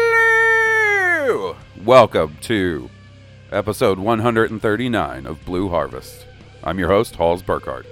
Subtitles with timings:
[1.85, 2.91] Welcome to
[3.53, 6.27] episode 139 of Blue Harvest.
[6.65, 7.87] I'm your host, Halls Burkhardt.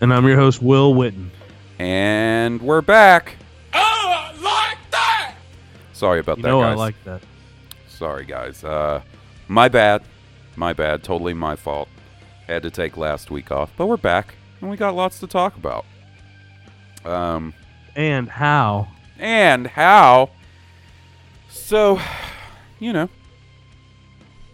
[0.00, 1.30] And I'm your host, Will Witten.
[1.78, 3.36] And we're back.
[3.72, 5.34] Oh, I like that!
[5.92, 6.72] Sorry about You that, know guys.
[6.72, 7.22] I like that.
[7.88, 8.62] Sorry, guys.
[8.62, 9.02] Uh,
[9.48, 10.02] my bad.
[10.56, 11.02] My bad.
[11.02, 11.88] Totally my fault.
[12.46, 15.56] Had to take last week off, but we're back, and we got lots to talk
[15.56, 15.84] about.
[17.04, 17.54] Um,
[17.96, 18.88] And how?
[19.18, 20.30] and how.
[21.48, 22.00] So,
[22.78, 23.08] you know,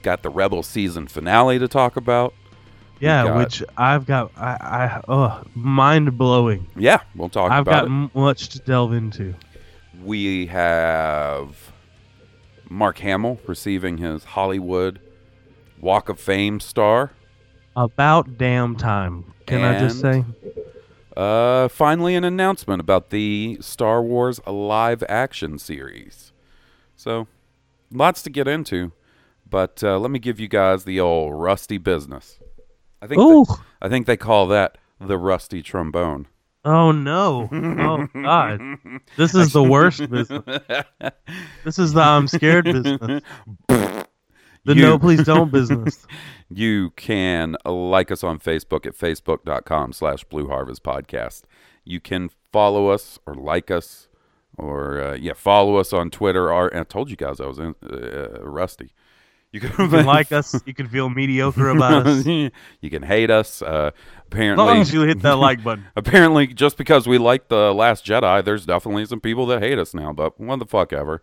[0.02, 2.34] got the Rebel season finale to talk about.
[3.00, 4.30] Yeah, got- which I've got.
[4.36, 6.66] I, I oh, mind blowing.
[6.76, 8.14] Yeah, we'll talk I've about got it.
[8.14, 9.34] much to delve into.
[10.02, 11.72] we have
[12.68, 15.00] Mark Hamill receiving his Hollywood
[15.80, 17.12] Walk of Fame star.
[17.76, 19.32] About damn time.
[19.46, 20.24] Can I just say?
[21.16, 26.32] Uh, finally, an announcement about the Star Wars live action series.
[26.96, 27.26] So,
[27.90, 28.92] lots to get into,
[29.48, 32.38] but uh, let me give you guys the old rusty business.
[33.02, 33.44] I think Ooh.
[33.44, 36.26] they, I think they call that the rusty trombone.
[36.64, 37.48] Oh no!
[37.52, 38.60] Oh god!
[39.16, 40.42] This is the worst business.
[41.64, 43.22] This is the I'm scared business.
[44.66, 46.06] The You- no, please don't business.
[46.52, 51.44] You can like us on Facebook at facebook.com slash Blue Harvest Podcast.
[51.84, 54.08] You can follow us or like us
[54.58, 56.52] or, uh, yeah, follow us on Twitter.
[56.52, 58.92] Our, I told you guys I was in, uh, rusty.
[59.52, 60.60] You can, You can like us.
[60.64, 62.24] You can feel mediocre about us.
[62.26, 63.62] you can hate us.
[63.62, 63.92] Uh, As
[64.28, 65.86] apparently, long as you hit that like button.
[65.96, 69.92] apparently, just because we like the Last Jedi, there's definitely some people that hate us
[69.92, 70.12] now.
[70.12, 71.22] But what the fuck ever.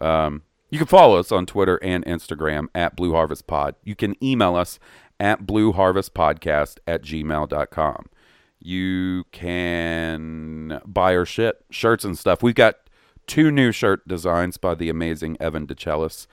[0.00, 3.76] Um, you can follow us on Twitter and Instagram at Blue Harvest Pod.
[3.84, 4.78] You can email us
[5.20, 8.06] at blueharvestpodcast at gmail.com.
[8.58, 12.42] You can buy our shit, shirts and stuff.
[12.42, 12.76] We've got
[13.26, 16.26] two new shirt designs by the amazing Evan DeChellis.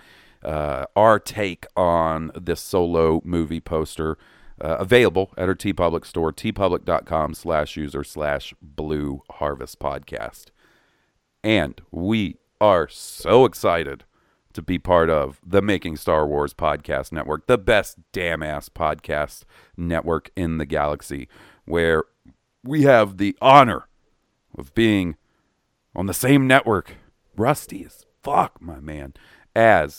[0.44, 4.18] Uh, our take on this solo movie poster
[4.62, 10.48] uh, available at our TeePublic store, teepublic.com slash user slash blue harvest podcast.
[11.44, 14.06] And we are so excited
[14.54, 19.44] to be part of the Making Star Wars podcast network, the best damn ass podcast
[19.76, 21.28] network in the galaxy,
[21.66, 22.04] where
[22.64, 23.88] we have the honor
[24.58, 25.18] of being
[25.96, 26.96] on the same network,
[27.36, 29.14] rusty as fuck, my man,
[29.56, 29.94] as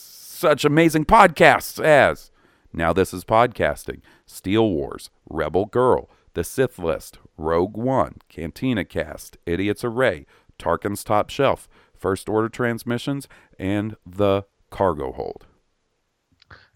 [0.45, 2.31] such amazing podcasts as
[2.71, 9.39] Now This Is Podcasting, Steele Wars, Rebel Girl, The Sith List, Rogue One, Cantina Cast,
[9.47, 10.27] Idiots Array,
[10.59, 13.27] Tarkin's Top Shelf, First Order Transmissions,
[13.59, 15.47] and The Cargo Hold.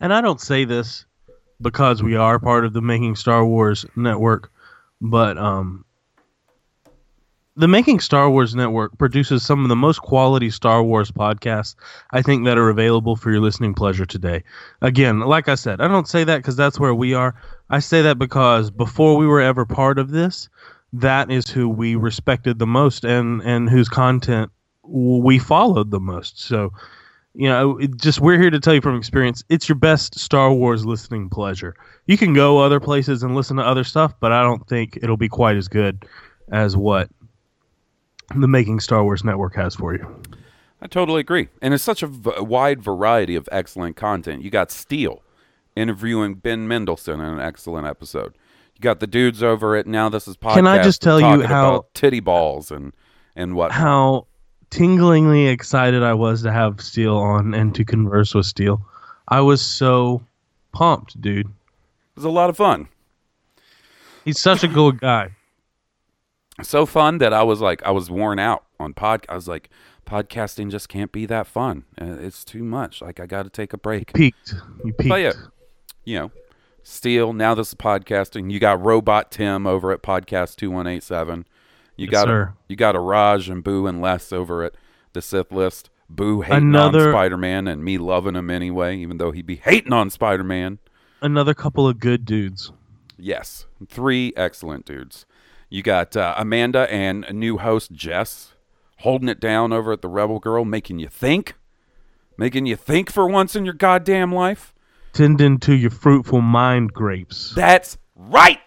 [0.00, 1.04] And I don't say this
[1.60, 4.50] because we are part of the Making Star Wars network,
[5.02, 5.84] but um,
[7.58, 11.74] the Making Star Wars network produces some of the most quality Star Wars podcasts
[12.12, 14.44] I think that are available for your listening pleasure today.
[14.80, 17.34] Again, like I said, I don't say that because that's where we are.
[17.68, 20.48] I say that because before we were ever part of this,
[20.92, 24.52] that is who we respected the most and and whose content
[24.84, 26.40] we followed the most.
[26.40, 26.72] So
[27.34, 30.86] you know, just we're here to tell you from experience, it's your best Star Wars
[30.86, 31.74] listening pleasure.
[32.06, 35.16] You can go other places and listen to other stuff, but I don't think it'll
[35.16, 36.06] be quite as good
[36.50, 37.10] as what
[38.34, 40.22] the Making Star Wars Network has for you.
[40.80, 41.48] I totally agree.
[41.60, 44.42] And it's such a v- wide variety of excellent content.
[44.42, 45.22] You got Steele
[45.74, 48.34] interviewing Ben Mendelsohn in an excellent episode.
[48.74, 50.54] You got the dudes over at Now This Is Podcast.
[50.54, 52.92] Can I just tell you how- titty balls and
[53.34, 53.72] and what?
[53.72, 54.26] How
[54.70, 58.80] tinglingly excited I was to have Steele on and to converse with Steele.
[59.28, 60.22] I was so
[60.72, 61.46] pumped, dude.
[61.46, 61.52] It
[62.16, 62.88] was a lot of fun.
[64.24, 65.30] He's such a good guy.
[66.62, 69.24] So fun that I was like, I was worn out on pod.
[69.28, 69.70] I was like,
[70.06, 71.84] podcasting just can't be that fun.
[72.00, 73.00] Uh, It's too much.
[73.02, 74.12] Like I got to take a break.
[74.12, 74.54] Peaked.
[74.84, 75.08] You peaked.
[75.08, 75.32] But yeah,
[76.04, 76.30] you know,
[76.82, 77.32] Steele.
[77.32, 78.50] Now this is podcasting.
[78.50, 81.46] You got Robot Tim over at Podcast Two One Eight Seven.
[81.96, 82.54] You Yes, got sir.
[82.68, 84.74] you got a Raj and Boo and Les over at
[85.12, 85.90] the Sith List.
[86.10, 89.56] Boo hating Another- on Spider Man and me loving him anyway, even though he'd be
[89.56, 90.78] hating on Spider Man.
[91.20, 92.72] Another couple of good dudes.
[93.18, 95.26] Yes, three excellent dudes.
[95.68, 98.54] You got uh, Amanda and a new host Jess
[98.98, 101.54] holding it down over at the Rebel Girl, making you think,
[102.36, 104.74] making you think for once in your goddamn life.
[105.12, 107.54] Tending to your fruitful mind grapes.
[107.54, 108.60] That's right.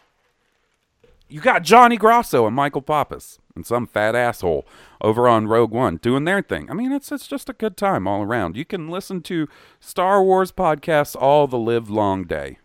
[1.28, 4.66] You got Johnny Grosso and Michael Pappas and some fat asshole
[5.02, 6.70] over on Rogue One doing their thing.
[6.70, 8.58] I mean, it's it's just a good time all around.
[8.58, 9.48] You can listen to
[9.80, 12.60] Star Wars podcasts all the live long day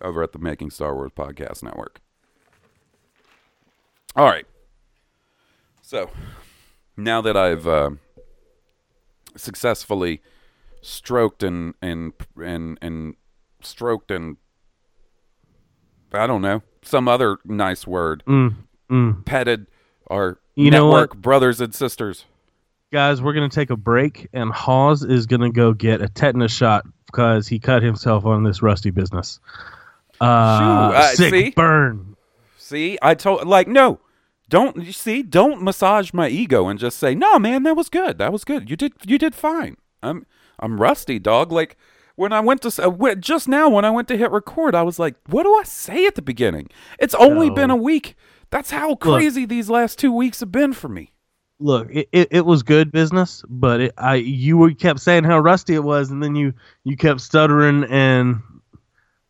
[0.00, 2.00] over at the Making Star Wars Podcast Network.
[4.16, 4.46] All right.
[5.82, 6.10] So
[6.96, 7.90] now that I've uh,
[9.36, 10.20] successfully
[10.82, 13.14] stroked and and and and
[13.62, 14.36] stroked and
[16.12, 18.54] I don't know some other nice word Mm,
[18.90, 19.24] mm.
[19.26, 19.66] petted
[20.08, 21.22] our You know network what?
[21.22, 22.24] brothers and sisters.
[22.92, 26.08] Guys, we're going to take a break, and Hawes is going to go get a
[26.08, 29.38] tetanus shot because he cut himself on this rusty business.
[30.20, 31.50] Uh, Shoo, uh, sick see?
[31.50, 32.09] burn.
[32.70, 33.98] See, I told like no,
[34.48, 35.24] don't you see?
[35.24, 37.64] Don't massage my ego and just say no, man.
[37.64, 38.18] That was good.
[38.18, 38.70] That was good.
[38.70, 39.76] You did you did fine.
[40.04, 40.24] I'm
[40.60, 41.50] I'm rusty, dog.
[41.50, 41.76] Like
[42.14, 45.00] when I went to uh, just now when I went to hit record, I was
[45.00, 46.68] like, what do I say at the beginning?
[47.00, 47.56] It's only No.
[47.56, 48.14] been a week.
[48.50, 51.12] That's how crazy these last two weeks have been for me.
[51.58, 55.40] Look, it, it, it was good business, but it, I you were, kept saying how
[55.40, 58.40] rusty it was, and then you you kept stuttering and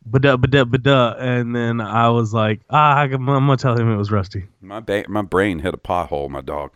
[0.08, 4.11] bada bada bada, and then I was like, ah, I'm gonna tell him it was
[4.11, 4.44] rusty.
[4.61, 6.29] My ba- my brain hit a pothole.
[6.31, 6.73] My dog,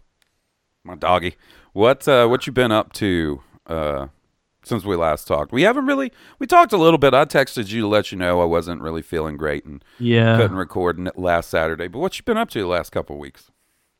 [0.85, 1.37] my doggy.
[1.73, 4.06] What uh, what you been up to uh,
[4.65, 5.53] since we last talked?
[5.53, 6.12] We haven't really.
[6.38, 7.15] We talked a little bit.
[7.15, 10.56] I texted you to let you know I wasn't really feeling great and Yeah, couldn't
[10.56, 11.88] record last Saturday.
[11.88, 13.50] But what you been up to the last couple of weeks?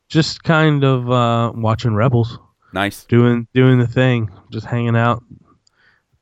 [0.09, 2.39] just kind of uh, watching Rebels.
[2.73, 3.05] Nice.
[3.05, 5.25] doing doing the thing, just hanging out,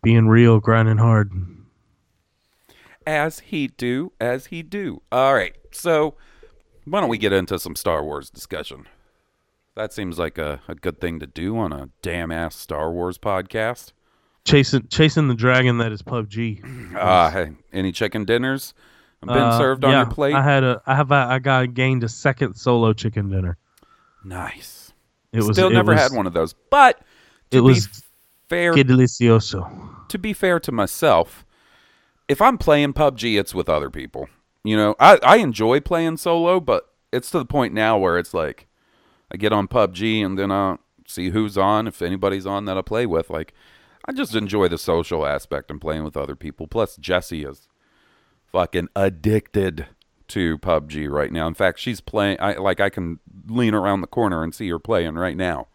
[0.03, 1.31] being real, grinding hard.
[3.07, 5.03] As he do, as he do.
[5.11, 5.55] All right.
[5.73, 6.15] So
[6.85, 8.87] why don't we get into some Star Wars discussion?
[9.75, 13.17] That seems like a, a good thing to do on a damn ass Star Wars
[13.19, 13.93] podcast.
[14.45, 16.95] Chasing chasing the dragon that is PUBG.
[16.97, 18.75] Uh, hey, any chicken dinners
[19.21, 20.35] been Uh, served on yeah, your plate?
[20.35, 23.57] I had a I have a, I got gained a second solo chicken dinner.
[24.25, 24.93] Nice.
[25.33, 26.55] It was Still never was, had one of those.
[26.71, 26.99] But
[27.53, 27.93] to It was be
[28.49, 30.09] fair delicioso.
[30.09, 31.47] to be fair to myself,
[32.29, 34.29] if I'm playing PUBG, it's with other people.
[34.65, 38.33] You know, I, I enjoy playing solo, but it's to the point now where it's
[38.33, 38.69] like
[39.33, 40.77] I get on PUBG and then I
[41.07, 43.31] see who's on, if anybody's on that I play with.
[43.31, 43.55] Like,
[44.05, 46.67] I just enjoy the social aspect and playing with other people.
[46.67, 47.69] Plus, Jessie is
[48.51, 49.87] fucking addicted
[50.29, 51.47] to PUBG right now.
[51.47, 52.39] In fact, she's playing.
[52.41, 55.69] I like I can lean around the corner and see her playing right now,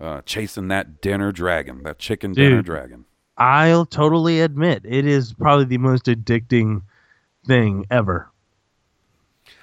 [0.00, 3.04] uh, chasing that dinner dragon, that chicken dinner dragon.
[3.40, 6.82] I'll totally admit it is probably the most addicting
[7.46, 8.28] thing ever.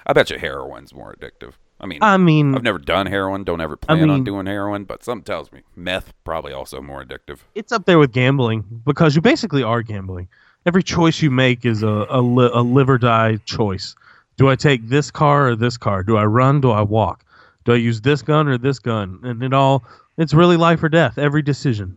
[0.06, 1.52] I bet you heroin's more addictive.
[1.80, 4.82] I mean, I mean, I've never done heroin, don't ever plan on mean- doing heroin,
[4.84, 7.38] but something tells me meth probably also more addictive.
[7.54, 10.26] it's up there with gambling because you basically are gambling.
[10.66, 13.94] Every choice you make is a a, li- a live or die choice.
[14.36, 16.02] Do I take this car or this car?
[16.02, 16.60] Do I run?
[16.60, 17.24] Do I walk?
[17.64, 19.20] Do I use this gun or this gun?
[19.22, 19.84] And it all
[20.16, 21.16] it's really life or death.
[21.16, 21.96] Every decision,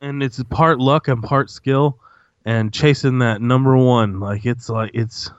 [0.00, 1.98] and it's part luck and part skill,
[2.44, 4.20] and chasing that number one.
[4.20, 5.30] Like it's like it's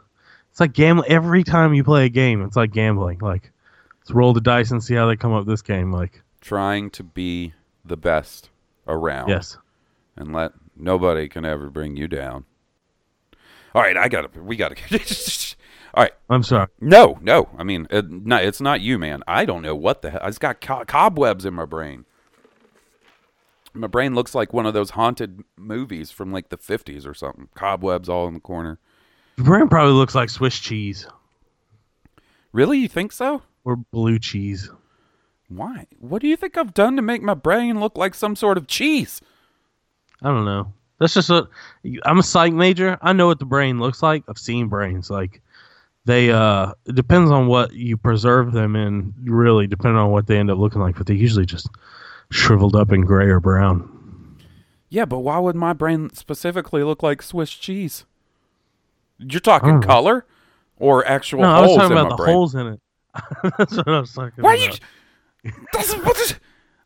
[0.52, 1.10] it's like gambling.
[1.12, 3.20] Every time you play a game, it's like gambling.
[3.20, 3.52] Like
[4.00, 5.92] let's roll the dice and see how they come up this game.
[5.92, 7.54] Like Trying to be
[7.86, 8.50] the best
[8.88, 9.30] around.
[9.30, 9.58] yes.
[10.16, 12.46] And let nobody can ever bring you down.
[13.76, 14.30] All right, I gotta.
[14.42, 14.76] We gotta.
[15.94, 16.14] All right.
[16.30, 16.68] I'm sorry.
[16.82, 17.50] No, no.
[17.58, 19.24] I mean, it, no, it's not you, man.
[19.28, 20.22] I don't know what the hell.
[20.24, 22.06] I've got co- cobwebs in my brain.
[23.78, 27.50] My brain looks like one of those haunted movies from like the 50s or something.
[27.56, 28.80] Cobwebs all in the corner.
[29.38, 31.08] Your brain probably looks like Swiss cheese
[32.52, 32.80] Really?
[32.80, 33.44] You think so?
[33.64, 34.70] or blue cheese.
[35.50, 35.86] Why?
[36.00, 38.66] What do you think I've done to make my brain look like some sort of
[38.68, 39.22] cheese?
[40.22, 40.74] I don't know.
[41.00, 41.48] That's just a.
[42.04, 42.98] I'm a psych major.
[43.02, 44.24] I know what the brain looks like.
[44.28, 45.10] I've seen brains.
[45.10, 45.42] Like
[46.06, 46.32] they.
[46.32, 49.14] uh It depends on what you preserve them in.
[49.24, 50.96] Really, depending on what they end up looking like.
[50.96, 51.70] But they usually just
[52.32, 53.94] shriveled up in gray or brown.
[54.90, 58.06] Yeah, but why would my brain specifically look like Swiss cheese?
[59.20, 60.26] You're talking color
[60.78, 62.34] or actual no, I was talking about the brain?
[62.36, 62.80] holes in it.
[63.58, 64.80] That's what I was talking Why about.
[65.44, 65.52] you?
[65.74, 66.36] That's, is-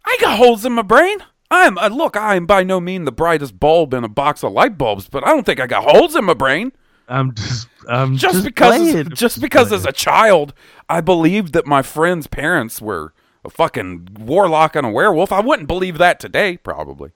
[0.06, 1.18] I got holes in my brain.
[1.52, 2.16] I'm uh, look.
[2.16, 5.26] I am by no mean the brightest bulb in a box of light bulbs, but
[5.26, 6.72] I don't think I got holes in my brain.
[7.10, 7.68] I'm just.
[7.90, 9.10] I'm Just, just, because, playing.
[9.10, 10.54] just because as a child,
[10.88, 15.32] I believed that my friend's parents were a fucking warlock and a werewolf.
[15.32, 16.58] I wouldn't believe that today.
[16.58, 17.12] Probably,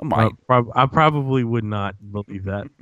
[0.00, 0.32] I might.
[0.48, 2.68] I, I probably would not believe that.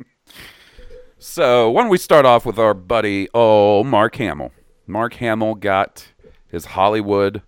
[1.20, 4.52] So why don't we start off with our buddy, oh Mark Hamill.
[4.86, 6.12] Mark Hamill got
[6.46, 7.42] his Hollywood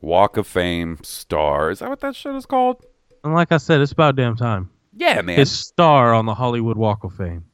[0.00, 1.70] Walk of Fame star.
[1.70, 2.84] Is that what that shit is called?
[3.22, 4.70] And like I said, it's about damn time.
[4.96, 5.38] Yeah, man.
[5.38, 7.44] His star on the Hollywood Walk of Fame.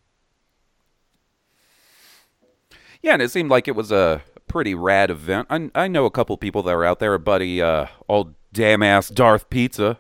[3.03, 5.47] Yeah, and it seemed like it was a pretty rad event.
[5.51, 7.15] I, I know a couple people that were out there.
[7.15, 9.99] A buddy, uh, old damn ass Darth Pizza.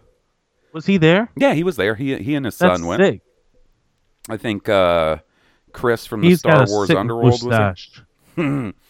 [0.72, 1.30] Was he there?
[1.36, 1.94] Yeah, he was there.
[1.94, 3.02] He he and his That's son went.
[3.02, 3.22] sick.
[4.28, 5.18] I think uh,
[5.72, 7.88] Chris from the Star Wars Underworld was
[8.36, 8.72] there.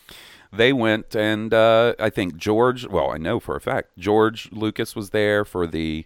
[0.54, 2.86] They went, and uh, I think George.
[2.86, 6.04] Well, I know for a fact George Lucas was there for the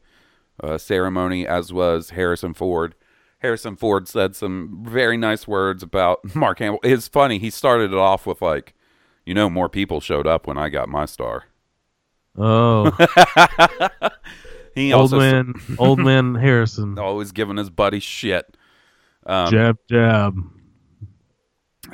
[0.62, 2.94] uh, ceremony, as was Harrison Ford.
[3.40, 6.78] Harrison Ford said some very nice words about Mark Hamill.
[6.84, 7.40] It's funny.
[7.40, 8.72] He started it off with like,
[9.26, 11.44] you know, more people showed up when I got my star.
[12.38, 12.90] Oh,
[14.74, 16.98] He old also man, old man Harrison.
[16.98, 18.58] always giving his buddy shit.
[19.24, 20.36] Um, jab, jab.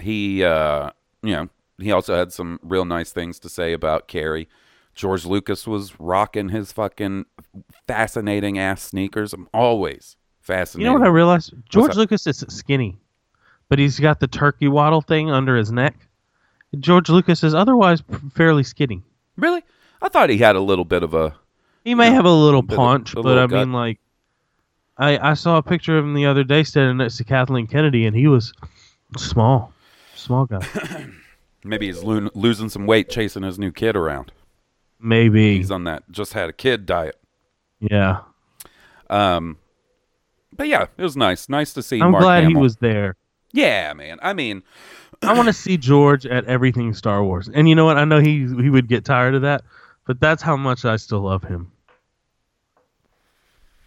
[0.00, 0.90] he uh
[1.22, 1.48] you know
[1.78, 4.48] he also had some real nice things to say about Carrie.
[4.94, 7.24] George Lucas was rocking his fucking
[7.86, 9.32] fascinating ass sneakers.
[9.32, 10.84] I'm always fascinated.
[10.84, 11.54] You know what I realized?
[11.68, 11.94] George?
[11.94, 12.98] Lucas is skinny,
[13.68, 15.94] but he's got the turkey waddle thing under his neck.
[16.80, 18.02] George Lucas is otherwise
[18.34, 19.02] fairly skinny.
[19.36, 19.62] really?
[20.00, 21.34] I thought he had a little bit of a
[21.84, 23.50] He may have a little paunch, but I gut.
[23.60, 24.00] mean, like,
[24.98, 28.04] I I saw a picture of him the other day standing next to Kathleen Kennedy,
[28.06, 28.52] and he was
[29.16, 29.72] small,
[30.16, 30.66] small guy.
[31.64, 34.32] maybe he's lo- losing some weight chasing his new kid around.
[35.00, 37.18] Maybe, He's on that just had a kid diet.
[37.80, 38.20] yeah.
[39.10, 39.58] Um
[40.54, 41.48] but yeah, it was nice.
[41.48, 43.16] Nice to see I'm Mark glad he was there.
[43.52, 44.18] Yeah, man.
[44.22, 44.62] I mean,
[45.22, 47.98] I want to see George at everything Star Wars, and you know what?
[47.98, 49.62] I know he he would get tired of that,
[50.06, 51.72] but that's how much I still love him.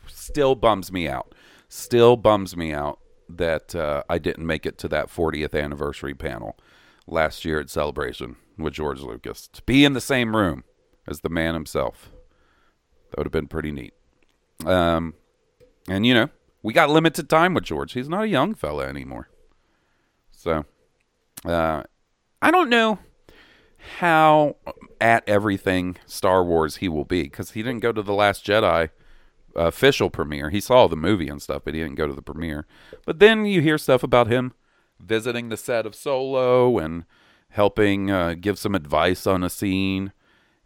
[0.08, 1.34] still bums me out.
[1.70, 3.00] Still bums me out
[3.30, 6.56] that uh, I didn't make it to that 40th anniversary panel
[7.08, 9.48] last year at Celebration with George Lucas.
[9.50, 10.63] To be in the same room
[11.08, 12.12] as the man himself.
[13.10, 13.94] That would have been pretty neat.
[14.65, 15.13] Um,
[15.88, 16.30] and, you know,
[16.63, 17.94] we got limited time with George.
[17.94, 19.30] He's not a young fella anymore.
[20.32, 20.65] So,
[21.44, 21.84] uh,
[22.42, 23.00] I don't know
[24.00, 24.56] how
[25.01, 28.89] at everything Star Wars he will be because he didn't go to the Last Jedi
[29.56, 30.50] official premiere.
[30.50, 32.65] He saw the movie and stuff, but he didn't go to the premiere.
[33.06, 34.54] But then you hear stuff about him
[35.00, 37.06] visiting the set of Solo and
[37.50, 40.12] helping uh, give some advice on a scene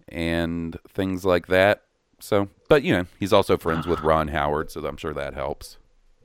[0.07, 1.83] and things like that.
[2.19, 5.77] So, but you know, he's also friends with Ron Howard, so I'm sure that helps.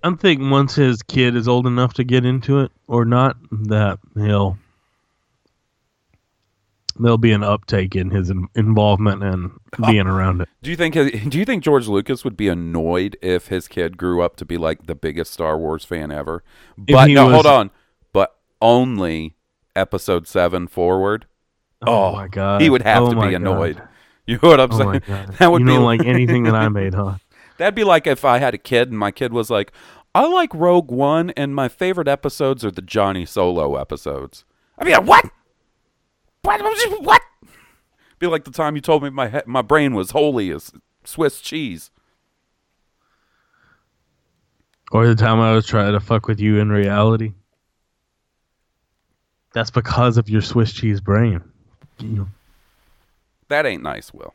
[0.05, 3.99] I'm thinking once his kid is old enough to get into it or not, that
[4.15, 4.59] he'll
[6.99, 9.51] there'll be an uptake in his involvement and
[9.87, 10.49] being around it.
[10.63, 14.23] Do you think do you think George Lucas would be annoyed if his kid grew
[14.23, 16.45] up to be like the biggest Star Wars fan ever?
[16.79, 17.71] But no, was- hold on.
[18.13, 19.35] But only
[19.75, 21.27] episode 7 forward.
[21.87, 23.35] Oh, oh my god, He would have Oh to be God.
[23.35, 23.83] annoyed.
[24.27, 25.03] You know what I'm Oh saying?
[25.39, 27.17] That would you be like anything that I made, huh?
[27.59, 29.73] That'd be like if I had a kid and my kid was like,
[30.15, 34.45] "I like Rogue One and my favorite episodes are the Johnny Solo episodes."
[34.79, 35.25] I'd be like, "What?
[36.43, 36.61] What?
[37.05, 37.23] What?"
[38.19, 40.73] Be like the time you told me my he- my brain was holy as
[41.05, 41.91] Swiss cheese.
[44.93, 47.33] Or the time I was trying to fuck with you in reality.
[49.53, 51.43] That's because of your Swiss cheese brain.
[51.99, 52.29] You know,
[53.49, 54.35] That ain't nice, Will.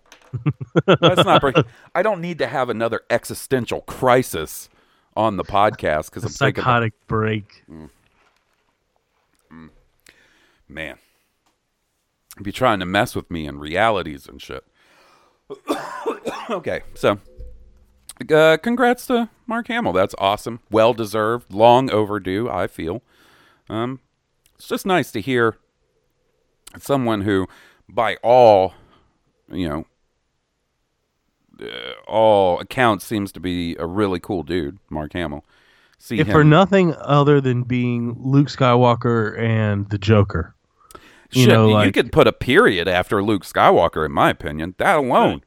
[0.86, 1.42] That's not.
[1.42, 1.56] Bring-
[1.96, 4.70] I don't need to have another existential crisis
[5.16, 7.64] on the podcast because I'm psychotic break.
[10.68, 10.98] man,
[12.40, 14.64] if you're trying to mess with me in realities and shit.
[16.50, 17.20] okay, so
[18.32, 19.94] uh, congrats to Mark Hamill.
[19.94, 20.60] That's awesome.
[20.70, 21.54] Well deserved.
[21.54, 22.50] Long overdue.
[22.50, 23.02] I feel.
[23.70, 24.00] Um,
[24.56, 25.58] it's just nice to hear
[26.78, 27.48] someone who,
[27.88, 28.74] by all,
[29.52, 29.86] you know,
[31.62, 35.46] Uh, all accounts, seems to be a really cool dude, Mark Hamill.
[35.98, 36.32] See if him.
[36.34, 40.56] for nothing other than being Luke Skywalker and the Joker.
[41.32, 44.76] You Shit, know, you like could put a period after Luke Skywalker, in my opinion.
[44.78, 45.44] That alone,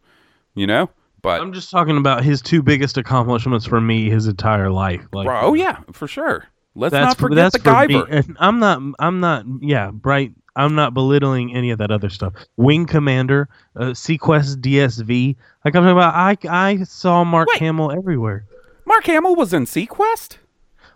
[0.55, 0.91] you know.
[1.23, 5.07] But I'm just talking about his two biggest accomplishments for me his entire life.
[5.13, 6.47] Like, Bro, oh yeah, for sure.
[6.75, 7.65] Let's that's not forget the me.
[7.65, 8.07] Guyver.
[8.11, 8.81] And I'm not.
[8.99, 9.45] I'm not.
[9.61, 10.33] Yeah, bright.
[10.55, 12.35] I'm not belittling any of that other stuff.
[12.57, 15.37] Wing Commander, uh, SeaQuest DSV.
[15.65, 16.15] Like I'm talking about.
[16.15, 17.59] I I saw Mark Wait.
[17.61, 18.45] Hamill everywhere.
[18.85, 20.37] Mark Hamill was in SeaQuest.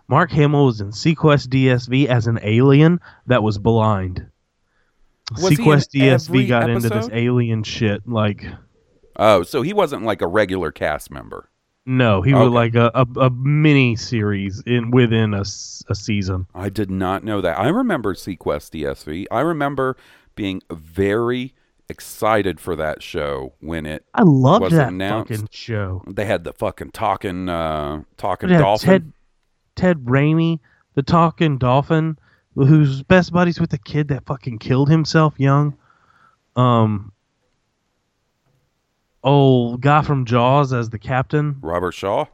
[0.07, 4.27] Mark Hamill was in SeaQuest DSV as an alien that was blind.
[5.31, 8.07] Was he in SeaQuest DSV every got into this alien shit.
[8.07, 8.45] Like,
[9.17, 11.49] Oh, so he wasn't like a regular cast member.
[11.89, 16.45] No, he was like a, a, a mini series in within a, a season.
[16.53, 17.57] I did not know that.
[17.57, 19.25] I remember SeaQuest DSV.
[19.31, 19.95] I remember
[20.35, 21.53] being very
[21.87, 25.31] excited for that show when it I loved Was that announced?
[25.31, 26.03] fucking show.
[26.05, 28.89] they had the fucking talking uh talking dolphin.
[28.89, 29.13] Ted
[29.77, 30.59] Ted Raimi,
[30.95, 32.19] the talking dolphin,
[32.55, 35.77] who's best buddies with the kid that fucking killed himself young.
[36.57, 37.13] Um,
[39.23, 41.57] old guy from Jaws as the captain.
[41.61, 42.25] Robert Shaw.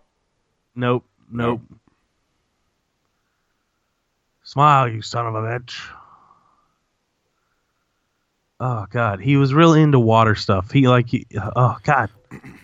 [0.76, 1.62] Nope, nope.
[4.44, 5.80] Smile, you son of a bitch.
[8.60, 10.72] Oh God, he was real into water stuff.
[10.72, 11.26] He like, he,
[11.56, 12.10] oh God,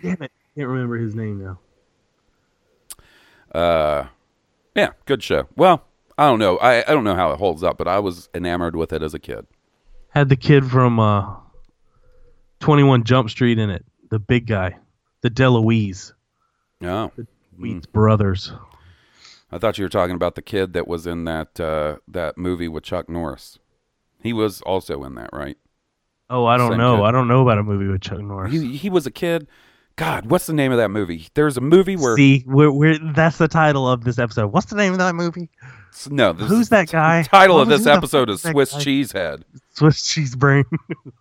[0.01, 1.59] damn it, can't remember his name now.
[3.59, 4.07] Uh
[4.75, 5.47] yeah, good show.
[5.55, 5.83] Well,
[6.17, 6.57] I don't know.
[6.57, 9.13] I, I don't know how it holds up, but I was enamored with it as
[9.13, 9.47] a kid.
[10.09, 11.35] Had the kid from uh,
[12.59, 14.77] Twenty One Jump Street in it, the big guy,
[15.21, 16.13] the DeLuise,
[16.83, 17.11] Oh.
[17.57, 18.51] Wheat's brothers.
[19.51, 22.67] I thought you were talking about the kid that was in that uh, that movie
[22.67, 23.59] with Chuck Norris.
[24.21, 25.57] He was also in that, right?
[26.29, 26.97] Oh, I don't Same know.
[26.97, 27.03] kid.
[27.05, 28.53] I don't know about a movie with Chuck Norris.
[28.53, 29.47] He he was a kid.
[29.97, 31.27] God, what's the name of that movie?
[31.34, 34.53] There's a movie where See, we're, we're that's the title of this episode.
[34.53, 35.49] What's the name of that movie?
[36.10, 37.23] no, Who's that guy?
[37.23, 38.73] The title of this episode is Swiss?
[38.75, 39.43] Cheesehead.
[39.73, 40.63] Swiss cheese brain.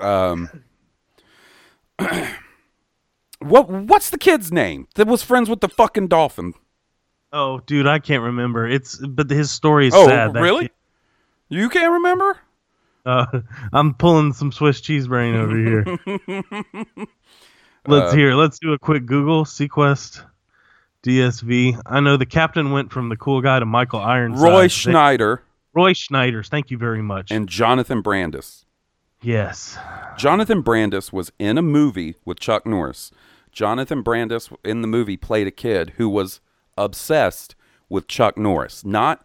[0.00, 0.48] Um,
[3.40, 6.54] what what's the kid's name that was friends with the fucking dolphin?
[7.32, 8.66] oh, dude, I can't remember.
[8.66, 10.34] It's but his story is Oh, sad.
[10.34, 10.64] Really?
[10.68, 10.72] kid-
[11.50, 12.38] You can't remember?
[13.04, 13.26] uh,
[13.72, 15.84] I'm pulling some Swiss cheese brain over here.
[17.86, 18.34] let's Uh, hear.
[18.34, 19.44] Let's do a quick Google.
[19.44, 20.24] SeaQuest,
[21.02, 21.80] DSV.
[21.86, 24.42] I know the captain went from the cool guy to Michael Ironside.
[24.42, 25.38] Roy Scheider
[25.74, 26.48] Roy Scheiders.
[26.48, 27.30] Thank you very much.
[27.30, 28.64] and Jonathan Brandis.
[29.22, 29.78] Yes.
[30.16, 33.10] Jonathan Brandis was in a movie with Chuck Norris.
[33.52, 36.40] Jonathan Brandis in the movie played a kid who was
[36.76, 37.54] obsessed
[37.88, 39.24] with Chuck Norris, not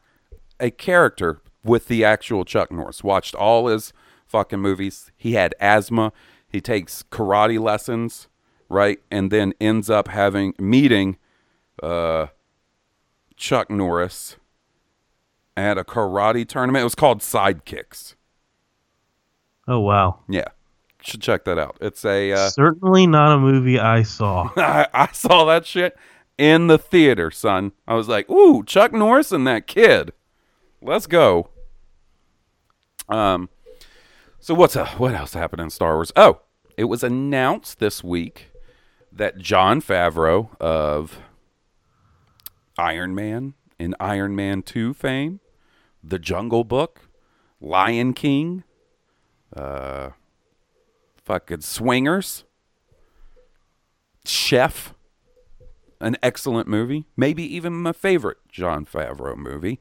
[0.60, 3.04] a character with the actual Chuck Norris.
[3.04, 3.94] Watched all his
[4.26, 5.12] fucking movies.
[5.16, 6.12] He had asthma.
[6.48, 8.28] He takes karate lessons,
[8.70, 9.00] right?
[9.12, 11.18] And then ends up having meeting
[11.82, 12.28] uh
[13.36, 14.38] Chuck Norris
[15.58, 16.82] at a karate tournament.
[16.82, 18.16] It was called Sidekicks.
[19.68, 20.20] Oh wow.
[20.30, 20.48] Yeah.
[21.02, 21.78] Should check that out.
[21.82, 24.50] It's a uh, Certainly not a movie I saw.
[24.56, 25.98] I, I saw that shit
[26.38, 27.74] in the theater, son.
[27.88, 30.14] I was like, "Ooh, Chuck Norris and that kid.
[30.82, 31.50] Let's go."
[33.10, 33.50] Um
[34.40, 36.12] so what's uh, what else happened in Star Wars?
[36.16, 36.42] Oh,
[36.78, 38.52] it was announced this week
[39.12, 41.20] that Jon Favreau of
[42.78, 45.40] Iron Man and Iron Man 2 fame,
[46.04, 47.08] The Jungle Book,
[47.62, 48.64] Lion King,
[49.56, 50.10] uh
[51.24, 52.44] fucking Swingers,
[54.26, 54.94] Chef,
[56.00, 59.80] an excellent movie, maybe even my favorite Jon Favreau movie,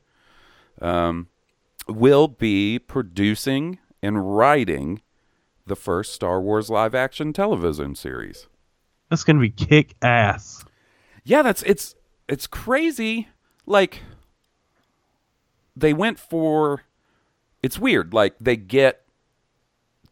[0.81, 1.29] um,
[1.89, 5.03] will be producing and writing
[5.67, 8.47] the first Star Wars live action television series.
[9.11, 10.65] That's gonna be kick ass.
[11.25, 11.95] Yeah, that's it's
[12.29, 13.29] it's crazy.
[13.67, 14.03] Like
[15.77, 16.83] they went for
[17.63, 18.13] it's weird.
[18.15, 19.02] Like they get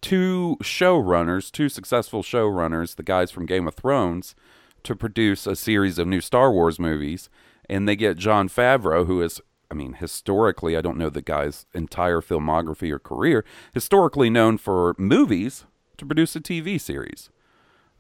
[0.01, 4.35] two showrunners, two successful showrunners, the guys from Game of Thrones,
[4.83, 7.29] to produce a series of new Star Wars movies,
[7.69, 11.65] and they get Jon Favreau, who is I mean, historically, I don't know the guy's
[11.75, 15.65] entire filmography or career, historically known for movies,
[15.99, 17.31] to produce a TV series.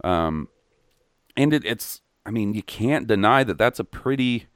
[0.02, 0.48] Um,
[1.36, 4.46] and it, it's I mean you can't deny that that's a pretty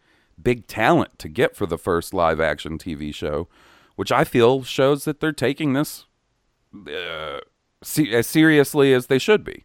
[0.42, 3.48] big talent to get for the first live action TV show,
[3.96, 6.06] which I feel shows that they're taking this
[6.88, 7.40] uh,
[7.82, 9.64] se- as seriously as they should be.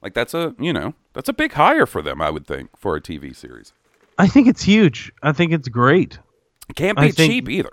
[0.00, 2.94] Like that's a you know that's a big hire for them, I would think, for
[2.96, 3.72] a TV series.
[4.18, 5.12] I think it's huge.
[5.22, 6.18] I think it's great.
[6.68, 7.72] It can't be think- cheap either.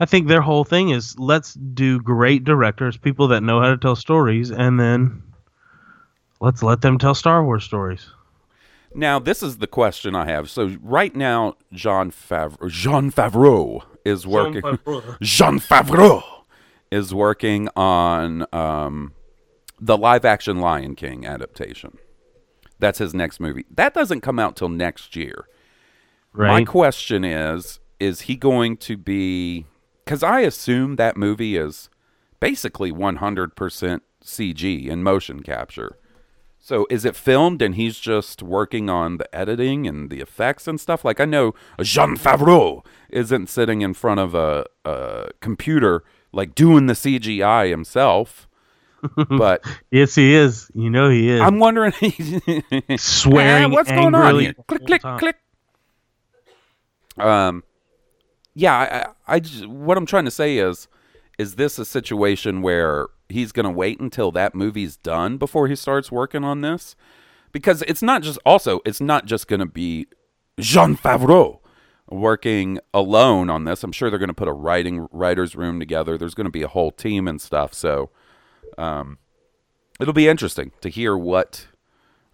[0.00, 3.76] I think their whole thing is let's do great directors, people that know how to
[3.76, 5.22] tell stories, and then
[6.40, 8.10] Let's let them tell Star Wars stories.
[8.98, 10.50] Now, this is the question I have.
[10.50, 14.60] So right now, Jean Favreau, Jean Favreau is working.
[15.22, 16.24] Jean Favreau
[16.90, 19.12] is working on um,
[19.80, 21.98] the live-action Lion King adaptation.
[22.80, 23.66] That's his next movie.
[23.70, 25.46] That doesn't come out till next year.
[26.48, 29.66] My question is: Is he going to be?
[30.04, 31.88] Because I assume that movie is
[32.40, 35.98] basically 100% CG and motion capture.
[36.68, 40.78] So is it filmed and he's just working on the editing and the effects and
[40.78, 41.02] stuff?
[41.02, 46.84] Like I know Jean Favreau isn't sitting in front of a, a computer like doing
[46.84, 48.46] the CGI himself,
[49.30, 50.70] but yes, he is.
[50.74, 51.40] You know he is.
[51.40, 51.92] I'm wondering
[52.98, 53.72] swearing.
[53.72, 54.52] What's going on here?
[54.66, 55.18] Click, click, time.
[55.18, 55.36] click.
[57.16, 57.64] Um,
[58.54, 60.86] yeah, I, I, I just, what I'm trying to say is,
[61.38, 65.76] is this a situation where he's going to wait until that movie's done before he
[65.76, 66.96] starts working on this?
[67.52, 70.06] Because it's not just, also, it's not just going to be
[70.58, 71.60] Jean Favreau
[72.10, 73.82] working alone on this.
[73.84, 76.18] I'm sure they're going to put a writing writer's room together.
[76.18, 77.72] There's going to be a whole team and stuff.
[77.72, 78.10] So,
[78.76, 79.18] um,
[80.00, 81.66] it'll be interesting to hear what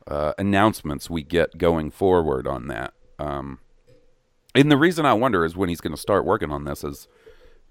[0.06, 2.94] uh, announcements we get going forward on that.
[3.18, 3.58] Um,
[4.54, 7.08] and the reason I wonder is when he's going to start working on this is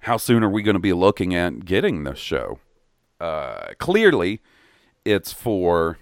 [0.04, 2.60] how soon are we going to be looking at getting this show?
[3.20, 4.42] Uh, clearly,
[5.06, 5.98] it's for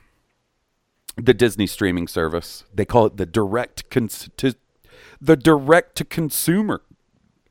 [1.18, 2.64] the Disney streaming service.
[2.74, 4.56] They call it the direct cons- to
[5.20, 6.82] the direct to consumer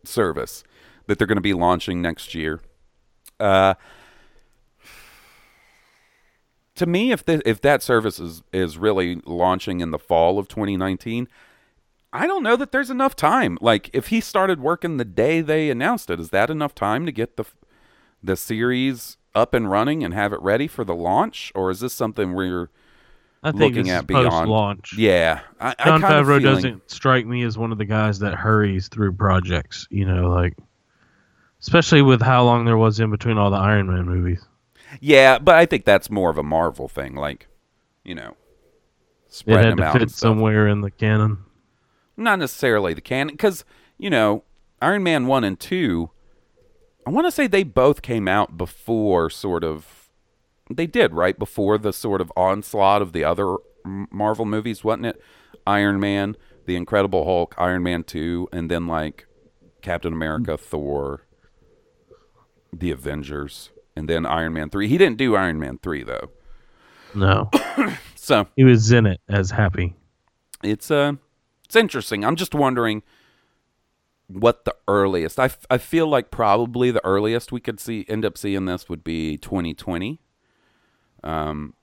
[0.05, 0.65] service
[1.07, 2.61] that they're going to be launching next year.
[3.39, 3.75] Uh,
[6.75, 10.49] to me, if the, if that service is is really launching in the fall of
[10.49, 11.29] 2019,
[12.13, 13.57] I don't know that there's enough time.
[13.61, 17.13] Like, if he started working the day they announced it, is that enough time to
[17.13, 17.45] get the
[18.23, 21.93] the series up and running and have it ready for the launch, or is this
[21.95, 22.71] something where you're
[23.43, 24.95] I think looking at beyond post-launch.
[24.99, 28.19] Yeah, I, I John of Favreau feeling- doesn't strike me as one of the guys
[28.19, 29.87] that hurries through projects.
[29.91, 30.57] You know, like
[31.63, 34.45] especially with how long there was in between all the Iron Man movies.
[35.01, 37.15] Yeah, but I think that's more of a Marvel thing.
[37.15, 37.47] Like,
[38.05, 38.35] you know,
[39.47, 39.99] It had them to out.
[39.99, 41.39] fit somewhere in the canon.
[42.21, 43.65] Not necessarily the canon because
[43.99, 44.45] you know
[44.81, 46.11] iron man 1 and 2
[47.07, 50.01] i want to say they both came out before sort of
[50.71, 51.39] they did right?
[51.39, 55.21] Before the sort of onslaught of the other marvel movies wasn't it?
[55.67, 59.27] Iron man the incredible hulk iron man 2 and then like
[59.83, 61.27] captain america thor
[62.73, 66.31] the avengers and then iron man 3 he didn't do iron man 3 though.
[67.13, 67.51] No,
[68.15, 69.97] so he was in it as Happy.
[70.63, 71.15] it's uh
[71.71, 73.01] it's interesting i'm just wondering
[74.27, 78.25] what the earliest I, f- I feel like probably the earliest we could see end
[78.25, 80.21] up seeing this would be 2020
[81.23, 81.75] um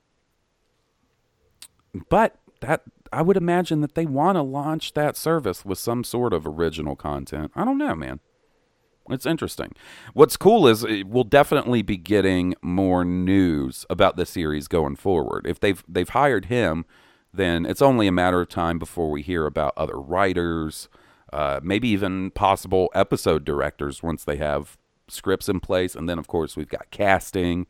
[2.10, 2.82] but that
[3.14, 6.98] i would imagine that they want to launch that service with some sort of original
[6.98, 8.20] content i don't know man
[9.10, 9.72] it's interesting.
[10.14, 15.48] What's cool is uh, we'll definitely be getting more news about the series going forward.
[15.48, 16.84] If they've they've hired him,
[17.34, 20.90] then it's only a matter of time before we hear about other writers,
[21.32, 25.96] uh, maybe even possible episode directors once they have scripts in place.
[25.96, 27.68] And then, of course, we've got casting,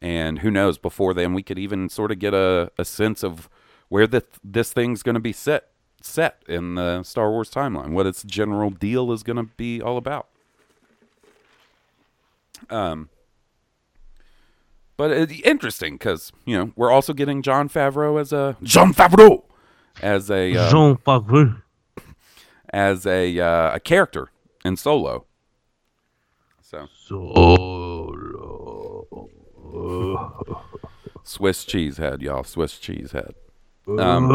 [0.00, 0.78] and who knows?
[0.78, 3.48] Before then, we could even sort of get a, a sense of
[3.88, 5.68] where the, this thing's going to be set
[6.00, 9.96] set in the Star Wars timeline, what its general deal is going to be all
[9.96, 10.28] about.
[12.68, 13.08] Um,
[14.96, 19.42] but it's interesting because you know we're also getting Jon Favreau as a Jon Favreau
[20.02, 21.62] as a uh, Jean Favreau.
[22.70, 24.30] as a uh, a character
[24.64, 25.26] in Solo.
[26.60, 26.88] So
[31.22, 32.44] Swiss cheese head, y'all.
[32.44, 33.34] Swiss cheese head.
[33.86, 34.28] Um,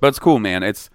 [0.00, 0.62] but it's cool, man.
[0.62, 0.90] It's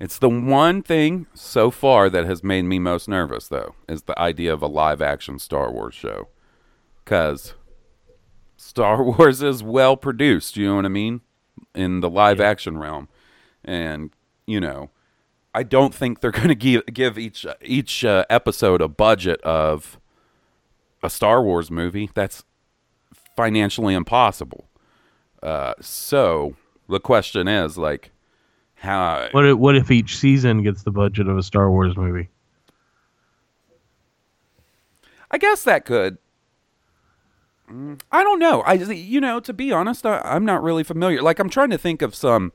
[0.00, 4.18] it's the one thing so far that has made me most nervous, though, is the
[4.18, 6.28] idea of a live action Star Wars show.
[7.04, 7.54] Because
[8.56, 11.20] Star Wars is well produced, you know what I mean?
[11.74, 13.08] In the live action realm.
[13.64, 14.10] And,
[14.46, 14.90] you know,
[15.54, 19.98] I don't think they're going to give, give each, each uh, episode a budget of
[21.02, 22.10] a Star Wars movie.
[22.14, 22.44] That's
[23.36, 24.68] financially impossible.
[25.42, 26.56] Uh, so
[26.88, 28.12] the question is, like,
[28.74, 32.28] how What if, what if each season gets the budget of a Star Wars movie?
[35.30, 36.18] I guess that could.
[38.10, 38.62] I don't know.
[38.62, 41.22] I you know to be honest, I, I'm not really familiar.
[41.22, 42.52] Like I'm trying to think of some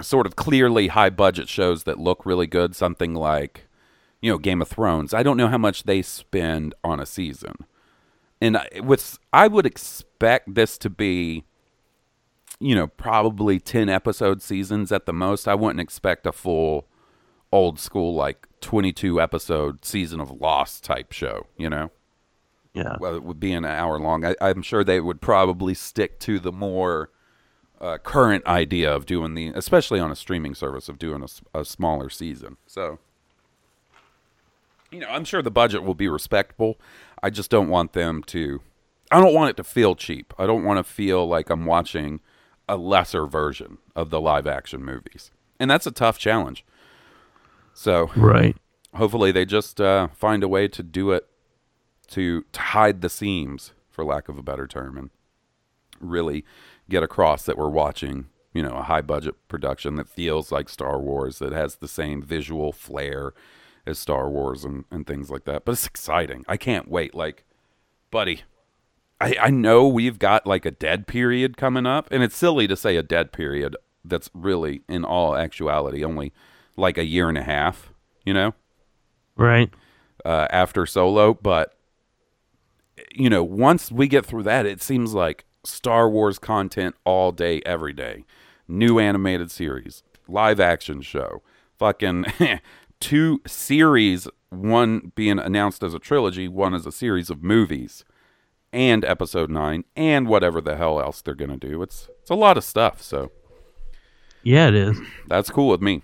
[0.00, 2.74] sort of clearly high budget shows that look really good.
[2.74, 3.66] Something like
[4.20, 5.14] you know Game of Thrones.
[5.14, 7.54] I don't know how much they spend on a season.
[8.40, 11.44] and I- with I would expect this to be,
[12.60, 15.46] you know, probably ten episode seasons at the most.
[15.48, 16.86] I wouldn't expect a full
[17.52, 21.46] old school like twenty two episode season of Lost type show.
[21.56, 21.90] You know
[22.78, 22.96] Yeah.
[23.00, 24.24] well, it would be an hour long.
[24.24, 27.10] I, I'm sure they would probably stick to the more
[27.80, 32.08] uh, current idea of doing the, especially on a streaming service, of doing a smaller
[32.10, 32.56] season.
[32.66, 32.98] So,
[34.90, 36.78] you know, I'm sure the budget will be respectable.
[37.22, 38.60] I just don't want them to.
[39.10, 40.34] I don't want it to feel cheap.
[40.38, 42.20] I don't want to feel like I'm watching
[42.68, 46.64] a lesser version of the live action movies, and that's a tough challenge.
[47.72, 48.56] So, Right.
[48.94, 51.26] hopefully they just uh, find a way to do it
[52.08, 55.10] to, to hide the seams for lack of a better term and
[56.00, 56.44] really
[56.88, 61.00] get across that we're watching you know a high budget production that feels like star
[61.00, 63.32] wars that has the same visual flair
[63.86, 65.64] as star wars and, and things like that.
[65.64, 66.44] But it's exciting.
[66.48, 67.14] I can't wait.
[67.14, 67.44] Like
[68.10, 68.42] buddy
[69.20, 72.76] I, I know we've got like a dead period coming up and it's silly to
[72.76, 76.32] say a dead period that's really in all actuality only
[76.76, 77.92] like a year and a half
[78.24, 78.54] you know?
[79.36, 79.70] Right.
[80.24, 81.77] uh, after Solo, but
[83.12, 87.60] you know, once we get through that, it seems like Star Wars content all day,
[87.66, 88.24] every day.
[88.66, 91.42] New animated series, live action show,
[91.78, 92.26] fucking
[93.00, 98.04] two series, one being announced as a trilogy, one as a series of movies,
[98.72, 101.80] and episode nine, and whatever the hell else they're gonna do.
[101.82, 103.30] It's it's a lot of stuff, so
[104.42, 105.00] Yeah, it is.
[105.28, 106.02] that's cool with me.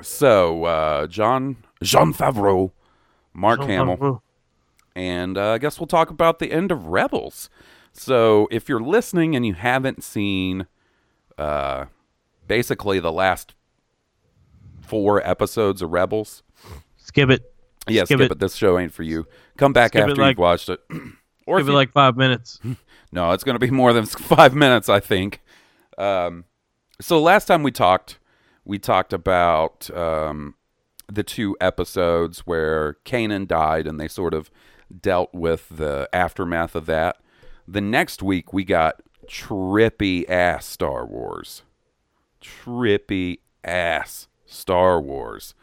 [0.00, 2.70] So, uh, John Jean Favreau,
[3.34, 4.22] Mark Hamill,
[4.94, 7.48] and uh, I guess we'll talk about the end of Rebels.
[7.92, 10.66] So, if you're listening and you haven't seen,
[11.36, 11.86] uh,
[12.46, 13.54] basically the last
[14.80, 16.42] four episodes of Rebels,
[16.96, 17.52] Skip it.
[17.88, 18.32] yeah, skip, Skip it.
[18.32, 18.38] it.
[18.38, 19.26] This show ain't for you.
[19.58, 20.80] Come back Skip after like- you've watched it,
[21.46, 22.60] or Give it you- like five minutes.
[23.12, 25.40] no, it's going to be more than five minutes, I think.
[25.98, 26.44] Um,
[27.00, 28.18] so last time we talked,
[28.64, 30.54] we talked about um,
[31.12, 34.50] the two episodes where Kanan died, and they sort of
[35.00, 37.18] dealt with the aftermath of that.
[37.66, 41.62] The next week, we got trippy ass Star Wars,
[42.42, 45.54] trippy ass Star Wars.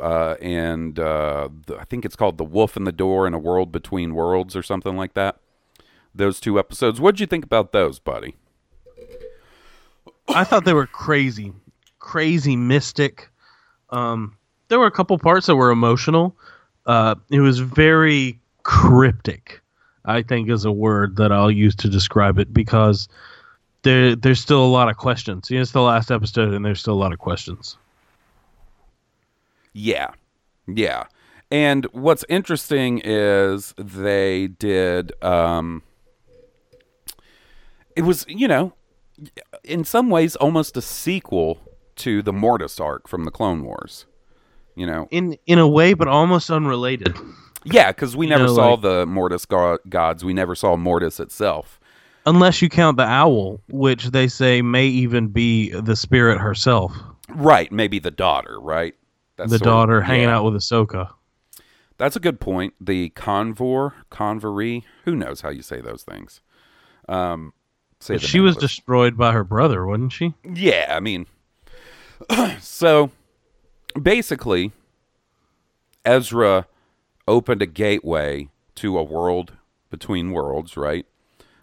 [0.00, 3.38] Uh, and uh, the, I think it's called The Wolf in the Door and A
[3.38, 5.38] World Between Worlds or something like that
[6.16, 7.00] those two episodes.
[7.00, 8.34] What'd you think about those, buddy?
[10.28, 11.52] I thought they were crazy,
[11.98, 13.28] crazy mystic.
[13.90, 14.36] Um,
[14.68, 16.36] there were a couple parts that were emotional.
[16.86, 19.60] Uh, it was very cryptic.
[20.06, 23.08] I think is a word that I'll use to describe it because
[23.82, 25.50] there there's still a lot of questions.
[25.50, 27.76] You know, it's the last episode, and there's still a lot of questions.
[29.72, 30.10] Yeah.
[30.66, 31.04] Yeah.
[31.52, 35.82] And what's interesting is they did um
[37.94, 38.74] it was, you know,
[39.62, 41.60] in some ways almost a sequel
[41.96, 44.06] to the Mortis arc from the Clone Wars.
[44.74, 45.06] You know.
[45.12, 47.16] In in a way, but almost unrelated.
[47.72, 50.24] Yeah, cuz we never know, saw like- the Mortis go- gods.
[50.24, 51.78] We never saw Mortis itself.
[52.26, 56.92] Unless you count the owl, which they say may even be the spirit herself,
[57.28, 58.94] Right, maybe the daughter, right?
[59.36, 60.36] That's the sort of- daughter hanging yeah.
[60.36, 61.10] out with Ahsoka.
[61.98, 62.74] That's a good point.
[62.80, 66.40] The convor, convory, who knows how you say those things.
[67.08, 67.52] Um,
[68.00, 70.34] say she was destroyed by her brother, wasn't she?
[70.44, 71.26] Yeah, I mean,
[72.60, 73.10] so
[74.00, 74.72] basically,
[76.04, 76.66] Ezra
[77.26, 79.54] opened a gateway to a world
[79.90, 81.06] between worlds, right?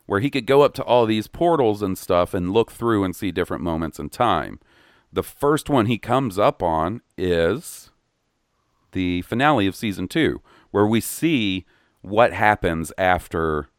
[0.06, 3.16] Where he could go up to all these portals and stuff and look through and
[3.16, 4.60] see different moments in time.
[5.12, 7.92] The first one he comes up on is
[8.92, 11.66] the finale of season two, where we see
[12.02, 13.70] what happens after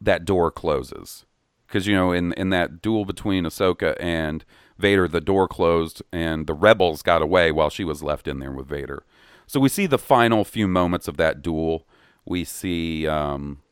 [0.00, 1.24] that door closes.
[1.66, 4.44] Because you know, in in that duel between Ahsoka and
[4.78, 8.52] Vader, the door closed and the rebels got away while she was left in there
[8.52, 9.04] with Vader.
[9.48, 11.86] So we see the final few moments of that duel.
[12.24, 13.62] We see um,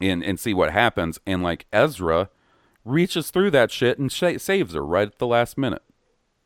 [0.00, 2.28] and and see what happens, and like Ezra
[2.84, 5.82] reaches through that shit and sh- saves her right at the last minute.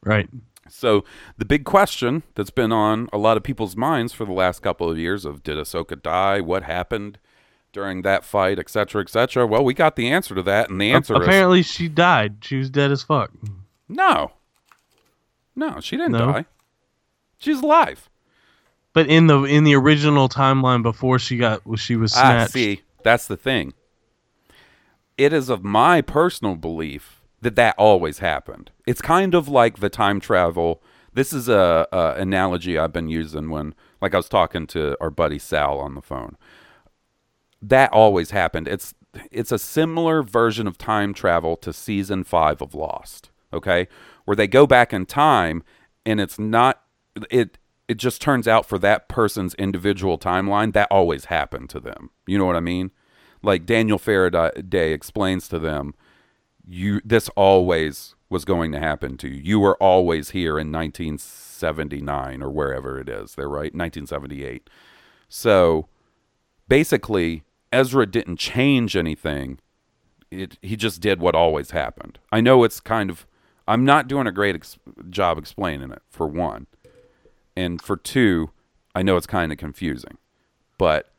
[0.04, 0.28] Right.
[0.68, 1.04] So
[1.38, 4.90] the big question that's been on a lot of people's minds for the last couple
[4.90, 6.40] of years of did Ahsoka die?
[6.42, 7.18] What happened
[7.72, 9.46] during that fight, etc., cetera, et cetera?
[9.46, 12.38] Well, we got the answer to that, and the answer is Apparently, she died.
[12.42, 13.30] She was dead as fuck.
[13.88, 14.32] no.
[15.58, 16.32] No, she didn't No?
[16.32, 16.44] die.
[17.38, 18.10] She's alive.
[18.96, 22.52] But in the in the original timeline before she got she was Ah, snatched.
[22.52, 23.74] see, that's the thing.
[25.18, 28.70] It is of my personal belief that that always happened.
[28.86, 30.82] It's kind of like the time travel.
[31.12, 35.10] This is a, a analogy I've been using when, like, I was talking to our
[35.10, 36.36] buddy Sal on the phone.
[37.62, 38.66] that always happened.
[38.68, 38.94] It's
[39.30, 43.88] it's a similar version of time travel to season 5 of Lost, okay?
[44.24, 45.62] Where they go back in time
[46.06, 46.82] and it's not
[47.30, 47.56] it
[47.88, 52.10] it just turns out for that person's individual timeline that always happened to them.
[52.26, 52.90] You know what I mean?
[53.42, 55.94] Like Daniel Faraday explains to them,
[56.66, 59.40] you this always was going to happen to you.
[59.42, 63.34] You were always here in 1979 or wherever it is.
[63.34, 64.68] They're right, 1978.
[65.28, 65.88] So
[66.68, 69.60] basically, Ezra didn't change anything.
[70.30, 72.18] It, he just did what always happened.
[72.32, 73.26] I know it's kind of.
[73.68, 74.78] I'm not doing a great ex-
[75.10, 76.68] job explaining it, for one.
[77.56, 78.50] And for two,
[78.94, 80.18] I know it's kind of confusing.
[80.78, 81.10] But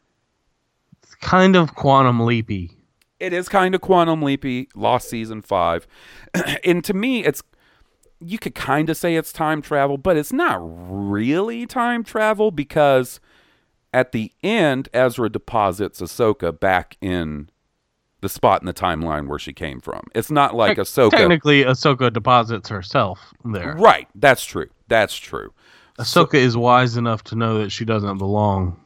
[1.03, 2.71] It's kind of quantum leapy.
[3.19, 5.87] it is kind of quantum leapy lost season five
[6.63, 7.41] and to me it's
[8.19, 13.19] you could kind of say it's time travel but it's not really time travel because
[13.91, 17.49] at the end ezra deposits ahsoka back in
[18.21, 22.13] the spot in the timeline where she came from it's not like ahsoka Technically, Ahsoka
[22.13, 23.73] deposits herself there.
[23.79, 25.51] right that's true that's true
[25.99, 28.79] Ahsoka is wise enough to know that she doesn't belong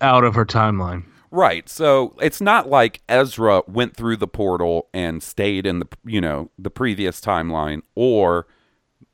[0.00, 1.04] out of her timeline.
[1.30, 1.68] Right.
[1.68, 6.50] So it's not like Ezra went through the portal and stayed in the you know
[6.58, 8.46] the previous timeline, or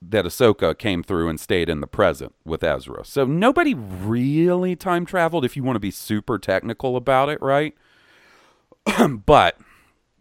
[0.03, 3.05] that Ahsoka came through and stayed in the present with Ezra.
[3.05, 7.75] So nobody really time traveled if you want to be super technical about it, right?
[9.27, 9.59] but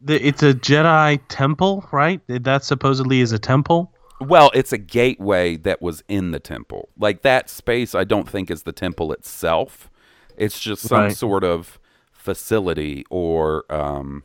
[0.07, 2.21] it's a Jedi temple, right?
[2.27, 3.93] That supposedly is a temple.
[4.21, 6.89] Well, it's a gateway that was in the temple.
[6.97, 9.89] Like that space, I don't think is the temple itself.
[10.37, 11.15] It's just some Right.
[11.17, 11.79] sort of
[12.11, 14.23] facility or um,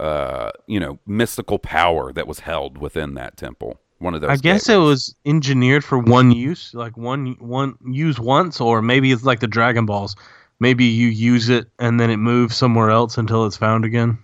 [0.00, 3.80] uh, you know, mystical power that was held within that temple.
[3.98, 4.30] One of those.
[4.30, 9.12] I guess it was engineered for one use, like one one use once, or maybe
[9.12, 10.16] it's like the Dragon Balls.
[10.60, 14.18] Maybe you use it and then it moves somewhere else until it's found again.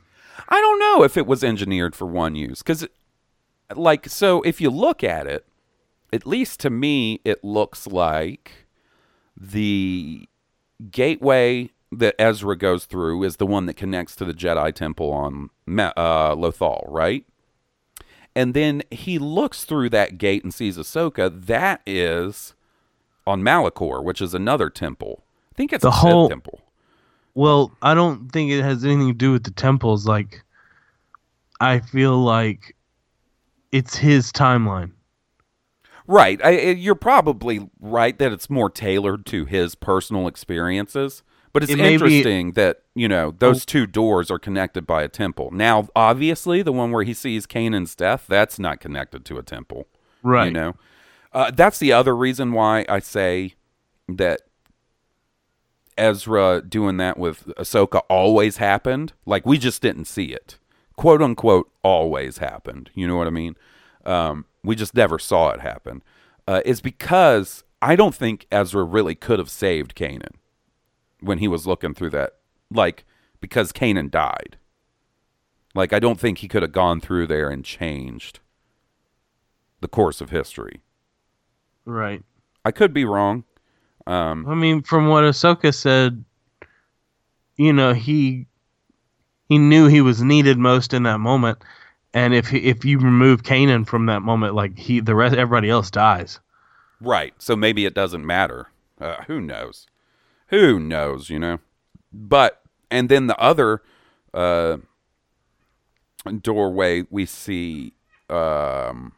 [0.48, 2.86] I don't know if it was engineered for one use because,
[3.76, 5.46] like, so if you look at it,
[6.12, 8.66] at least to me, it looks like
[9.36, 10.28] the
[10.90, 15.50] gateway that Ezra goes through is the one that connects to the Jedi Temple on
[15.68, 17.24] uh, Lothal, right?
[18.34, 21.46] And then he looks through that gate and sees Ahsoka.
[21.46, 22.54] That is
[23.26, 25.24] on Malachor, which is another temple.
[25.52, 26.60] I think it's The a whole- temple.
[27.34, 30.04] Well, I don't think it has anything to do with the temples.
[30.06, 30.42] Like,
[31.60, 32.74] I feel like
[33.72, 34.92] it's his timeline.
[36.06, 36.40] Right.
[36.44, 41.22] I, you're probably right that it's more tailored to his personal experiences.
[41.52, 45.02] But it's It may be- interesting that, you know, those two doors are connected by
[45.02, 45.50] a temple.
[45.52, 49.88] Now, obviously, the one where he sees Kanan's death, that's not connected to a temple.
[50.22, 50.46] Right.
[50.46, 50.76] You know?
[51.32, 53.54] Uh, that's the other reason why I say
[54.08, 54.42] that
[55.98, 59.12] Ezra doing that with Ahsoka always happened.
[59.26, 60.56] Like, we just didn't see it.
[61.00, 62.90] Quote unquote, always happened.
[62.92, 63.56] You know what I mean?
[64.04, 66.02] Um, we just never saw it happen.
[66.46, 70.34] Uh, is because I don't think Ezra really could have saved Kanan
[71.20, 72.34] when he was looking through that.
[72.70, 73.06] Like,
[73.40, 74.58] because Kanan died.
[75.74, 78.40] Like, I don't think he could have gone through there and changed
[79.80, 80.82] the course of history.
[81.86, 82.22] Right.
[82.62, 83.44] I could be wrong.
[84.06, 86.26] Um, I mean, from what Ahsoka said,
[87.56, 88.48] you know, he
[89.50, 91.58] he knew he was needed most in that moment,
[92.14, 95.90] and if if you remove Kanan from that moment, like he the rest everybody else
[95.90, 96.38] dies.
[97.00, 97.34] Right.
[97.38, 98.68] So maybe it doesn't matter.
[99.00, 99.86] Uh, who knows?
[100.48, 101.58] Who knows, you know?
[102.12, 103.82] But, and then the other
[104.32, 104.76] uh,
[106.42, 107.94] doorway we see
[108.28, 109.12] um,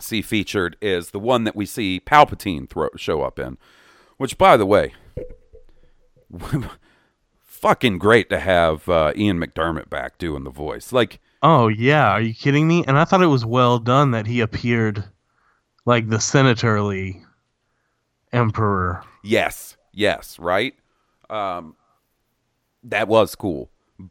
[0.00, 3.58] see featured is the one that we see Palpatine throw, show up in.
[4.16, 4.94] Which, by the way,
[7.62, 10.92] fucking great to have uh, Ian McDiarmid back doing the voice.
[10.92, 12.84] Like, Oh yeah, are you kidding me?
[12.86, 15.04] And I thought it was well done that he appeared
[15.84, 17.24] like the senatorly
[18.32, 19.02] emperor.
[19.24, 20.74] Yes, yes, right.
[21.30, 21.76] Um,
[22.84, 23.70] that was cool,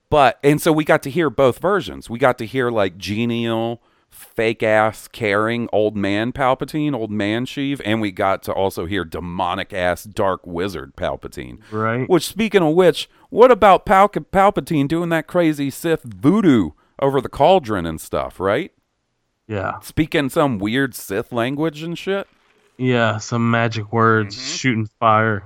[0.09, 2.09] but and so we got to hear both versions.
[2.09, 3.81] We got to hear like genial,
[4.11, 9.03] fake ass, caring old man Palpatine, old man Sheev, and we got to also hear
[9.03, 11.59] demonic ass dark wizard Palpatine.
[11.71, 12.07] Right.
[12.09, 17.29] Which, speaking of which, what about Pal- Palpatine doing that crazy Sith voodoo over the
[17.29, 18.39] cauldron and stuff?
[18.39, 18.71] Right,
[19.47, 19.79] Yeah.
[19.79, 22.27] speaking some weird Sith language and shit.
[22.77, 24.55] Yeah, some magic words, Mm-hmm.
[24.55, 25.43] shooting fire.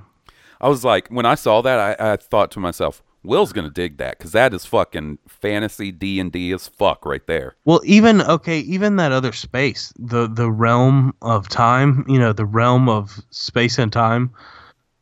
[0.60, 3.98] I was like, when I saw that, I, I thought to myself, Will's gonna dig
[3.98, 7.56] that because that is fucking fantasy D and D as fuck right there.
[7.64, 12.46] Well, even okay, even that other space, the the realm of time, you know, the
[12.46, 14.32] realm of space and time.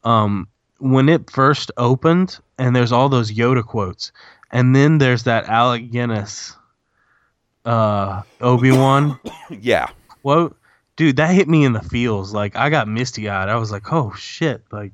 [0.04, 0.48] Um,
[0.78, 4.12] when it first opened, and there's all those Yoda quotes,
[4.50, 6.56] and then there's that Alec Guinness,
[7.64, 9.18] uh, Obi Wan
[9.50, 9.88] Yeah,
[10.22, 10.56] quote.
[10.96, 12.32] Dude, that hit me in the feels.
[12.32, 13.48] Like I got misty eyed.
[13.48, 14.92] I was like, "Oh shit!" Like,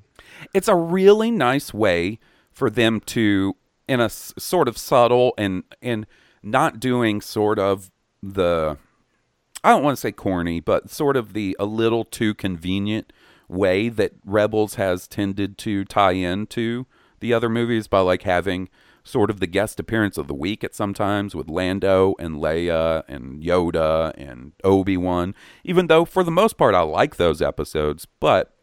[0.55, 2.19] it's a really nice way
[2.53, 3.57] for them to,
[3.89, 6.07] in a s- sort of subtle and and
[6.43, 7.91] not doing sort of
[8.23, 8.77] the,
[9.63, 13.13] I don't want to say corny, but sort of the a little too convenient
[13.49, 16.87] way that Rebels has tended to tie into
[17.21, 18.69] the other movies by like having
[19.03, 23.43] sort of the guest appearance of the week at sometimes with Lando and Leia and
[23.43, 25.35] Yoda and Obi Wan.
[25.65, 28.55] Even though for the most part I like those episodes, but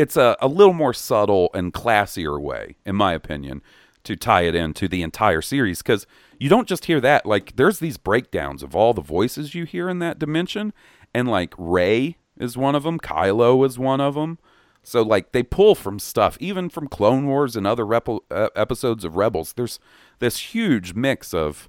[0.00, 3.60] it's a, a little more subtle and classier way, in my opinion,
[4.04, 5.82] to tie it into the entire series.
[5.82, 6.06] Because
[6.38, 7.26] you don't just hear that.
[7.26, 10.72] Like, there's these breakdowns of all the voices you hear in that dimension.
[11.12, 14.38] And, like, Rey is one of them, Kylo is one of them.
[14.82, 19.16] So, like, they pull from stuff, even from Clone Wars and other uh, episodes of
[19.16, 19.52] Rebels.
[19.52, 19.78] There's
[20.18, 21.68] this huge mix of,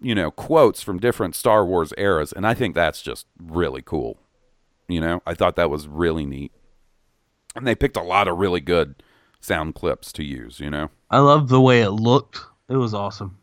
[0.00, 2.32] you know, quotes from different Star Wars eras.
[2.32, 4.20] And I think that's just really cool.
[4.86, 6.52] You know, I thought that was really neat
[7.58, 8.94] and they picked a lot of really good
[9.40, 12.40] sound clips to use you know I love the way it looked.
[12.68, 13.38] It was awesome.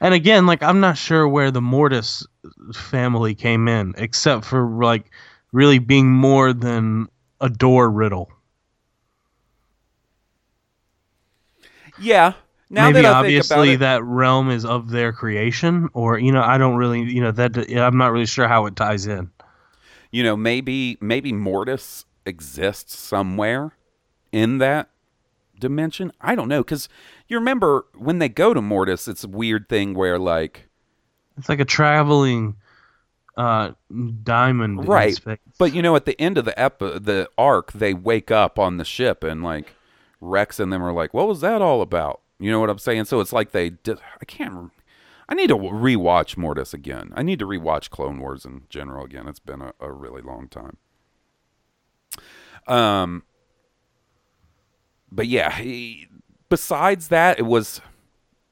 [0.00, 2.26] And again, like I'm not sure where the Mortis
[2.74, 5.10] family came in, except for like
[5.52, 7.08] really being more than
[7.40, 8.30] a door riddle.
[12.00, 12.34] yeah
[12.70, 16.58] now Maybe that obviously it, that realm is of their creation, or you know, I
[16.58, 19.30] don't really, you know, that I'm not really sure how it ties in.
[20.10, 23.72] You know maybe maybe mortis exists somewhere
[24.32, 24.90] in that
[25.58, 26.12] dimension?
[26.20, 26.88] I don't know because
[27.26, 30.68] you remember when they go to mortis it's a weird thing where like
[31.36, 32.56] It's like a traveling
[33.36, 33.72] uh,
[34.24, 35.16] diamond, right
[35.58, 38.78] but you know at the end of the ep- the arc they wake up on
[38.78, 39.74] the ship and like
[40.20, 42.20] rex and them are like what was that all about?
[42.40, 43.04] You know what i'm saying?
[43.06, 44.72] So it's like they did i can't
[45.28, 47.12] i need to rewatch mortis again.
[47.14, 49.28] I need to rewatch clone wars in general again.
[49.28, 50.76] It's been a, a really long time.
[52.66, 53.24] Um
[55.10, 56.08] but yeah he,
[56.48, 57.80] besides that it was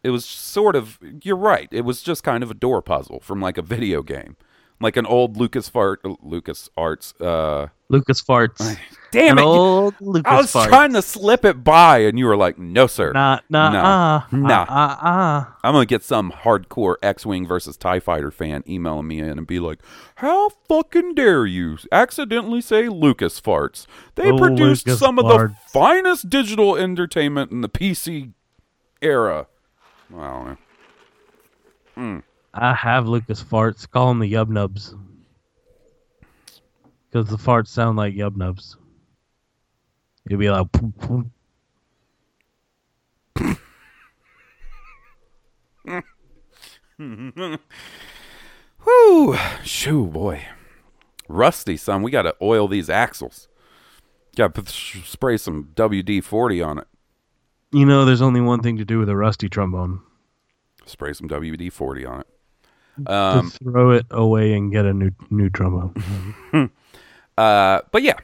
[0.03, 1.69] it was sort of you're right.
[1.73, 4.37] It was just kind of a door puzzle from like a video game
[4.81, 8.77] like an old lucas fart lucas arts uh Lucas farts.
[9.13, 10.67] damn An it old Lucas i was farts.
[10.67, 13.81] trying to slip it by and you were like no sir Nah, nah, No.
[13.85, 14.49] ah, Nah.
[14.51, 15.57] ah, ah, ah.
[15.63, 19.61] i'm gonna get some hardcore x-wing versus tie fighter fan emailing me in and be
[19.61, 19.79] like
[20.17, 25.55] how fucking dare you accidentally say lucas farts they Oh, produced Lucas some of the
[25.69, 28.33] finest digital entertainment in the pc
[29.01, 29.47] era
[30.13, 30.59] i don't
[31.97, 32.23] know
[32.59, 33.89] I have Lucas farts.
[33.89, 34.95] Call them the Yub Nubs.
[37.11, 38.77] Because the farts sound like Yub Nubs.
[40.29, 41.27] You'll be like, "Poop, poop."
[48.85, 49.37] Whew.
[49.63, 50.43] Shoo, boy.
[51.29, 52.03] Rusty, son.
[52.03, 53.49] We got to oil these axles.
[54.35, 56.87] Got to spray some WD 40 on it.
[57.73, 60.01] you know, there's only one thing to do with a rusty trombone.
[60.85, 62.27] Spray some WD 40 on it.
[63.05, 65.95] To Um, throw it away and get a new new trombone.
[67.39, 68.15] uh, but yeah.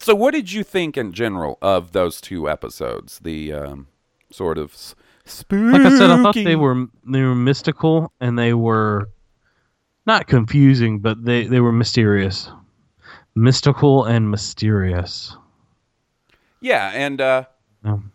[0.00, 3.18] So, what did you think in general of those two episodes?
[3.20, 3.86] The um,
[4.30, 4.74] sort of
[5.24, 5.72] spooky.
[5.78, 9.10] like I said, I thought they were they were mystical and they were
[10.06, 12.48] not confusing, but they they were mysterious,
[13.34, 15.36] mystical and mysterious.
[16.60, 17.44] Yeah, and uh,
[17.84, 18.12] Um,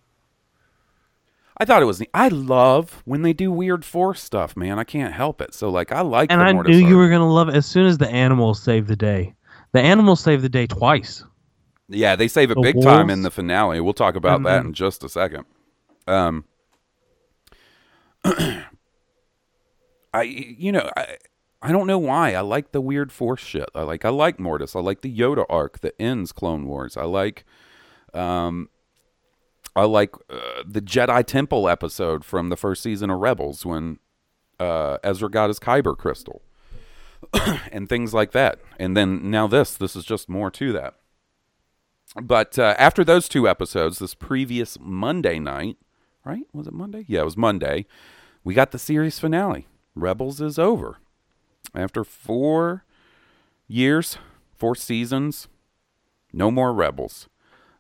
[1.57, 1.99] I thought it was.
[1.99, 2.09] neat.
[2.13, 4.79] I love when they do weird force stuff, man.
[4.79, 5.53] I can't help it.
[5.53, 6.31] So, like, I like.
[6.31, 8.95] and I knew you were gonna love it as soon as the animals saved the
[8.95, 9.35] day.
[9.71, 11.23] The animals saved the day twice.
[11.89, 13.79] Yeah, they save it The big time in the finale.
[13.81, 14.67] We'll talk about that Mhm.
[14.67, 15.45] in just a second.
[16.07, 16.45] Um,
[20.13, 21.17] I you know I
[21.61, 23.69] I don't know why I like the weird force shit.
[23.75, 24.75] I like I like Mortis.
[24.75, 26.97] I like the Yoda arc that ends Clone Wars.
[26.97, 27.45] I like
[28.13, 28.69] um
[29.75, 33.99] I like uh, the Jedi Temple episode from the first season of Rebels when
[34.59, 36.41] uh, Ezra got his Kyber crystal
[37.71, 38.59] and things like that.
[38.77, 40.95] And then now this this is just more to that.
[42.21, 45.77] But uh, after those two episodes, this previous Monday night,
[46.23, 46.43] right?
[46.53, 47.05] Was it Monday?
[47.07, 47.87] Yeah, it was Monday.
[48.43, 49.67] We got the series finale.
[49.95, 50.97] Rebels is over.
[51.73, 52.83] After four
[53.67, 54.17] years,
[54.55, 55.47] four seasons,
[56.31, 57.27] no more Rebels.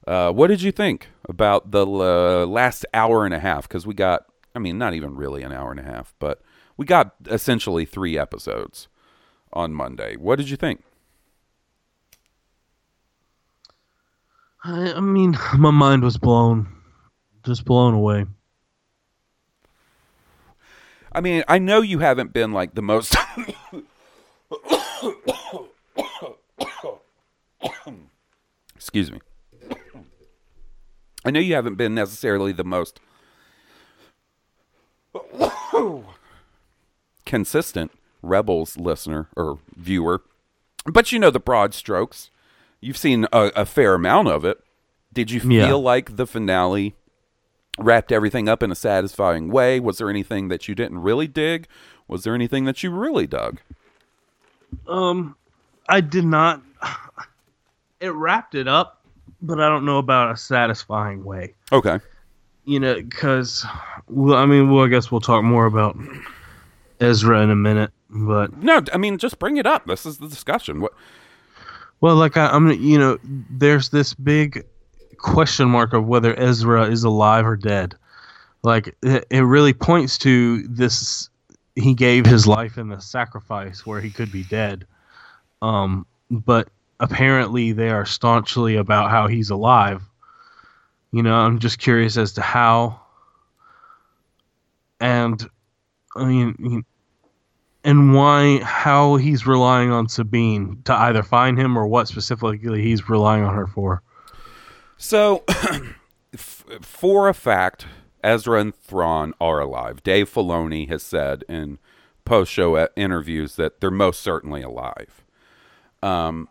[0.07, 3.93] Uh, what did you think about the uh, last hour and a half because we
[3.93, 6.41] got, I mean, not even really an hour and a half, but
[6.77, 8.87] we got essentially three episodes
[9.51, 10.15] on Monday.
[10.17, 10.83] What did you think?
[14.63, 16.67] I, I mean, my mind was blown,
[17.45, 18.25] just blown away.
[21.11, 23.15] I mean, I know you haven't been like the most.
[28.75, 29.19] Excuse me.
[31.25, 32.99] I know you haven't been necessarily the most
[37.25, 40.21] consistent Rebels listener or viewer,
[40.85, 42.29] but you know the broad strokes.
[42.79, 44.59] You've seen a, a fair amount of it.
[45.13, 45.73] Did you feel Yeah.
[45.73, 46.95] like the finale
[47.77, 49.79] wrapped everything up in a satisfying way?
[49.79, 51.67] Was there anything that you didn't really dig?
[52.07, 53.59] Was there anything that you really dug?
[54.87, 55.35] Um,
[55.87, 56.61] I did not.
[57.99, 59.02] It wrapped it up,
[59.43, 61.53] but I don't know about a satisfying way.
[61.71, 61.99] Okay.
[62.65, 63.65] You know, because
[64.07, 65.97] well, I mean, well, I guess we'll talk more about
[66.99, 67.91] Ezra in a minute.
[68.09, 69.85] But No, I mean, just bring it up.
[69.85, 70.81] This is the discussion.
[70.81, 70.93] What?
[71.99, 74.65] well, like I, I'm, you know, there's this big
[75.17, 77.95] question mark of whether Ezra is alive or dead.
[78.61, 81.29] Like it, it really points to this.
[81.75, 84.85] He gave his life in the sacrifice where he could be dead.
[85.61, 86.69] Um, but
[87.03, 90.01] apparently they are staunchly about how he's alive.
[91.11, 93.01] You know, I'm just curious as to how.
[95.01, 95.47] And
[96.15, 96.85] I mean,
[97.83, 103.09] and why, how he's relying on Sabine to either find him or what specifically he's
[103.09, 104.01] relying on her for.
[104.95, 105.43] So,
[106.81, 107.85] for a fact,
[108.23, 110.01] Ezra and Thrawn are alive.
[110.03, 111.79] Dave Filoni has said in
[112.23, 115.25] post-show interviews that they're most certainly alive.
[116.01, 116.47] Um,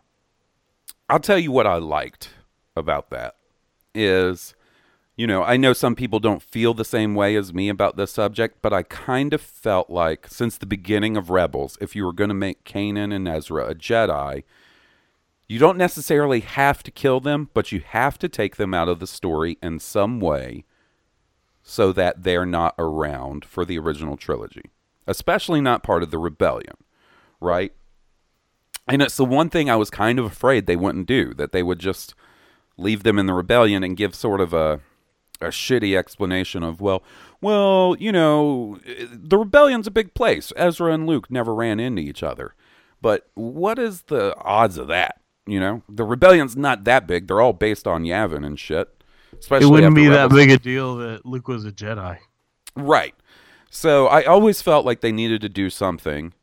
[1.13, 2.31] I'll tell you what I liked
[2.75, 3.35] about that
[3.93, 4.55] is,
[5.15, 8.09] you know, I know some people don't feel the same way as me about this
[8.09, 12.13] subject, but I kind of felt like since the beginning of Rebels, if you were
[12.13, 14.41] going to make Kanan and Ezra a Jedi,
[15.47, 18.99] you don't necessarily have to kill them, but you have to take them out of
[18.99, 20.65] the story in some way
[21.61, 24.71] so that they're not around for the original trilogy,
[25.05, 26.73] especially not part of the rebellion,
[27.39, 27.71] right?
[28.87, 31.63] And it's the one thing I was kind of afraid they wouldn't do, that they
[31.63, 32.15] would just
[32.77, 34.81] leave them in the rebellion and give sort of a
[35.43, 37.03] a shitty explanation of well,
[37.41, 38.79] well, you know,
[39.11, 40.53] the rebellion's a big place.
[40.55, 42.55] Ezra and Luke never ran into each other.
[43.01, 45.19] But what is the odds of that?
[45.45, 47.27] You know, the rebellion's not that big.
[47.27, 49.03] They're all based on Yavin and shit.
[49.37, 52.19] Especially It wouldn't be that big a deal that Luke was a Jedi.
[52.75, 53.13] Right.
[53.69, 56.33] So I always felt like they needed to do something.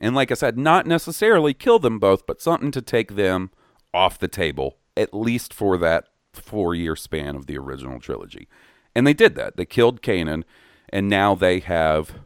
[0.00, 3.50] And like I said, not necessarily kill them both, but something to take them
[3.92, 8.48] off the table, at least for that four year span of the original trilogy.
[8.94, 9.56] And they did that.
[9.56, 10.44] They killed Kanan,
[10.88, 12.20] and now they have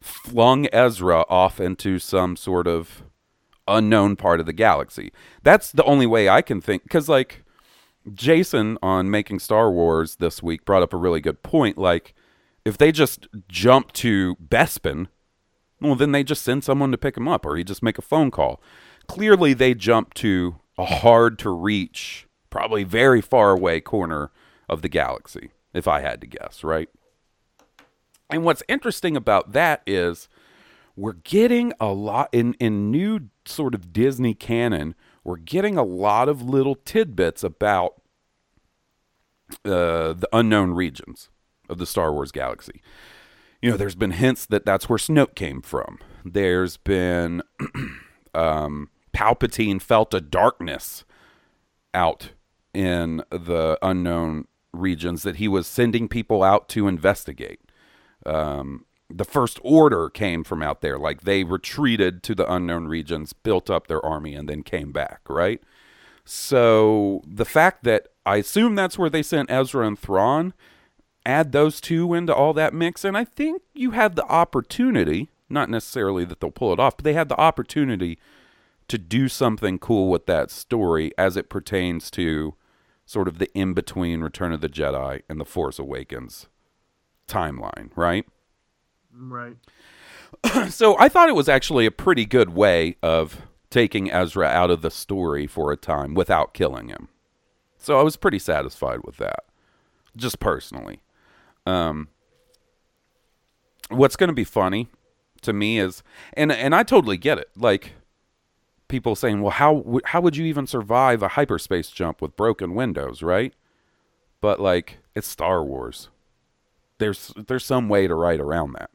[0.00, 3.02] flung Ezra off into some sort of
[3.66, 5.12] unknown part of the galaxy.
[5.42, 6.84] That's the only way I can think.
[6.84, 7.44] Because, like,
[8.12, 11.76] Jason on Making Star Wars this week brought up a really good point.
[11.76, 12.14] Like,
[12.64, 15.08] if they just jump to Bespin,
[15.80, 18.02] well, then they just send someone to pick him up, or he just make a
[18.02, 18.60] phone call.
[19.06, 24.30] Clearly, they jump to a hard to reach, probably very far away corner
[24.68, 26.88] of the galaxy, if I had to guess, right?
[28.30, 30.28] And what's interesting about that is
[30.96, 34.94] we're getting a lot in in new sort of Disney canon.
[35.22, 38.00] We're getting a lot of little tidbits about
[39.64, 41.28] uh, the unknown regions
[41.68, 42.80] of the Star Wars galaxy.
[43.62, 45.98] You know, there's been hints that that's where Snoke came from.
[46.24, 47.42] There's been
[48.34, 51.04] um, Palpatine felt a darkness
[51.94, 52.30] out
[52.74, 57.60] in the unknown regions that he was sending people out to investigate.
[58.26, 60.98] Um, the First Order came from out there.
[60.98, 65.20] Like they retreated to the unknown regions, built up their army, and then came back,
[65.28, 65.62] right?
[66.24, 70.52] So the fact that I assume that's where they sent Ezra and Thrawn,
[71.26, 75.68] add those two into all that mix, and I think you have the opportunity, not
[75.68, 78.18] necessarily that they'll pull it off, but they have the opportunity
[78.88, 82.54] to do something cool with that story as it pertains to
[83.04, 86.48] sort of the in between Return of the Jedi and The Force Awakens
[87.28, 88.26] timeline, right?
[89.12, 89.56] Right.
[90.70, 94.82] so I thought it was actually a pretty good way of taking Ezra out of
[94.82, 97.08] the story for a time without killing him.
[97.78, 99.44] So I was pretty satisfied with that,
[100.16, 101.00] just personally.
[101.66, 102.08] Um,
[103.88, 104.88] what's going to be funny
[105.42, 106.02] to me is,
[106.34, 107.50] and and I totally get it.
[107.56, 107.92] Like
[108.88, 113.22] people saying, "Well, how how would you even survive a hyperspace jump with broken windows?"
[113.22, 113.52] Right?
[114.40, 116.08] but like it's Star Wars.
[116.98, 118.90] There's there's some way to write around that.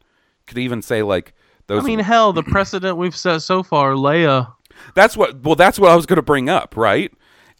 [0.48, 1.34] Could even say like
[1.68, 4.54] those I mean, hell, the precedent we've set so far, Leia.
[4.96, 7.12] That's what well that's what I was going to bring up, right?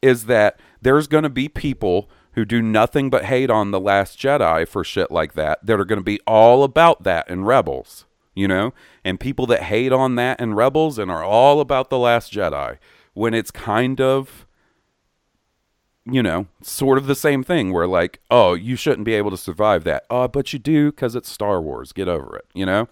[0.02, 4.18] Is that there's going to be people who do nothing but hate on the last
[4.18, 8.06] Jedi for shit like that that are going to be all about that in Rebels,
[8.34, 8.74] you know?
[9.04, 12.78] And people that hate on that in Rebels and are all about the last Jedi
[13.14, 14.46] when it's kind of
[16.04, 19.38] you know, sort of the same thing where like, oh, you shouldn't be able to
[19.38, 20.04] survive that.
[20.10, 21.94] Oh, but you do cuz it's Star Wars.
[21.94, 22.88] Get over it, you know?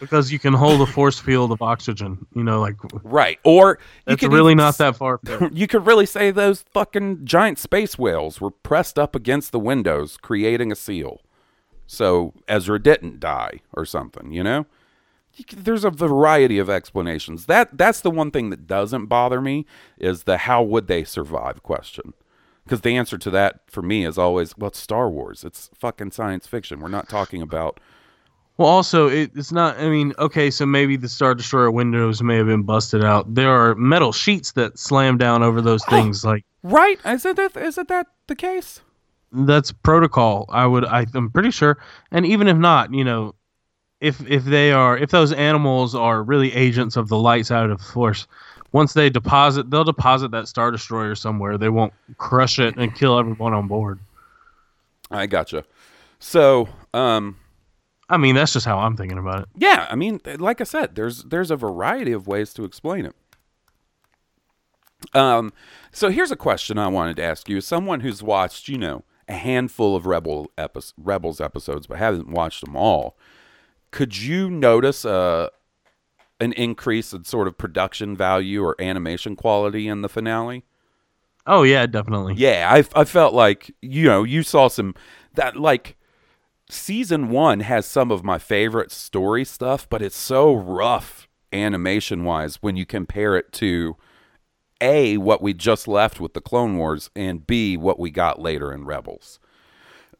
[0.00, 3.38] Because you can hold a force field of oxygen, you know, like Right.
[3.44, 5.20] Or you it's could really even not that far.
[5.52, 10.16] you could really say those fucking giant space whales were pressed up against the windows,
[10.16, 11.20] creating a seal.
[11.86, 14.66] So Ezra didn't die or something, you know?
[15.52, 17.46] There's a variety of explanations.
[17.46, 19.66] That that's the one thing that doesn't bother me
[19.98, 22.14] is the how would they survive question.
[22.64, 25.44] Because the answer to that for me is always, well, it's Star Wars.
[25.44, 26.80] It's fucking science fiction.
[26.80, 27.78] We're not talking about
[28.56, 29.78] Well, also, it, it's not.
[29.78, 33.34] I mean, okay, so maybe the Star Destroyer windows may have been busted out.
[33.34, 36.24] There are metal sheets that slam down over those things.
[36.24, 36.98] Like right.
[37.04, 37.56] Is it that?
[37.56, 38.80] Is it that the case?
[39.34, 40.46] that's protocol.
[40.48, 40.84] I would.
[40.84, 41.78] I, I'm pretty sure.
[42.10, 43.34] And even if not, you know,
[44.00, 47.78] if if they are, if those animals are really agents of the light side of
[47.78, 48.26] the force,
[48.72, 51.58] once they deposit, they'll deposit that Star Destroyer somewhere.
[51.58, 53.98] They won't crush it and kill everyone on board.
[55.10, 55.64] I gotcha.
[56.20, 57.36] So, um,
[58.08, 59.48] I mean, that's just how I'm thinking about it.
[59.56, 63.16] Yeah, I mean, like I said, there's there's a variety of ways to explain it.
[65.14, 65.52] Um,
[65.92, 69.04] so here's a question I wanted to ask you: as someone who's watched, you know,
[69.28, 73.16] a handful of Rebel epi- Rebels episodes, but hasn't watched them all,
[73.90, 75.50] could you notice a
[76.40, 80.64] an increase in sort of production value or animation quality in the finale?
[81.46, 82.34] Oh yeah, definitely.
[82.34, 84.94] Yeah, I I felt like you know you saw some
[85.34, 85.96] that like
[86.68, 92.56] season one has some of my favorite story stuff, but it's so rough animation wise
[92.56, 93.96] when you compare it to
[94.80, 98.72] a what we just left with the Clone Wars and b what we got later
[98.72, 99.38] in Rebels.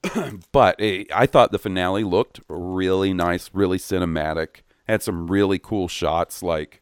[0.53, 4.61] but eh, I thought the finale looked really nice, really cinematic.
[4.87, 6.81] Had some really cool shots, like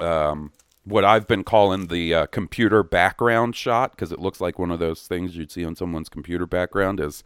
[0.00, 0.52] um,
[0.84, 4.78] what I've been calling the uh, computer background shot because it looks like one of
[4.78, 7.22] those things you'd see on someone's computer background is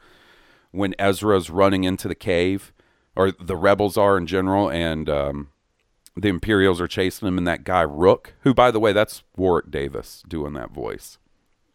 [0.73, 2.73] when Ezra's running into the cave,
[3.15, 5.49] or the rebels are in general, and um,
[6.17, 9.71] the Imperials are chasing him, and that guy Rukh, who by the way, that's Warwick
[9.71, 11.19] Davis doing that voice,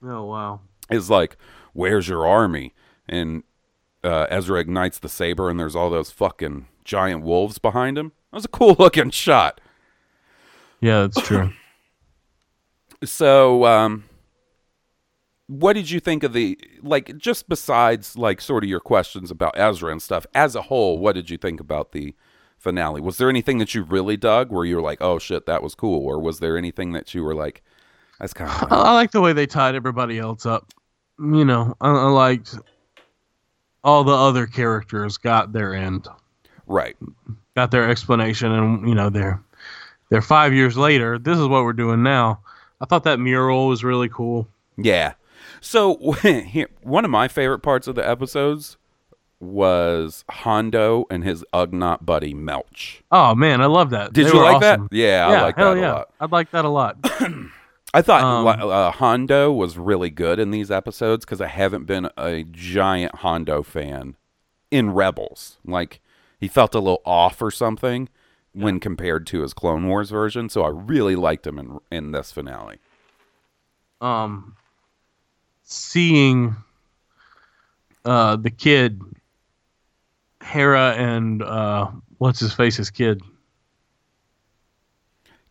[0.03, 0.61] Oh wow.
[0.89, 1.37] is like,
[1.73, 2.73] "Where's your army?"
[3.07, 3.43] And
[4.03, 8.11] uh, Ezra ignites the saber, and there's all those fucking giant wolves behind him.
[8.31, 9.59] That was a cool looking shot.
[10.79, 11.51] Yeah, that's true.
[13.03, 14.03] So, um,
[15.52, 17.18] what did you think of the like?
[17.18, 21.14] Just besides like sort of your questions about Ezra and stuff, as a whole, what
[21.14, 22.16] did you think about the
[22.58, 23.02] finale?
[23.02, 25.76] Was there anything that you really dug, where you were like, "Oh shit, that was
[25.76, 27.64] cool," or was there anything that you were like,
[28.20, 30.72] "That's kind of I, like the way they tied everybody else up.
[31.20, 32.58] You know, I, I liked
[33.84, 36.08] all the other characters got their end,
[36.66, 36.95] right?"
[37.58, 39.43] got their explanation, and you know they're
[40.10, 41.20] they're five years later.
[41.20, 42.39] This is what we're doing now.
[42.80, 44.47] I thought that mural was really cool.
[44.78, 45.14] Yeah.
[45.62, 45.93] So
[46.82, 48.78] one of my favorite parts of the episodes
[49.39, 53.01] was Hondo and his Ugnaught buddy Melch.
[53.12, 54.14] Oh man, I love that.
[54.14, 54.88] Did They you like awesome.
[54.91, 54.95] that?
[54.95, 55.93] Yeah, I like hell that a yeah.
[55.93, 56.09] lot.
[56.20, 56.97] I'd like that a lot.
[57.93, 62.09] I thought Um, uh, Hondo was really good in these episodes because I haven't been
[62.18, 64.16] a giant Hondo fan
[64.70, 65.57] in Rebels.
[65.66, 66.01] Like
[66.39, 68.09] he felt a little off or something
[68.53, 70.49] when compared to his Clone Wars version.
[70.49, 72.78] So I really liked him in in this finale.
[73.99, 74.55] um,
[75.72, 76.55] seeing
[78.05, 79.01] uh, the kid,
[80.43, 83.22] Hera, and uh, what's his face's kid.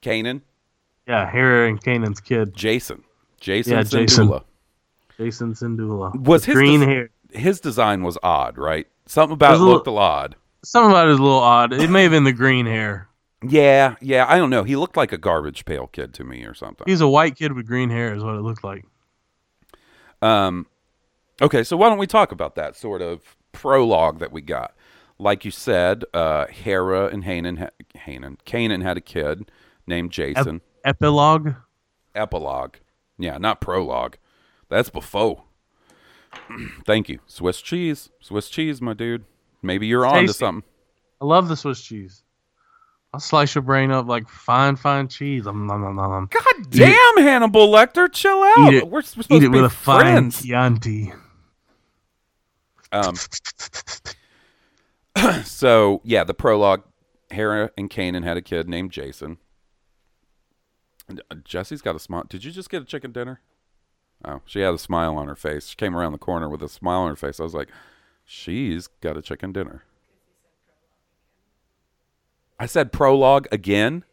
[0.03, 0.41] Kanan.
[1.07, 3.03] Yeah, Hera and Kanan's kid, Jacen,
[3.41, 4.07] Jacen, Yeah, Jacen.
[4.29, 4.45] Syndulla.
[5.19, 6.15] Jacen Syndulla.
[6.25, 7.11] Was his green des- hair?
[7.33, 8.87] His design was odd, right?
[9.07, 10.37] Something about it Was little- looked a little odd.
[10.63, 11.73] Something about it is a little odd.
[11.73, 13.09] It may have been the green hair.
[13.47, 14.27] Yeah, yeah.
[14.29, 14.63] I don't know.
[14.63, 16.85] He looked like a garbage pail kid to me or something.
[16.87, 18.85] He's a white kid with green hair, is what it looked like.
[20.23, 20.67] Um,
[21.41, 24.75] okay, so why don't we talk about that sort of prologue that we got?
[25.19, 29.51] Like you said, uh, Hera and Hanan, ha- Hanan, Kanan had a kid
[29.87, 30.61] named Jacen.
[30.85, 31.55] Epilogue.
[32.15, 32.77] Epilogue,
[33.19, 34.17] yeah, not prologue.
[34.69, 35.45] That's before.
[36.87, 39.25] Thank you, Swiss cheese, Swiss cheese, my dude.
[39.63, 40.69] Maybe you're on to something.
[41.21, 42.23] I love the Swiss cheese.
[43.13, 45.47] I'll slice your brain up like fine, fine cheese.
[45.47, 46.29] Um, nom, nom, nom, nom.
[46.31, 48.73] God damn, Hannibal Lecter, chill out.
[48.73, 50.01] Eat it- We're, we're supposed Eat to it be with a fine
[50.31, 50.43] friends.
[50.43, 51.13] Chianti.
[52.93, 53.15] Um,
[55.45, 56.83] so yeah, the prologue.
[57.33, 59.37] Hera and Kanan had a kid named Jacen.
[61.09, 62.25] Uh, Jesse's got a smile.
[62.29, 63.41] Did you just get a chicken dinner?
[64.25, 65.69] Oh, she had a smile on her face.
[65.69, 67.39] She came around the corner with a smile on her face.
[67.39, 67.69] I was like,
[68.25, 69.85] she's got a chicken dinner.
[72.61, 74.05] I said prologue again.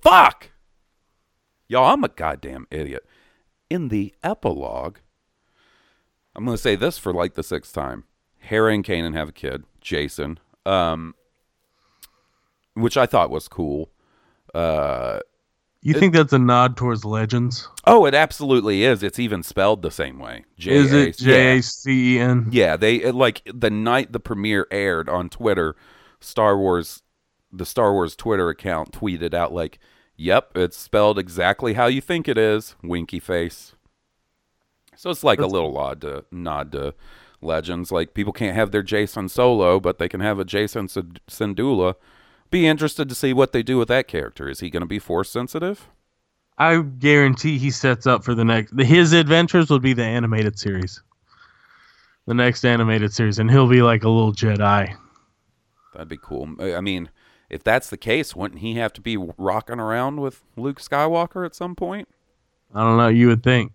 [0.00, 0.50] Fuck!
[1.68, 3.04] Y'all, I'm a goddamn idiot.
[3.68, 4.96] In the epilogue,
[6.34, 8.04] I'm going to say this for like the sixth time.
[8.38, 11.14] Hera and Kanan have a kid, Jacen, um,
[12.74, 13.90] which I thought was cool.
[14.54, 15.18] Uh,
[15.82, 17.68] You think that's a nod towards Legends?
[17.86, 19.02] oh, it absolutely is.
[19.02, 20.44] It's even spelled the same way.
[20.56, 21.18] J- Is it.
[21.18, 22.46] J A C E N?
[22.50, 25.74] Yeah, they it, like the night the premiere aired on Twitter,
[26.20, 27.02] Star Wars,
[27.52, 29.78] the Star Wars Twitter account tweeted out like,
[30.16, 33.74] "Yep, it's spelled exactly how you think it is." Winky face.
[34.96, 36.94] So it's like a little nod to nod to
[37.42, 37.92] legends.
[37.92, 40.88] Like people can't have their Jacen Solo, but they can have a Jacen
[41.28, 41.94] Syndulla.
[42.50, 44.48] Be interested to see what they do with that character.
[44.48, 45.88] Is he going to be force sensitive?
[46.58, 48.72] I guarantee he sets up for the next.
[48.80, 51.02] His adventures will be the animated series,
[52.26, 54.96] the next animated series, and he'll be like a little Jedi.
[55.92, 56.48] That'd be cool.
[56.60, 57.10] I mean,
[57.48, 61.54] if that's the case, wouldn't he have to be rocking around with Luke Skywalker at
[61.54, 62.08] some point?
[62.74, 63.08] I don't know.
[63.08, 63.72] You would think.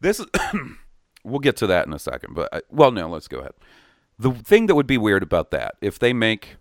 [0.00, 0.26] This is
[1.24, 3.52] we'll get to that in a second, but I, well, no, let's go ahead.
[4.18, 6.56] The thing that would be weird about that, if they make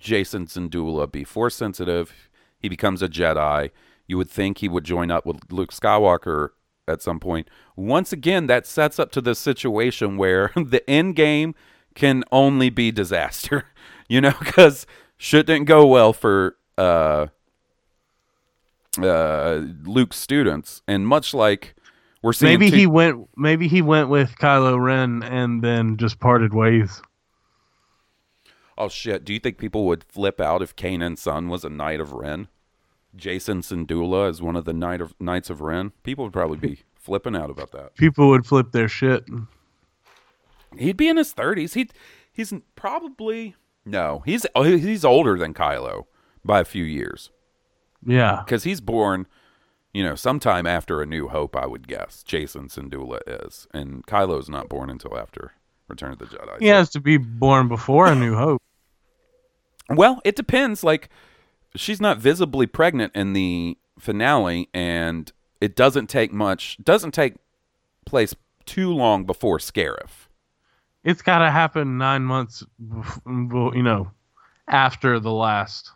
[0.00, 3.70] Jacen Syndulla be force sensitive, he becomes a Jedi,
[4.06, 6.50] you would think he would join up with Luke Skywalker
[6.86, 7.48] at some point.
[7.76, 11.54] Once again, that sets up to the situation where the end game
[11.94, 13.66] can only be disaster,
[14.08, 14.86] you know, because
[15.20, 17.26] shit didn't go well for uh,
[19.00, 21.76] uh, Luke's students, and much like
[22.22, 23.28] we're seeing, Maybe two- he went.
[23.36, 27.00] Maybe he went with Kylo Ren and then just parted ways.
[28.76, 29.24] Oh shit!
[29.24, 32.48] Do you think people would flip out if Kanan's son was a knight of Ren?
[33.16, 35.92] Jacen Syndulla is one of the knight of knights of Ren.
[36.02, 37.94] People would probably be flipping out about that.
[37.96, 39.24] People would flip their shit.
[40.78, 41.74] He'd be in his thirties.
[41.74, 41.88] He
[42.32, 44.22] he's probably no.
[44.26, 46.04] He's oh, he's older than Kylo
[46.44, 47.30] by a few years
[48.04, 48.42] Yeah.
[48.44, 49.26] because he's born,
[49.92, 51.56] you know, sometime after A New Hope.
[51.56, 55.52] I would guess Jacen Syndulla is, and Kylo's not born until after
[55.88, 56.60] Return of the Jedi.
[56.60, 58.62] He has to be born before A New Hope.
[59.92, 60.84] Well, it depends.
[60.84, 61.08] Like,
[61.74, 66.78] she's not visibly pregnant in the finale, and it doesn't take much.
[66.80, 67.34] Doesn't take
[68.06, 68.32] place
[68.66, 70.28] too long before Scarif.
[71.04, 72.62] It's got to happen nine months,
[73.26, 74.10] you know,
[74.68, 75.90] after the last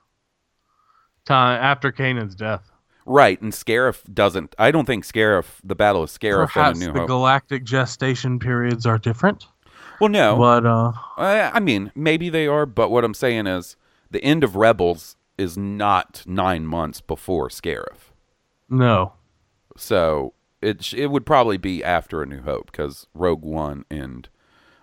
[1.27, 2.71] time after Kanan's death.
[3.07, 4.55] Right, and Scarif doesn't.
[4.59, 7.07] I don't think Scarif, the Battle of Scarif, Perhaps the Hope.
[7.07, 9.47] galactic gestation periods are different,
[10.01, 13.77] well, no, but uh, I, I mean maybe they are, but what I'm saying is
[14.11, 18.11] the end of Rebels is not nine months before Scarif.
[18.71, 19.13] no.
[19.77, 20.33] So
[20.63, 24.29] it it would probably be after A New Hope because Rogue One and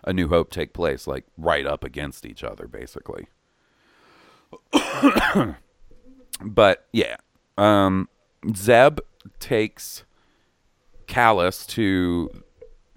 [0.04, 3.28] A New Hope take place like right up against each other, basically.
[6.41, 7.18] but yeah,
[7.58, 8.10] um,
[8.56, 8.99] Zeb
[9.39, 10.04] takes
[11.08, 12.30] Kallus to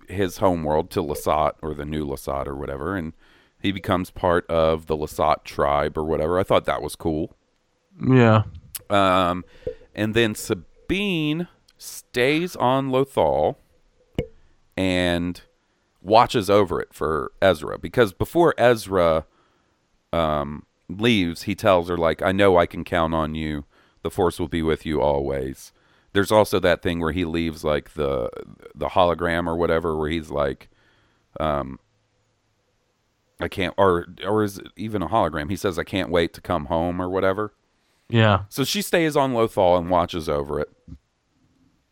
[0.09, 3.13] his homeworld to Lasat or the new Lasat or whatever, and
[3.61, 6.39] he becomes part of the Lasat tribe or whatever.
[6.39, 7.37] I thought that was cool.
[8.01, 8.43] Yeah.
[8.91, 9.45] Um,
[9.95, 11.49] and then Sabine
[11.79, 13.57] stays on Lothal
[14.77, 15.41] and
[16.05, 19.25] watches over it for Ezra because before Ezra
[20.13, 23.65] um, leaves, he tells her like, "I know I can count on you.
[24.03, 25.73] The Force will be with you always."
[26.13, 28.31] There's also that thing where he leaves like the
[28.75, 30.69] the hologram or whatever, where he's like,
[31.41, 31.81] um,
[33.41, 35.51] "I can't," or or is it even a hologram?
[35.51, 37.55] He says, "I can't wait to come home" or whatever.
[38.09, 38.45] Yeah.
[38.49, 40.71] So she stays on Lothal and watches over it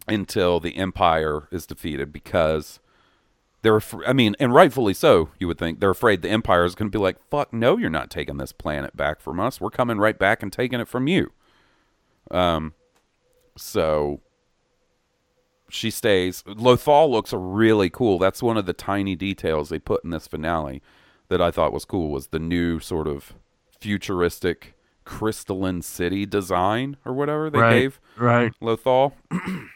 [0.07, 2.81] until the Empire is defeated because
[3.63, 5.81] they're, af- I mean, and rightfully so, you would think.
[5.81, 8.53] They're afraid the Empire is going to be like, fuck, no, you're not taking this
[8.53, 9.61] planet back from us.
[9.61, 11.33] We're coming right back and taking it from you.
[12.31, 12.75] Um,
[13.57, 14.21] so
[15.69, 16.43] she stays.
[16.43, 18.19] Lothal looks really cool.
[18.19, 20.83] That's one of the tiny details they put in this finale
[21.29, 23.33] that I thought was cool was the new sort of
[23.81, 27.81] futuristic crystalline city design or whatever they right.
[27.81, 28.53] gave Right.
[28.61, 29.13] Lothal.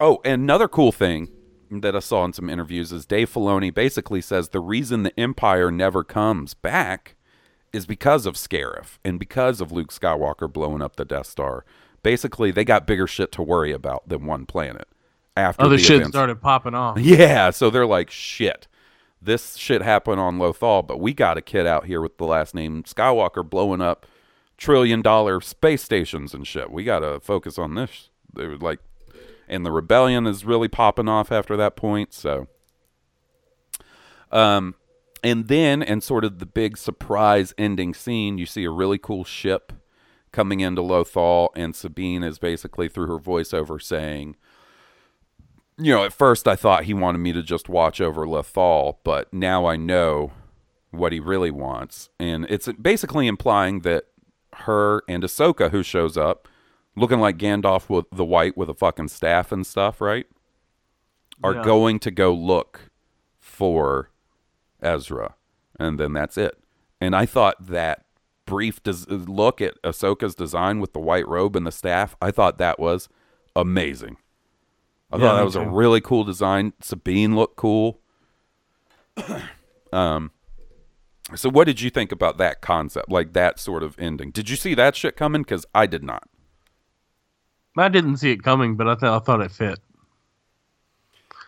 [0.00, 1.28] oh, and another cool thing
[1.80, 5.70] that I saw in some interviews is Dave Filoni basically says the reason the Empire
[5.70, 7.16] never comes back
[7.72, 11.64] is because of Scarif and because of Luke Skywalker blowing up the Death Star.
[12.02, 14.86] Basically, they got bigger shit to worry about than one planet.
[15.36, 16.10] After Other the shit events.
[16.10, 16.98] started popping off.
[17.00, 18.68] Yeah, so they're like, shit.
[19.22, 22.54] this shit happened on Lothal, but we got a kid out here with the last
[22.54, 24.06] name Skywalker blowing up
[24.58, 26.70] trillion dollar space stations and shit.
[26.70, 28.10] We got to focus on this.
[28.34, 28.80] They were like,
[29.52, 32.12] and the rebellion is really popping off after that point.
[32.12, 32.48] So,
[34.30, 34.74] um,
[35.22, 39.24] and then, and sort of the big surprise ending scene, you see a really cool
[39.24, 39.72] ship
[40.32, 44.36] coming into Lothal, and Sabine is basically through her voiceover saying,
[45.78, 49.32] you know, at first I thought he wanted me to just watch over Lothal, but
[49.32, 50.32] now I know
[50.90, 52.08] what he really wants.
[52.18, 54.04] And it's basically implying that
[54.54, 56.48] her and Ahsoka, who shows up,
[56.96, 60.26] looking like Gandalf with the white with a fucking staff and stuff, right?
[61.42, 61.62] Are Yeah.
[61.62, 62.90] going to go look
[63.40, 64.10] for
[64.82, 65.34] Ezra.
[65.78, 66.58] And then that's it.
[67.00, 68.04] And I thought that
[68.46, 72.58] brief des- look at Ahsoka's design with the white robe and the staff, I thought
[72.58, 73.08] that was
[73.56, 74.16] amazing.
[75.10, 76.72] I Yeah, thought that was a really cool design.
[76.80, 78.00] Sabine looked cool.
[79.92, 80.30] um,
[81.34, 84.30] so what did you think about that concept, like that sort of ending?
[84.30, 85.42] Did you see that shit coming?
[85.42, 86.28] Because I did not.
[87.76, 89.78] I didn't see it coming, but I thought I thought it fit.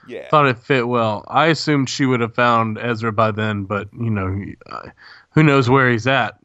[0.06, 0.28] Yeah.
[0.28, 1.24] Thought it fit well.
[1.28, 4.90] I assumed she would have found Ezra by then, but you know, uh,
[5.30, 6.38] who knows where he's at?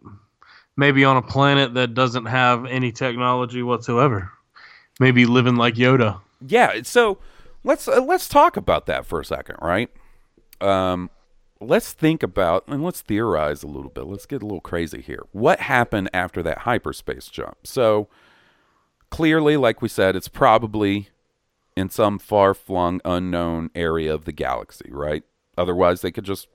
[0.78, 4.32] Maybe on a planet that doesn't have any technology whatsoever.
[5.00, 6.20] Maybe living like Yoda.
[6.46, 7.18] yeah so
[7.64, 9.90] let's uh, let's talk about that for a second right
[10.62, 11.10] um
[11.62, 15.24] let's think about and let's theorize a little bit let's get a little crazy here
[15.32, 18.08] what happened after that hyperspace jump so
[19.10, 21.10] clearly like we said it's probably
[21.76, 25.24] in some far-flung unknown area of the galaxy right
[25.58, 26.48] otherwise they could just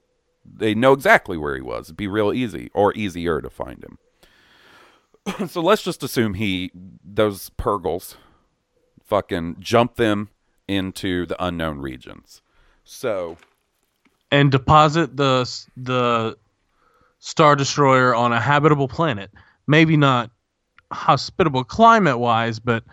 [0.45, 3.99] they know exactly where he was it'd be real easy or easier to find him
[5.49, 6.71] so let's just assume he
[7.03, 8.17] those purrgils
[9.05, 10.29] fucking jump them
[10.67, 12.43] into the unknown regions.
[12.85, 13.37] So,
[14.31, 16.37] and deposit the the
[17.19, 19.31] star destroyer on a habitable planet.
[19.67, 20.31] Maybe not
[20.95, 22.85] hospitable climate wise, but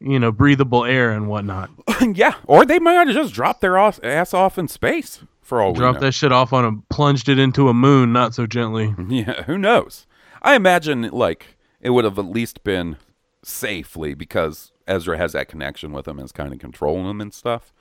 [0.00, 1.70] you know, breathable air and whatnot.
[2.14, 5.72] yeah, or they might have just dropped their ass, ass off in space for all
[5.72, 6.06] Drop we know.
[6.06, 8.94] that shit off on a plunged it into a moon, not so gently.
[9.08, 10.06] Yeah, who knows?
[10.40, 12.96] I imagine like it would have at least been
[13.44, 17.32] safely because Ezra has that connection with him and is kind of controlling him and
[17.32, 17.72] stuff.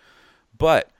[0.58, 0.92] But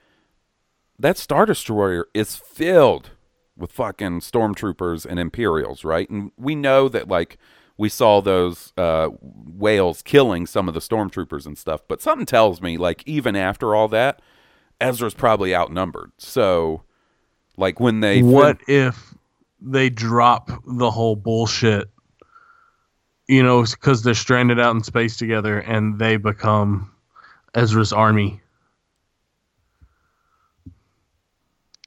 [0.98, 3.10] that Star Destroyer is filled
[3.56, 6.08] with fucking stormtroopers and Imperials, right?
[6.08, 7.38] And we know that like
[7.76, 12.60] we saw those uh, whales killing some of the stormtroopers and stuff, but something tells
[12.60, 14.20] me like even after all that,
[14.80, 16.12] Ezra's probably outnumbered.
[16.18, 16.82] So
[17.56, 19.14] like when they What if
[19.60, 21.88] they drop the whole bullshit?
[23.28, 26.92] You know, because they're stranded out in space together and they become
[27.54, 28.40] Ezra's army.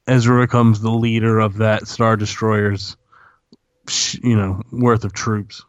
[0.07, 2.95] Ezra becomes the leader of that Star Destroyer's,
[4.21, 5.63] you know, worth of troops.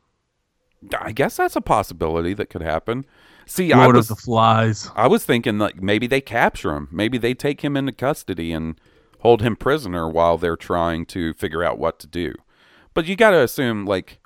[0.98, 3.04] I guess that's a possibility that could happen.
[3.46, 4.90] See, I Lord was of the Flies.
[4.94, 8.80] I was thinking like maybe they capture him, maybe they take him into custody and
[9.20, 12.34] hold him prisoner while they're trying to figure out what to do.
[12.94, 14.20] But you got to assume like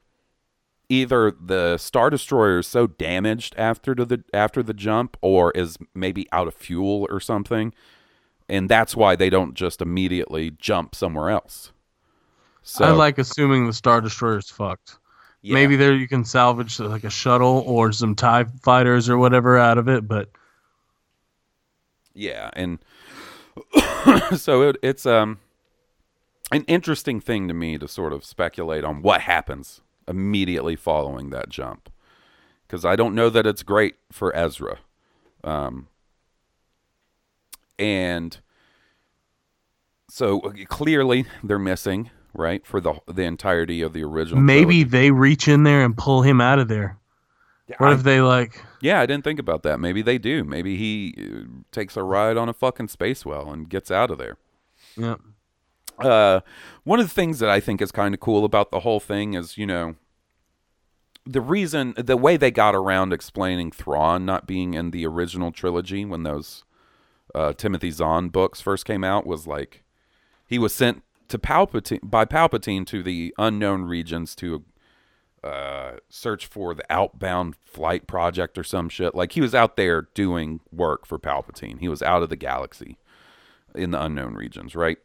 [0.89, 6.27] either the star destroyer is so damaged after the after the jump or is maybe
[6.33, 7.73] out of fuel or something
[8.51, 11.73] and that's why they don't just immediately jump somewhere else.
[12.63, 14.99] So I like assuming the Star Destroyer's fucked.
[15.43, 15.55] Yeah.
[15.55, 19.79] Maybe there you can salvage like a shuttle or some TIE fighters or whatever out
[19.79, 20.31] of it, but
[22.15, 22.79] Yeah, and
[24.37, 25.39] so it, it's um
[26.53, 31.49] an interesting thing to me to sort of speculate on what happens immediately following that
[31.49, 31.91] jump,
[32.67, 34.79] because I don't know that it's great for Ezra,
[35.45, 35.89] um,
[37.79, 38.39] and
[40.11, 44.41] so uh, clearly they're missing right for the the entirety of the original.
[44.41, 44.85] maybe trilogy.
[44.85, 46.97] they reach in there and pull him out of there.
[47.79, 49.79] What I- if they like Yeah, I didn't think about that.
[49.79, 50.43] Maybe they do.
[50.45, 54.19] Maybe he uh, takes a ride on a fucking space well and gets out of
[54.19, 54.37] there.
[54.97, 55.17] yeah.
[55.99, 56.41] uh,
[56.85, 59.35] one of the things that I think is kind of cool about the whole thing
[59.35, 59.95] is, you know,
[61.27, 66.05] the reason, the way they got around explaining Thrawn not being in the original trilogy
[66.05, 66.65] when those
[67.35, 69.85] uh, Timothy Zahn books first came out was like
[70.47, 74.65] he was sent to Palpatine by Palpatine to the unknown regions to
[75.43, 79.15] uh, search for the outbound flight project or some shit.
[79.15, 81.81] Like he was out there doing work for Palpatine.
[81.81, 82.99] He was out of the galaxy
[83.75, 84.99] in the unknown regions, right?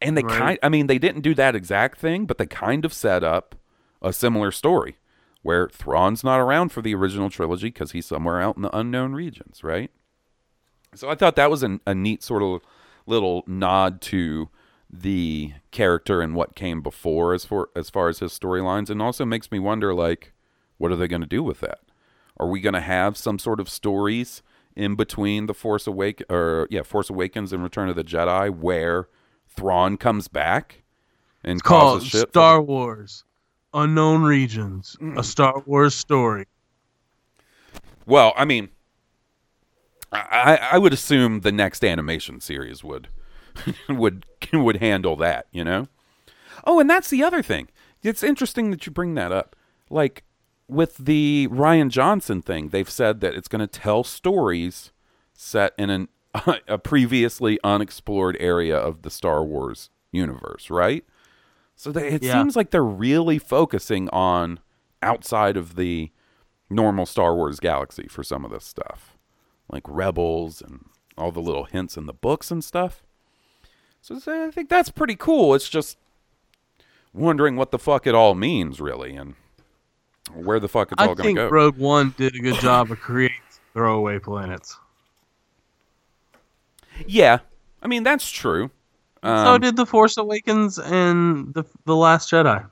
[0.00, 0.38] And they Right.
[0.38, 3.54] kind I mean they didn't do that exact thing, but they kind of set up
[4.02, 4.96] a similar story
[5.42, 9.12] where Thrawn's not around for the original trilogy because he's somewhere out in the unknown
[9.12, 9.90] regions, right?
[10.94, 12.60] So I thought that was an, a neat sort of
[13.06, 14.50] little nod to
[14.92, 19.24] the character and what came before as for as far as his storylines and also
[19.24, 20.32] makes me wonder like
[20.76, 21.80] what are they going to do with that?
[22.38, 24.42] Are we going to have some sort of stories
[24.74, 29.08] in between the force awake or yeah force awakens and return of the jedi where
[29.48, 30.82] thrawn comes back
[31.42, 32.20] and Called causes shit?
[32.26, 33.24] For Star Wars,
[33.72, 35.24] Unknown Regions, a mm.
[35.24, 36.46] Star Wars story.
[38.04, 38.68] Well, I mean,
[40.10, 43.08] I, I would assume the next animation series would
[43.88, 45.88] would would handle that, you know.
[46.64, 47.68] Oh, and that's the other thing.
[48.02, 49.56] It's interesting that you bring that up.
[49.90, 50.24] Like
[50.68, 54.92] with the Rian Johnson thing, they've said that it's going to tell stories
[55.34, 56.08] set in an
[56.68, 61.04] a previously unexplored area of the Star Wars universe, right?
[61.76, 62.40] So they, it Yeah.
[62.40, 64.60] seems like they're really focusing on
[65.02, 66.10] outside of the
[66.70, 69.18] normal Star Wars galaxy for some of this stuff,
[69.70, 70.86] like Rebels and
[71.18, 73.02] all the little hints in the books and stuff.
[74.02, 75.54] So I think that's pretty cool.
[75.54, 75.96] It's just
[77.14, 79.34] wondering what the fuck it all means, really, and
[80.34, 81.48] where the fuck it's I all going to go.
[81.48, 83.36] Rogue One did a good job of creating
[83.72, 84.76] throwaway planets.
[87.06, 87.38] yeah,
[87.82, 88.70] I mean that's true.
[89.22, 92.68] so Um, did The Force Awakens and the the Last Jedi.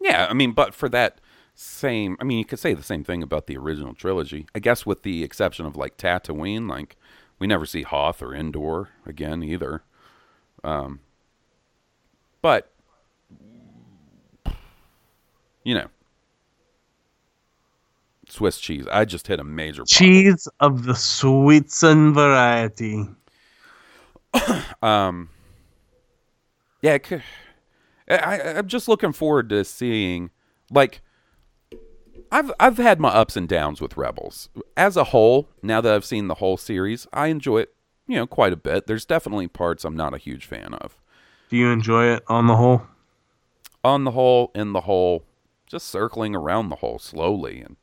[0.00, 1.20] Yeah, I mean, but for that
[1.54, 4.46] same, I mean, you could say the same thing about the original trilogy.
[4.54, 6.96] I guess with the exception of like Tatooine, like
[7.38, 9.82] we never see Hoth or Endor again either.
[10.64, 11.00] Um,
[12.42, 12.70] but
[15.64, 15.88] you know,
[18.28, 18.86] Swiss cheese.
[18.90, 19.84] I just hit a major.
[19.86, 23.04] Cheese of the Sweetson variety.
[24.80, 25.28] Um,
[26.82, 27.22] yeah, could,
[28.08, 30.30] I- I'm just looking forward to seeing,
[30.70, 31.02] like,
[32.32, 35.48] I've I've had my ups and downs with Rebels as a whole.
[35.62, 37.74] Now that I've seen the whole series, I enjoy it,
[38.10, 38.88] you know, quite a bit.
[38.88, 41.00] There's definitely parts I'm not a huge fan of.
[41.48, 42.82] Do you enjoy it on the whole?
[43.84, 45.24] On the whole, in the whole,
[45.68, 47.76] just circling around the hole slowly and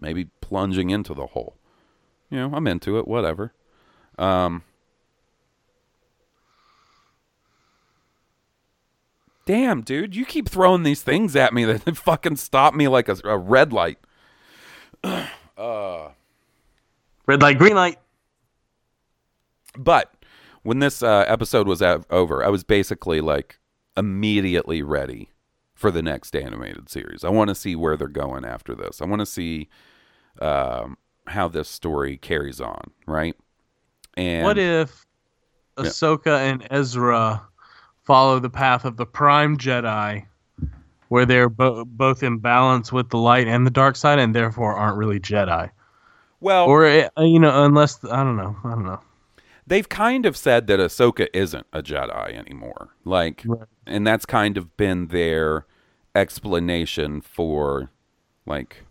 [0.00, 1.56] maybe plunging into the hole.
[2.30, 3.08] You know, I'm into it.
[3.08, 3.52] Whatever.
[4.16, 4.62] Um,
[9.44, 13.16] damn, dude, you keep throwing these things at me that fucking stop me like a,
[13.24, 13.98] a red light.
[15.56, 16.10] Uh,
[17.26, 17.98] red light, green light.
[19.78, 20.12] But
[20.62, 23.58] when this uh, episode was av- over, I was basically like
[23.96, 25.30] immediately ready
[25.74, 27.22] for the next animated series.
[27.24, 29.00] I want to see where they're going after this.
[29.00, 29.68] I want to see
[30.40, 30.96] um,
[31.26, 33.36] how this story carries on, right?
[34.16, 35.06] And what if
[35.76, 37.42] Ahsoka and Ezra
[38.04, 40.26] follow the path of the Prime Jedi,
[41.08, 44.74] where they're bo- both in balance with the light and the dark side, and therefore
[44.74, 45.70] aren't really Jedi?
[46.40, 49.00] well, Or uh, you know, unless I don't know, I don't know.
[49.66, 52.90] They've kind of said that Ahsoka isn't a Jedi anymore.
[53.04, 53.66] Like, Right.
[53.86, 55.66] and that's kind of been their
[56.14, 57.90] explanation for,
[58.46, 58.84] like,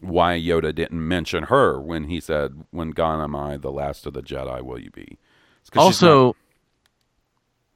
[0.00, 4.12] why Yoda didn't mention her when he said, "When gone am I, the last of
[4.12, 5.18] the Jedi will you be?"
[5.60, 6.36] It's 'cause she's Also, not-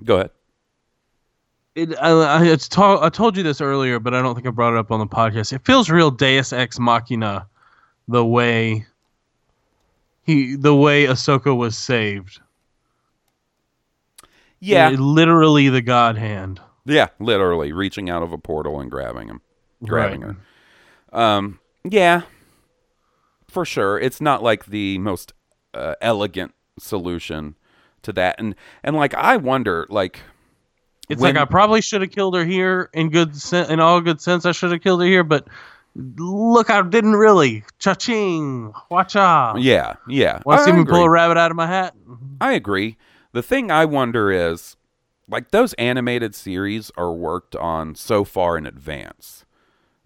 [0.04, 0.30] go ahead.
[1.74, 4.50] it, I, I, it's to, I told you this earlier, but I don't think I
[4.50, 5.52] brought it up on the podcast.
[5.52, 7.46] It feels real Deus Ex Machina,
[8.08, 8.86] the way
[10.31, 12.41] he, the way Ahsoka was saved.
[14.61, 16.61] Yeah, It- literally the God Hand.
[16.85, 19.41] yeah, literally reaching out of a portal and grabbing him,
[19.85, 20.37] grabbing Right.
[21.12, 21.18] her.
[21.18, 22.22] Um, yeah,
[23.49, 23.99] for sure.
[23.99, 25.33] It's not like the most
[25.72, 27.55] uh, elegant solution
[28.03, 30.20] to that, and and like I wonder, like
[31.09, 34.01] It's when- like I probably should have killed her here in good sen- in all
[34.01, 34.45] good sense.
[34.47, 35.47] I should have killed her here, but
[36.16, 37.64] look, I didn't really.
[37.78, 39.55] Cha-ching, watcha.
[39.59, 40.40] yeah, yeah.
[40.44, 40.92] Want to see me agree.
[40.92, 41.94] pull a rabbit out of my hat?
[42.40, 42.96] I agree.
[43.32, 44.76] The thing I wonder is,
[45.28, 49.44] like, those animated series are worked on so far in advance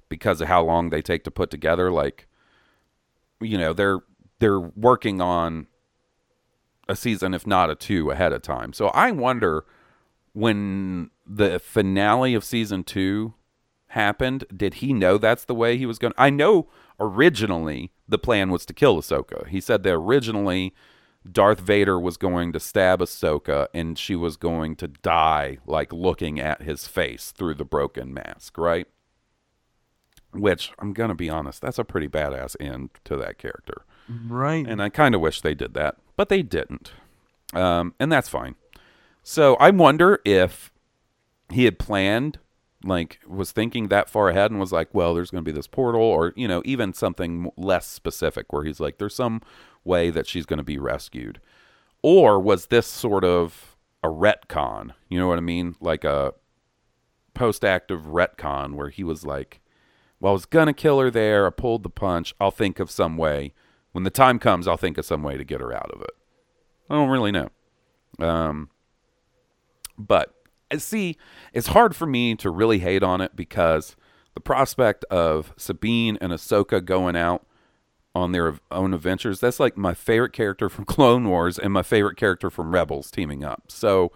[0.09, 1.91] because of how long they take to put together.
[1.91, 2.27] Like,
[3.41, 4.01] you know, they're
[4.39, 5.67] they're working on
[6.89, 8.73] a season, if not a two, ahead of time.
[8.73, 9.65] So I wonder
[10.35, 13.35] when the finale of season two
[13.95, 16.15] happened, did he know that's the way he was going?
[16.19, 16.69] I know
[17.01, 19.49] originally the plan was to kill Ahsoka.
[19.49, 20.75] He said that originally
[21.31, 26.39] Darth Vader was going to stab Ahsoka and she was going to die like looking
[26.39, 28.87] at his face through the broken mask, right?
[30.33, 33.85] Which I'm going to be honest, that's a pretty badass end to that character.
[34.09, 34.67] Right.
[34.67, 36.93] And I kind of wish they did that, but they didn't.
[37.55, 38.57] Um, and that's fine.
[39.23, 40.71] So I wonder if
[41.51, 42.39] he had planned,
[42.87, 45.67] like, was thinking that far ahead and was like, well, there's going to be this
[45.67, 49.41] portal, or, you know, even something less specific where he's like, there's some
[49.85, 51.41] way that she's going to be rescued.
[52.03, 54.91] or was this sort of a retcon?
[55.09, 55.75] You know what I mean?
[55.81, 56.35] Like a
[57.33, 59.61] post-active retcon where he was like,
[60.21, 61.47] "Well, I was gonna kill her there.
[61.47, 62.35] I pulled the punch.
[62.39, 63.55] I'll think of some way.
[63.93, 66.11] When the time comes, I'll think of some way to get her out of it."
[66.91, 67.49] I don't really know.
[68.19, 68.69] Um,
[69.97, 70.35] but
[70.83, 71.17] see,
[71.53, 73.97] it's hard for me to really hate on it because
[74.35, 77.47] the prospect of Sabine and Ahsoka going out
[78.15, 82.17] on their own adventures, that's like my favorite character from Clone Wars and my favorite
[82.17, 83.65] character from Rebels teaming up.
[83.69, 84.13] So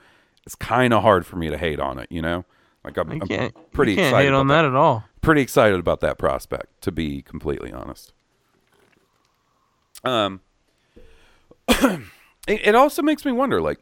[0.47, 2.45] it's kind of hard for me to hate on it, you know?
[2.85, 5.05] Like I'm, I'm pretty excited hate on about that at all.
[5.21, 8.13] pretty excited about that prospect to be completely honest
[10.05, 10.41] um
[11.69, 12.01] it,
[12.47, 13.79] it also makes me wonder like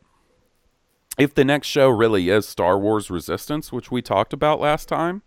[1.18, 5.22] if the next show really is star wars resistance which we talked about last time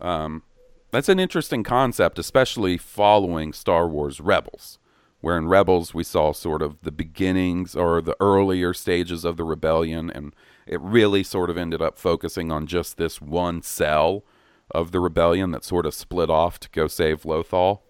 [0.00, 0.42] um
[0.90, 4.78] that's an interesting concept especially following star wars rebels
[5.20, 9.44] where in rebels we saw sort of the beginnings or the earlier stages of the
[9.44, 10.34] rebellion and
[10.66, 14.24] it really sort of ended up focusing on just this one cell
[14.70, 17.80] of the rebellion that sort of split off to go save Lothal.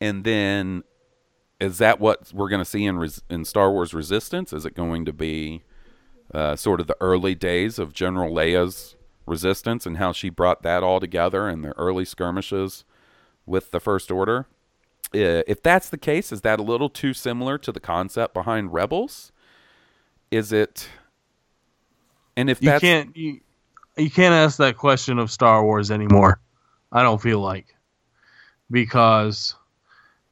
[0.00, 0.82] And then
[1.60, 4.52] is that what we're going to see in in Star Wars Resistance?
[4.52, 5.62] Is it going to be
[6.34, 10.82] uh, sort of the early days of General Leia's resistance and how she brought that
[10.82, 12.84] all together and the early skirmishes
[13.46, 14.46] with the First Order?
[15.14, 18.72] Uh, if that's the case, is that a little too similar to the concept behind
[18.72, 19.30] Rebels?
[20.30, 20.88] Is it?
[22.36, 23.40] And if You can't you,
[23.96, 26.40] you can't ask that question of Star Wars anymore.
[26.90, 27.76] I don't feel like
[28.70, 29.54] because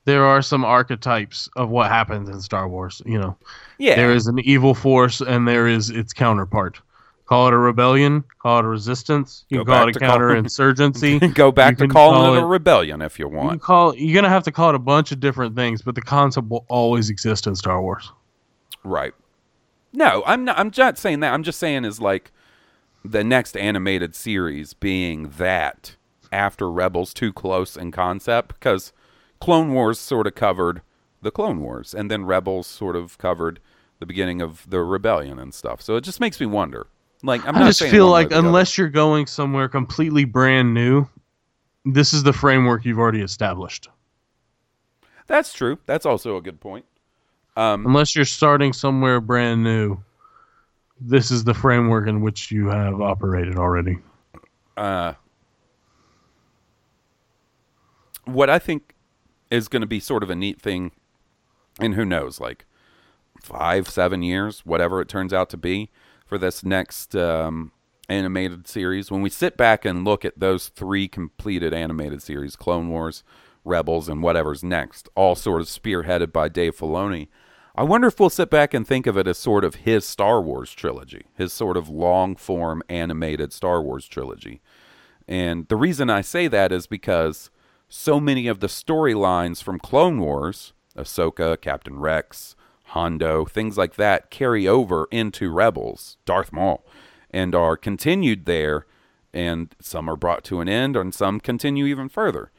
[0.04, 3.00] there are some archetypes of what happens in Star Wars.
[3.06, 3.36] You know,
[3.78, 6.80] yeah, there is an evil force and there is its counterpart.
[7.26, 8.24] Call it a rebellion.
[8.40, 9.44] Call it a resistance.
[9.48, 11.34] You Go can call it a counterinsurgency.
[11.34, 13.62] go back to calling call it a rebellion if you You want.
[13.62, 16.48] call you're gonna have to call it a bunch of different things, but the concept
[16.48, 18.10] will always exist in Star Wars.
[18.84, 19.14] Right.
[19.92, 20.58] No, I'm not.
[20.58, 21.32] I'm not saying that.
[21.32, 22.32] I'm just saying is like
[23.04, 25.96] the next animated series being that
[26.30, 28.92] after Rebels too close in concept because
[29.42, 30.82] Clone Wars sort of covered
[31.20, 33.58] the Clone Wars and then Rebels sort of covered
[33.98, 35.82] the beginning of the rebellion and stuff.
[35.82, 36.86] So it just makes me wonder.
[37.24, 38.46] Like I'm I just feel one way or like the other.
[38.46, 41.08] unless you're going somewhere completely brand new,
[41.84, 43.88] this is the framework you've already established.
[45.26, 45.76] that's true.
[45.86, 46.84] That's also a good point.
[47.56, 49.98] Um, Unless you're starting somewhere brand new,
[51.00, 53.98] this is the framework in which you have operated already.
[54.76, 55.14] uh,
[58.24, 58.94] what I think
[59.52, 60.92] is going to be sort of a neat thing,
[61.78, 62.64] and who knows, like
[63.42, 65.90] five, seven years, whatever it turns out to be
[66.26, 67.72] for this next um,
[68.08, 69.10] animated series.
[69.10, 73.22] When we sit back and look at those three completed animated series Clone Wars,
[73.64, 77.28] Rebels, and whatever's next, all sort of spearheaded by Dave Filoni.
[77.74, 80.42] I wonder if we'll sit back and think of it as sort of his Star
[80.42, 84.60] Wars trilogy, his sort of long form animated Star Wars trilogy.
[85.26, 87.50] And the reason I say that is because
[87.94, 94.30] so many of the storylines from Clone Wars, Ahsoka, Captain Rex, Hondo, things like that,
[94.30, 96.86] carry over into Rebels, Darth Maul,
[97.30, 98.86] and are continued there.
[99.34, 102.50] And some are brought to an end, and some continue even further.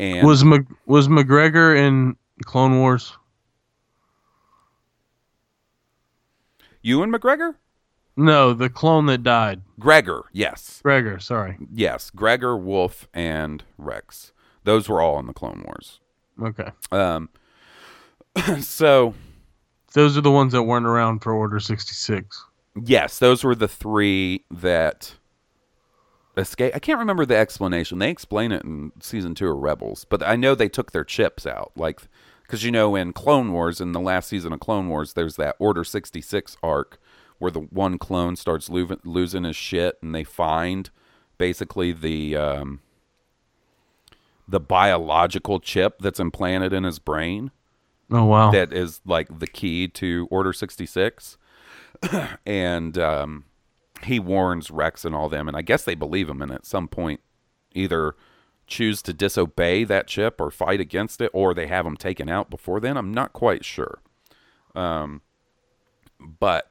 [0.00, 3.16] And Was Mc, was McGregor in Clone Wars?
[6.80, 7.54] You and McGregor,
[8.16, 9.62] No, the clone that died.
[9.78, 11.56] Gregor, yes, Gregor, sorry.
[11.72, 14.32] yes, Gregor, Wolf, and Rex.
[14.64, 16.00] Those were all in the Clone Wars.
[16.40, 16.70] Okay.
[16.90, 17.28] Um,
[18.60, 19.14] so
[19.94, 22.44] Those are the ones that weren't around for Order 66.
[22.84, 25.14] Yes, those were the three that
[26.36, 26.72] escape.
[26.74, 27.98] I can't remember the explanation.
[27.98, 31.46] They explain it in season two of Rebels, but I know they took their chips
[31.46, 31.72] out.
[31.76, 32.00] Like,
[32.42, 35.56] because you know, in Clone Wars, in the last season of Clone Wars, there's that
[35.58, 36.98] Order 66 arc
[37.38, 40.88] where the one clone starts lo- losing his shit, and they find
[41.38, 42.80] basically the um,
[44.48, 47.50] the biological chip that's implanted in his brain
[48.10, 48.50] Oh wow.
[48.50, 51.38] that is like the key to Order 66.
[52.46, 53.44] and um,
[54.04, 56.88] he warns Rex and all them, and I guess they believe him, and at some
[56.88, 57.20] point
[57.74, 58.14] either
[58.66, 62.50] choose to disobey that chip or fight against it, or they have him taken out
[62.50, 62.96] before then.
[62.96, 64.00] I'm not quite sure.
[64.74, 65.22] Um,
[66.18, 66.70] but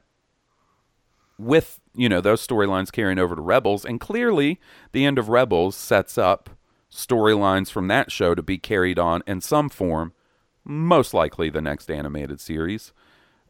[1.38, 4.60] with you know those storylines carrying over to Rebels, and clearly
[4.92, 6.50] the end of Rebels sets up
[6.92, 10.12] storylines from that show to be carried on in some form
[10.64, 12.92] most likely the next animated series.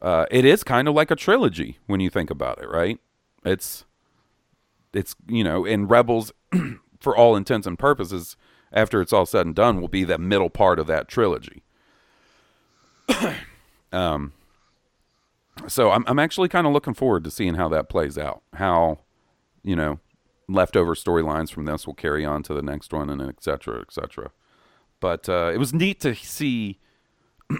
[0.00, 2.98] Uh, it is kind of like a trilogy when you think about it, right?
[3.44, 3.84] It's
[4.92, 6.32] it's you know, in Rebels,
[7.00, 8.36] for all intents and purposes,
[8.72, 11.62] after it's all said and done, will be the middle part of that trilogy.
[13.92, 14.32] um,
[15.68, 18.42] so I'm I'm actually kind of looking forward to seeing how that plays out.
[18.54, 18.98] How,
[19.62, 20.00] you know,
[20.52, 23.92] leftover storylines from this will carry on to the next one, and et cetera, et
[23.92, 24.30] cetera.
[25.00, 26.78] But uh, it was neat to see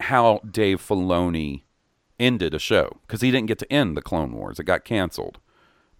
[0.00, 1.62] how Dave Filoni
[2.18, 5.38] ended a show because he didn't get to end the Clone Wars; it got canceled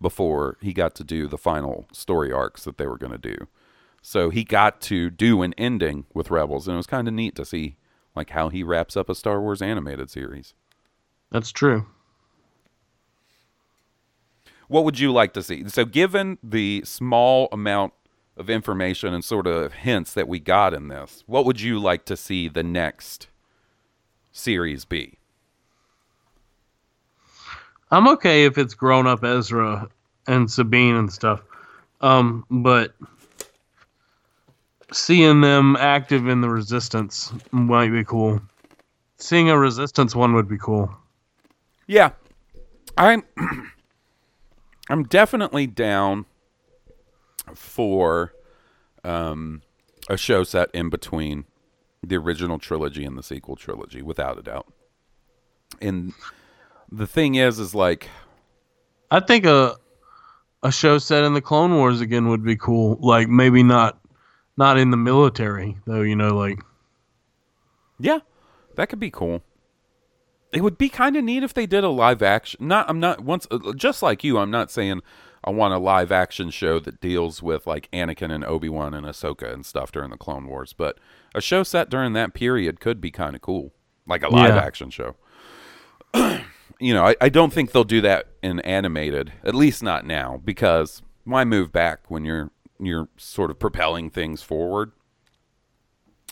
[0.00, 3.46] before he got to do the final story arcs that they were going to do.
[4.02, 7.36] So he got to do an ending with Rebels, and it was kind of neat
[7.36, 7.76] to see
[8.16, 10.54] like how he wraps up a Star Wars animated series.
[11.30, 11.86] That's true.
[14.72, 15.68] What would you like to see?
[15.68, 17.92] So, given the small amount
[18.38, 22.06] of information and sort of hints that we got in this, what would you like
[22.06, 23.28] to see the next
[24.32, 25.18] series be?
[27.90, 29.90] I'm okay if it's grown up Ezra
[30.26, 31.42] and Sabine and stuff.
[32.00, 32.94] Um, but
[34.90, 38.40] seeing them active in the resistance might be cool.
[39.18, 40.90] Seeing a resistance one would be cool.
[41.86, 42.12] Yeah.
[42.96, 43.22] I'm
[44.92, 46.26] I'm definitely down
[47.54, 48.34] for
[49.02, 49.62] um,
[50.10, 51.46] a show set in between
[52.02, 54.70] the original trilogy and the sequel trilogy, without a doubt.
[55.80, 56.12] And
[56.90, 58.10] the thing is, is like,
[59.10, 59.76] I think a
[60.62, 62.98] a show set in the Clone Wars again would be cool.
[63.00, 63.98] Like maybe not
[64.58, 66.02] not in the military though.
[66.02, 66.58] You know, like
[67.98, 68.18] yeah,
[68.76, 69.42] that could be cool.
[70.52, 72.66] It would be kind of neat if they did a live action.
[72.68, 74.38] Not, I'm not once uh, just like you.
[74.38, 75.00] I'm not saying
[75.44, 79.06] I want a live action show that deals with like Anakin and Obi Wan and
[79.06, 80.98] Ahsoka and stuff during the Clone Wars, but
[81.34, 83.72] a show set during that period could be kind of cool,
[84.06, 84.60] like a live Yeah.
[84.62, 85.16] action show.
[86.78, 90.40] you know, I, I don't think they'll do that in animated, at least not now,
[90.44, 94.92] because why move back when you're you're sort of propelling things forward?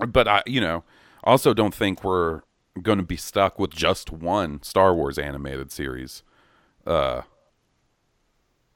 [0.06, 0.84] But I, you know,
[1.24, 2.42] also don't think we're
[2.80, 6.22] going to be stuck with just one Star Wars animated series.
[6.86, 7.22] Uh,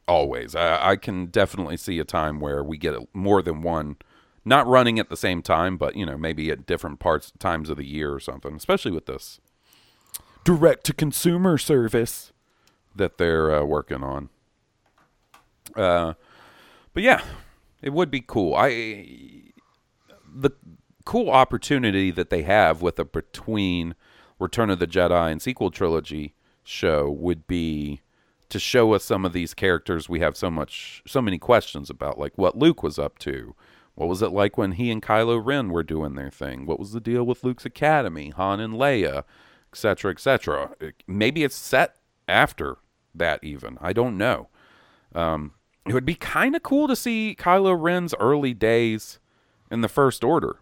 [0.06, 3.96] always, I, I can definitely see a time where we get more than one,
[4.44, 7.76] not running at the same time, but you know, maybe at different parts times of
[7.76, 8.54] the year or something.
[8.54, 9.40] Especially with this
[10.44, 12.32] direct to consumer service
[12.94, 14.28] that they're uh, working on.
[15.74, 16.14] Uh,
[16.92, 17.22] but yeah,
[17.82, 18.54] it would be cool.
[18.54, 19.52] I
[20.34, 20.50] the
[21.04, 23.94] cool opportunity that they have with a between
[24.38, 28.00] Return of the Jedi and sequel trilogy show would be
[28.48, 32.18] to show us some of these characters we have so much so many questions about
[32.18, 33.54] like what Luke was up to.
[33.94, 36.66] What was it like when he and Kylo Ren were doing their thing?
[36.66, 39.22] What was the deal with Luke's academy, Han and Leia,
[39.72, 40.74] etc., etc.
[41.06, 42.78] Maybe it's set after
[43.14, 43.78] that even.
[43.80, 44.48] I don't know.
[45.14, 45.52] Um,
[45.86, 49.20] it would be kind of cool to see Kylo Ren's early days
[49.70, 50.58] in the First Order.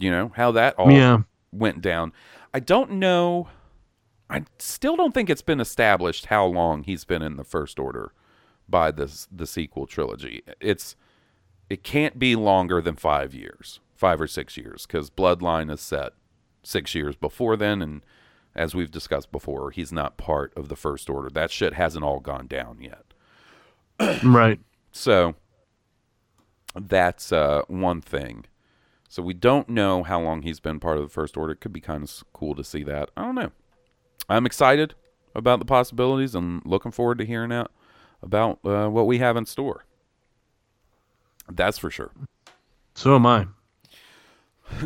[0.00, 1.18] You know how that all Yeah.
[1.52, 2.12] went down.
[2.54, 3.48] I don't know.
[4.28, 8.12] I still don't think it's been established how long he's been in the First Order
[8.68, 10.42] by this the sequel trilogy.
[10.60, 10.96] It's
[11.68, 16.12] it can't be longer than five years, five or six years, because Bloodline is set
[16.62, 18.04] six years before then, and
[18.56, 21.28] as we've discussed before, he's not part of the First Order.
[21.30, 23.04] That shit hasn't all gone down yet.
[24.24, 24.58] right.
[24.92, 25.34] So
[26.74, 28.44] that's uh, one thing.
[29.10, 31.54] So we don't know how long he's been part of the First Order.
[31.54, 33.10] It could be kind of cool to see that.
[33.16, 33.50] I don't know.
[34.28, 34.94] I'm excited
[35.34, 36.36] about the possibilities.
[36.36, 37.72] I'm looking forward to hearing out
[38.22, 39.84] about uh, what we have in store.
[41.50, 42.12] That's for sure.
[42.94, 43.48] So am I.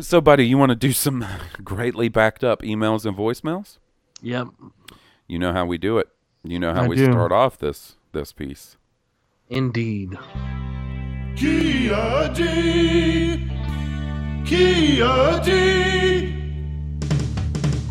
[0.01, 1.23] So, buddy, you want to do some
[1.63, 3.77] greatly backed up emails and voicemails?
[4.23, 4.47] Yep.
[5.27, 6.09] You know how we do it.
[6.43, 7.05] You know how I we do.
[7.11, 8.77] start off this this piece.
[9.47, 10.17] Indeed.
[11.35, 13.54] Kia D.
[14.45, 16.31] Kia D.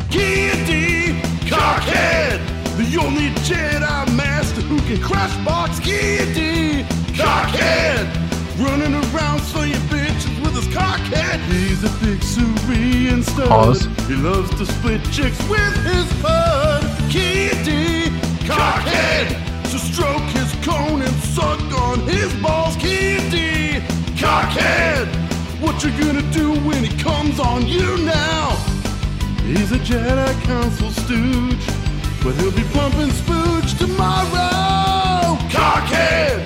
[0.09, 1.19] Kia D.
[1.51, 2.39] Cockhead.
[2.77, 6.85] The only Jedi Master who can crush box Kia D.
[7.11, 8.07] Cockhead.
[8.57, 11.39] Running around slaying bitches with his cockhead.
[11.51, 13.49] He's a big Syrian stud.
[13.49, 13.87] Pause.
[14.07, 16.83] He loves to split chicks with his bud.
[17.11, 18.07] Kia D.
[18.47, 19.27] Cockhead.
[19.71, 22.77] To stroke his cone and suck on his balls.
[22.77, 23.81] Kia D.
[24.15, 25.24] Cockhead.
[25.65, 28.51] What you gonna do when he comes on you now?
[29.41, 31.65] He's a Jedi Council stooge,
[32.23, 35.35] but he'll be pumping spooge tomorrow.
[35.49, 36.45] Cockhead!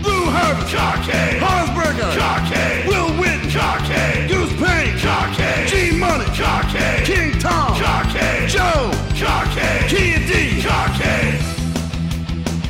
[0.00, 0.68] Blue Herbert!
[0.68, 1.40] Cockhead!
[1.40, 2.12] Hansberger!
[2.16, 2.86] Cockhead!
[2.86, 3.50] Will Witten!
[3.50, 4.28] Cockhead!
[4.28, 4.96] Goose Payne!
[4.98, 5.66] Cockhead!
[5.66, 6.24] G Money!
[6.26, 7.04] Cockhead!
[7.04, 7.74] King Tom!
[7.74, 8.48] Cockhead!
[8.48, 8.92] Joe!
[9.18, 9.88] Cockhead!
[9.88, 10.62] Kia D!
[10.62, 11.40] Cockhead!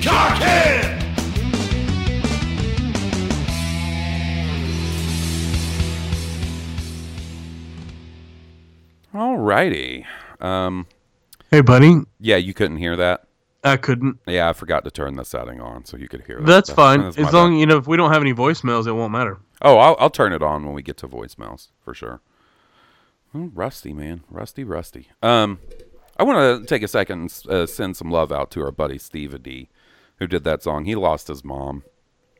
[0.01, 0.90] Cockhead!
[9.21, 10.07] Alrighty.
[10.41, 10.87] Um,
[11.51, 13.25] Hey, buddy, yeah, you couldn't hear that.
[13.63, 14.19] I couldn't.
[14.27, 16.47] Yeah, I forgot to turn the setting on so you could hear that.
[16.47, 17.01] That's That- fine.
[17.03, 17.59] that's As long bad.
[17.61, 19.39] you know, if we don't have any voicemails, it won't matter.
[19.61, 22.23] Oh, I'll, I'll turn it on when we get to voicemails for sure.
[23.35, 25.09] Oh, rusty, man, rusty, rusty.
[25.23, 25.59] Um,
[26.17, 28.97] I want to take a second and uh, send some love out to our buddy
[28.97, 29.69] Steve D,
[30.17, 30.87] who did that song.
[30.87, 31.83] He lost his mom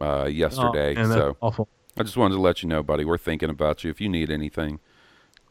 [0.01, 1.69] uh, yesterday, Oh, and that's so awful.
[1.99, 3.05] I just wanted to let you know, buddy.
[3.05, 3.91] We're thinking about you.
[3.91, 4.81] If you need anything,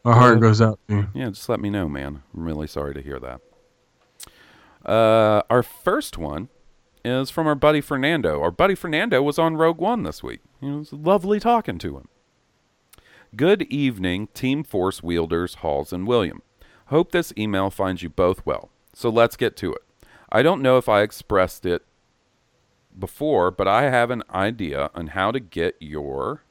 [0.04, 1.08] Our heart goes out to you.
[1.14, 2.22] yeah, just let me know, man.
[2.34, 3.40] I'm really sorry to hear that.
[4.84, 6.48] Uh, our first one
[7.04, 8.40] is from our buddy Fernando.
[8.40, 10.40] Our buddy Fernando was on Rogue One this week.
[10.62, 12.08] It was lovely talking to him.
[13.36, 16.42] Good evening, Team Force wielders Halls and William.
[16.86, 18.70] Hope this email finds you both well.
[18.94, 19.82] So let's get to it.
[20.32, 21.84] I don't know if I expressed it
[22.98, 26.42] before, but I have an idea on how to get your.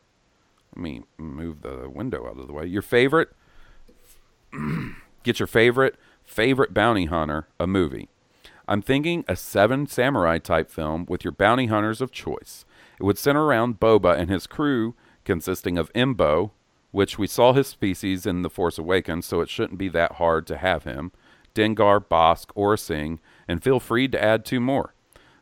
[0.75, 2.65] Let me move the window out of the way.
[2.65, 3.29] Your favorite
[5.23, 8.09] get your favorite favorite bounty hunter a movie.
[8.67, 12.65] I'm thinking a seven samurai type film with your bounty hunters of choice.
[12.99, 14.93] It would center around Boba and his crew,
[15.25, 16.51] consisting of Embo,
[16.91, 20.45] which we saw his species in The Force Awakens, so it shouldn't be that hard
[20.47, 21.11] to have him,
[21.55, 24.93] Dengar, Bossk, Aurra Sing, and feel free to add two more.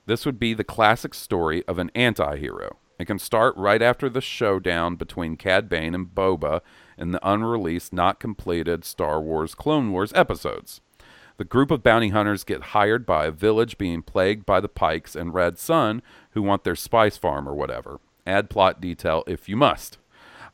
[0.06, 2.78] This would be the classic story of an anti hero.
[2.98, 6.62] It can start right after the showdown between Cad Bane and Boba
[6.98, 10.82] in the unreleased, not completed Star Wars Clone Wars episodes.
[11.38, 15.16] The group of bounty hunters get hired by a village being plagued by the Pykes
[15.16, 16.02] and Red Sun,
[16.32, 18.00] who want their spice farm or whatever.
[18.26, 20.00] Add plot detail if you must.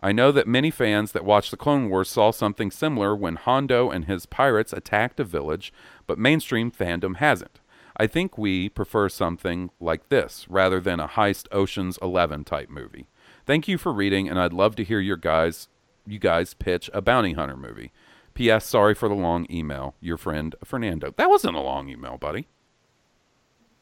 [0.01, 3.89] I know that many fans that watched the Clone Wars saw something similar when Hondo
[3.89, 5.71] and his pirates attacked a village,
[6.05, 7.61] but mainstream fandom hasn't.
[7.95, 13.07] I think we prefer something like this rather than a heist Ocean's 11 type movie.
[13.45, 15.69] Thank you for reading and I'd love to hear your guys
[16.05, 17.91] you guys pitch a bounty hunter movie.
[18.35, 19.95] PS sorry for the long email.
[19.99, 21.13] Your friend Fernando.
[21.17, 22.47] That wasn't a long email, buddy.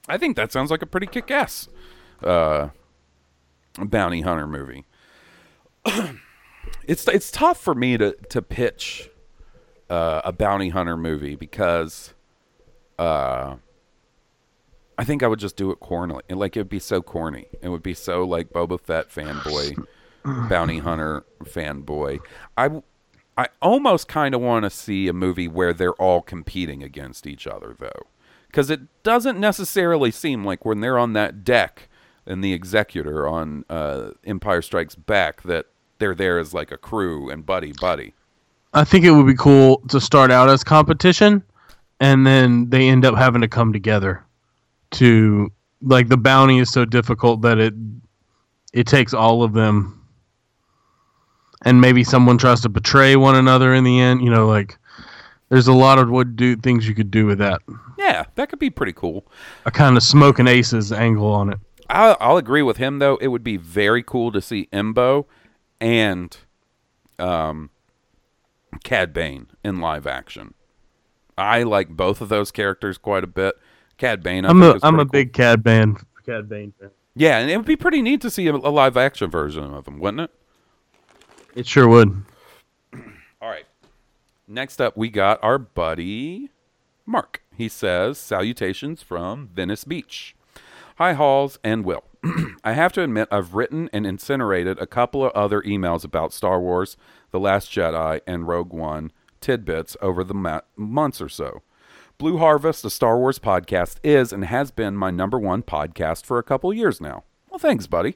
[0.08, 1.70] I think that sounds like a pretty kick-ass
[2.24, 2.70] uh
[3.80, 4.86] bounty hunter movie.
[6.88, 9.10] it's it's tough for me to to pitch
[9.92, 12.14] uh, a bounty hunter movie because
[12.98, 13.58] uh,
[14.98, 16.24] I think I would just do it cornily.
[16.30, 17.48] Like it would be so corny.
[17.62, 19.86] It would be so like Boba Fett fanboy,
[20.24, 22.20] bounty hunter fanboy.
[22.58, 22.82] I
[23.38, 27.48] I almost kind of want to see a movie where they're all competing against each
[27.48, 28.08] other though.
[28.52, 31.88] Cuz it doesn't necessarily seem like when they're on that deck
[32.26, 35.68] in the executor on uh, Empire Strikes Back that
[36.00, 38.14] they're there as like a crew and buddy buddy.
[38.74, 41.44] I think it would be cool to start out as competition,
[42.00, 44.24] and then they end up having to come together.
[44.92, 47.74] To like the bounty is so difficult that it
[48.74, 50.01] it takes all of them,
[51.64, 54.22] and maybe someone tries to betray one another in the end.
[54.22, 54.78] You know, like
[55.50, 57.62] there's a lot of what do things you could do with that.
[57.98, 59.26] Yeah, that could be pretty cool.
[59.66, 61.60] A kind of Smokin' Aces angle on it.
[61.90, 63.18] I'll, I'll agree with him though.
[63.18, 65.26] It would be very cool to see Embo
[65.80, 66.36] and
[67.20, 67.70] um,
[68.84, 70.54] Cad Bane in live action.
[71.38, 73.56] I like both of those characters quite a bit.
[73.98, 75.12] Cad Bane, I I'm think a is I'm a cool.
[75.12, 76.92] big Cad Bane Cad Bane fan.
[77.16, 79.88] yeah, and it would be pretty neat to see a, a live action version of
[79.88, 80.32] him, wouldn't it?
[81.56, 82.24] It sure would.
[83.42, 83.66] All right.
[84.48, 86.50] Next up, we got our buddy
[87.06, 87.42] Mark.
[87.56, 90.36] He says, Salutations from Venice Beach.
[90.98, 92.04] Hi, Halls and Will.
[92.64, 96.60] I have to admit, I've written and incinerated a couple of other emails about Star
[96.60, 96.96] Wars,
[97.32, 99.12] The Last Jedi, and Rogue One
[99.42, 101.64] tidbits over the ma- months or so.
[102.18, 106.38] Blue Harvest, a Star Wars podcast, is and has been my number one podcast for
[106.38, 107.24] a couple years now.
[107.50, 108.16] Well, thanks, buddy.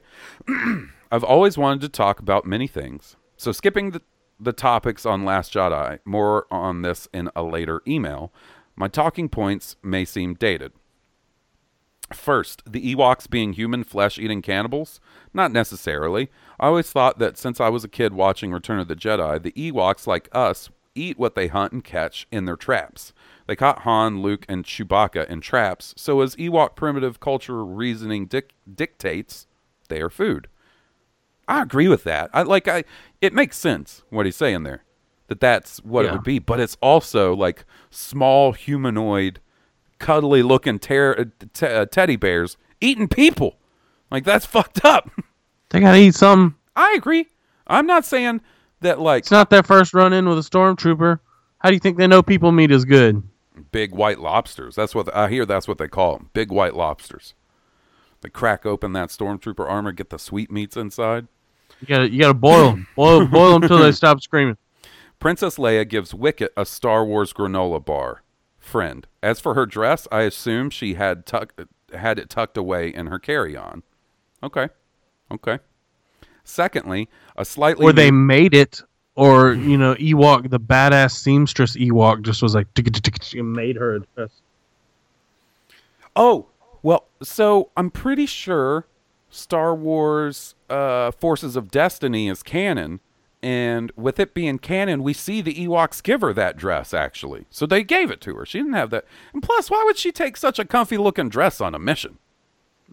[1.10, 3.16] I've always wanted to talk about many things.
[3.36, 4.02] So, skipping the,
[4.40, 8.32] the topics on Last Jedi, more on this in a later email,
[8.76, 10.72] my talking points may seem dated.
[12.12, 15.00] First, the Ewoks being human flesh eating cannibals?
[15.34, 16.30] Not necessarily.
[16.60, 19.52] I always thought that since I was a kid watching Return of the Jedi, the
[19.52, 23.12] Ewoks, like us, eat what they hunt and catch in their traps.
[23.46, 28.54] They caught Han, Luke, and Chewbacca in traps, so as Ewok primitive culture reasoning dic-
[28.72, 29.46] dictates,
[29.88, 30.48] they are food.
[31.48, 32.30] I agree with that.
[32.32, 32.84] I like I
[33.20, 34.84] it makes sense what he's saying there.
[35.28, 39.40] That that's what it would be, but it's also like small humanoid
[39.98, 43.56] cuddly looking ter- uh, uh, teddy bears eating people.
[44.10, 45.10] Like that's fucked up.
[45.70, 46.56] They gotta eat something.
[46.76, 47.26] I agree.
[47.66, 48.40] I'm not saying
[48.80, 51.18] that like It's not their first run in with a stormtrooper.
[51.58, 53.22] How do you think they know people meat is good?
[53.72, 54.74] big white lobsters.
[54.74, 55.46] That's what I hear.
[55.46, 56.30] That's what they call them.
[56.32, 57.34] Big white lobsters.
[58.20, 61.26] They crack open that stormtrooper armor, get the sweetmeats inside.
[61.80, 64.56] You gotta you gotta boil them, boil boil them till they stop screaming.
[65.18, 68.22] Princess Leia gives Wicket a Star Wars granola bar.
[68.58, 69.06] Friend.
[69.22, 71.54] As for her dress, I assume she had tuck
[71.94, 73.82] had it tucked away in her carry-on.
[74.42, 74.68] Okay.
[75.30, 75.58] Okay.
[76.44, 78.82] Secondly, a slightly or they new- made it,
[79.14, 82.66] or you know, Ewok, the badass seamstress Ewok, just was like
[83.34, 84.30] made her a dress.
[86.14, 86.46] Oh,
[86.82, 88.86] well, so I'm pretty sure
[89.36, 93.00] Star Wars uh, Forces of Destiny is canon.
[93.42, 97.46] And with it being canon, we see the Ewoks give her that dress, actually.
[97.50, 98.46] So they gave it to her.
[98.46, 99.04] She didn't have that.
[99.32, 102.18] And plus, why would she take such a comfy looking dress on a mission?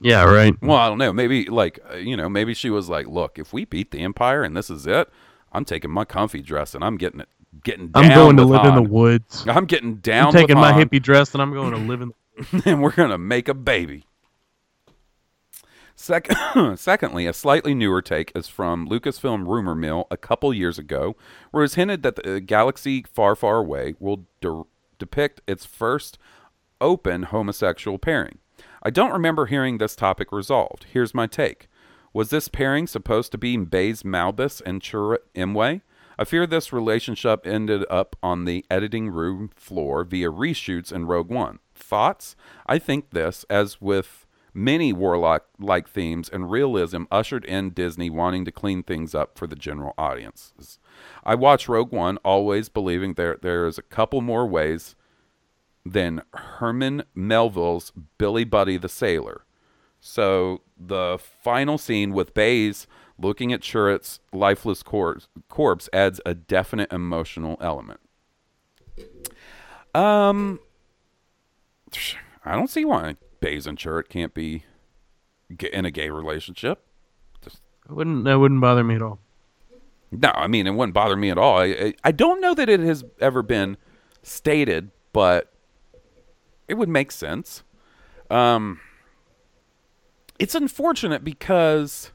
[0.01, 0.53] Yeah, right.
[0.61, 1.13] Well, I don't know.
[1.13, 4.43] Maybe, like, uh, you know, maybe she was like, look, if we beat the Empire
[4.43, 5.09] and this is it,
[5.53, 7.29] I'm taking my comfy dress and I'm getting it,
[7.63, 8.03] getting down.
[8.05, 9.45] I'm going to live in the woods.
[9.47, 10.83] I'm getting down I'm taking my Han.
[10.83, 12.11] hippie dress and I'm going to live in.
[12.65, 14.05] and we're gonna make a baby.
[16.03, 21.15] Second, secondly, a slightly newer take is from Lucasfilm Rumor Mill a couple years ago,
[21.51, 24.63] where it's hinted that the uh, galaxy far, far away will de-
[24.99, 26.17] depict its first
[26.81, 28.39] open homosexual pairing.
[28.83, 30.87] I don't remember hearing this topic resolved.
[30.91, 31.69] Here's my take.
[32.11, 35.83] Was this pairing supposed to be Baze Malbus and Chirrut Imwe?
[36.19, 41.29] I fear this relationship ended up on the editing room floor via reshoots in Rogue
[41.29, 41.59] One.
[41.73, 42.35] Thoughts?
[42.67, 44.22] I think this, as with
[44.53, 49.47] many warlock like themes and realism, ushered in Disney wanting to clean things up for
[49.47, 50.79] the general audiences.
[51.23, 54.95] I watch Rogue One always believing there there is a couple more ways
[55.85, 59.45] than Herman Melville's Billy Buddy the Sailor.
[59.99, 66.91] So the final scene with Baze looking at Chirrut's lifeless corpse, corpse adds a definite
[66.91, 67.99] emotional element.
[69.95, 70.59] Um,
[72.43, 74.63] I don't see why And Chirrut can't be
[75.71, 76.83] in a gay relationship.
[77.45, 79.19] It wouldn't that wouldn't bother me at all.
[80.11, 81.57] No, I mean it wouldn't bother me at all.
[81.57, 83.77] I, I I don't know that it has ever been
[84.21, 85.51] stated, but
[86.67, 87.63] it would make sense.
[88.29, 88.79] Um,
[90.39, 92.11] it's unfortunate because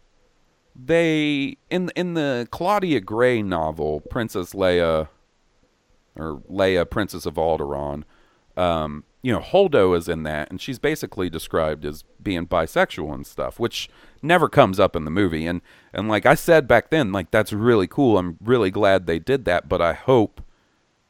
[0.74, 5.08] they in in the Claudia Gray novel, Princess Leia
[6.16, 8.04] or Leia, Princess of Alderaan.
[8.56, 13.26] Um, you know, Holdo is in that, and she's basically described as being bisexual and
[13.26, 13.88] stuff, which
[14.22, 15.46] never comes up in the movie.
[15.46, 15.60] And
[15.92, 18.18] and like I said back then, like that's really cool.
[18.18, 20.40] I'm really glad they did that, but I hope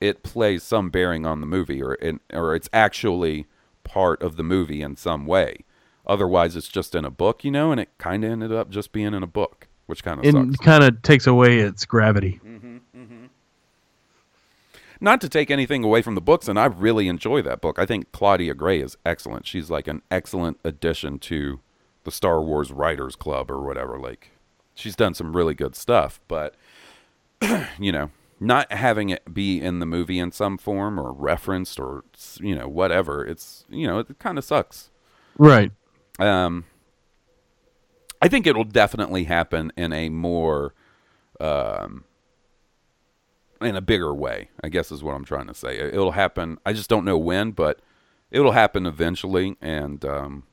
[0.00, 3.46] it plays some bearing on the movie, or in, or it's actually
[3.84, 5.64] part of the movie in some way.
[6.06, 8.92] Otherwise, it's just in a book, you know, and it kind of ended up just
[8.92, 12.40] being in a book, which kind of It kind of takes away its gravity.
[12.46, 12.78] Mm-hmm.
[15.00, 17.78] Not to take anything away from the books, and I really enjoy that book.
[17.78, 19.46] I think Claudia Gray is excellent.
[19.46, 21.60] She's like an excellent addition to
[22.04, 23.98] the Star Wars Writers Club or whatever.
[23.98, 24.30] Like,
[24.74, 26.54] she's done some really good stuff, but
[27.78, 28.10] you know,
[28.40, 32.04] not having it be in the movie in some form or referenced or
[32.40, 34.90] you know whatever, it's you know it kind of sucks.
[35.36, 35.70] Right.
[36.18, 36.64] Um,
[38.20, 40.74] I think it'll definitely happen in a more,
[41.40, 42.04] um,
[43.60, 44.50] in a bigger way.
[44.62, 45.78] I guess is what I'm trying to say.
[45.78, 46.58] It'll happen.
[46.66, 47.80] I just don't know when, but
[48.30, 50.44] it'll happen eventually, and um,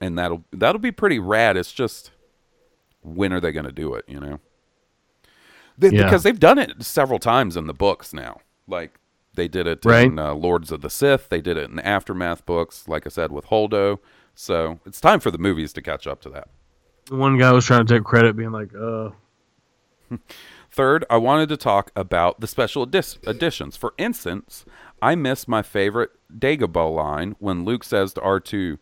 [0.00, 1.56] and that'll that'll be pretty rad.
[1.56, 2.10] It's just
[3.02, 4.04] when are they going to do it?
[4.08, 4.40] You know,
[5.76, 6.04] they, Yeah.
[6.04, 8.40] because they've done it several times in the books now.
[8.68, 8.98] Like
[9.34, 10.06] they did it Right.
[10.06, 11.28] in uh, Lords of the Sith.
[11.28, 12.86] They did it in the Aftermath books.
[12.86, 13.98] Like I said with Holdo.
[14.34, 16.48] So it's time for the movies to catch up to that.
[17.06, 19.10] The one guy was trying to take credit, being like, "Uh,
[20.72, 23.76] Third, I wanted to talk about the special edis- editions.
[23.76, 24.64] For instance,
[25.02, 28.78] I miss my favorite Dagobah line when Luke says to R2,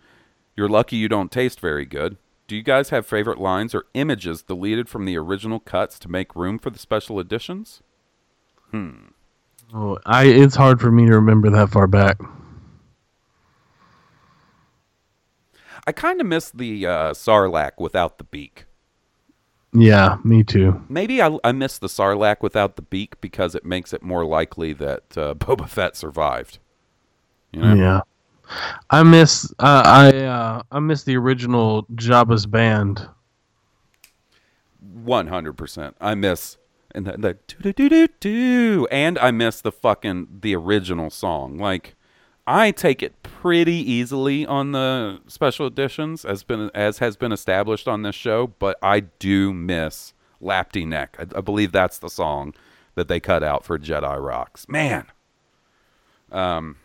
[0.56, 2.16] You're lucky you don't taste very good.
[2.46, 6.36] Do you guys have favorite lines or images deleted from the original cuts to make
[6.36, 7.82] room for the special editions?
[8.70, 9.08] Hmm.
[9.74, 12.18] Oh, I." It's hard for me to remember that far back.
[15.86, 18.66] I kind of miss the uh, Sarlacc without the beak.
[19.72, 20.84] Yeah, me too.
[20.88, 24.72] Maybe I, I miss the Sarlacc without the beak because it makes it more likely
[24.74, 26.58] that uh, Boba Fett survived.
[27.52, 27.74] You know?
[27.74, 28.00] Yeah.
[28.90, 33.08] I miss uh, I uh, I miss the original Jabba's band.
[34.80, 35.96] One hundred percent.
[36.00, 36.56] I miss
[36.92, 41.58] and the, the do do do do and I miss the fucking the original song.
[41.58, 41.94] Like
[42.52, 47.86] I take it pretty easily on the special editions as been as has been established
[47.86, 51.14] on this show, but I do miss Lapti Nek.
[51.16, 52.52] I, I believe that's the song
[52.96, 54.68] that they cut out for Jedi Rocks.
[54.68, 55.06] Man.
[56.32, 56.78] Um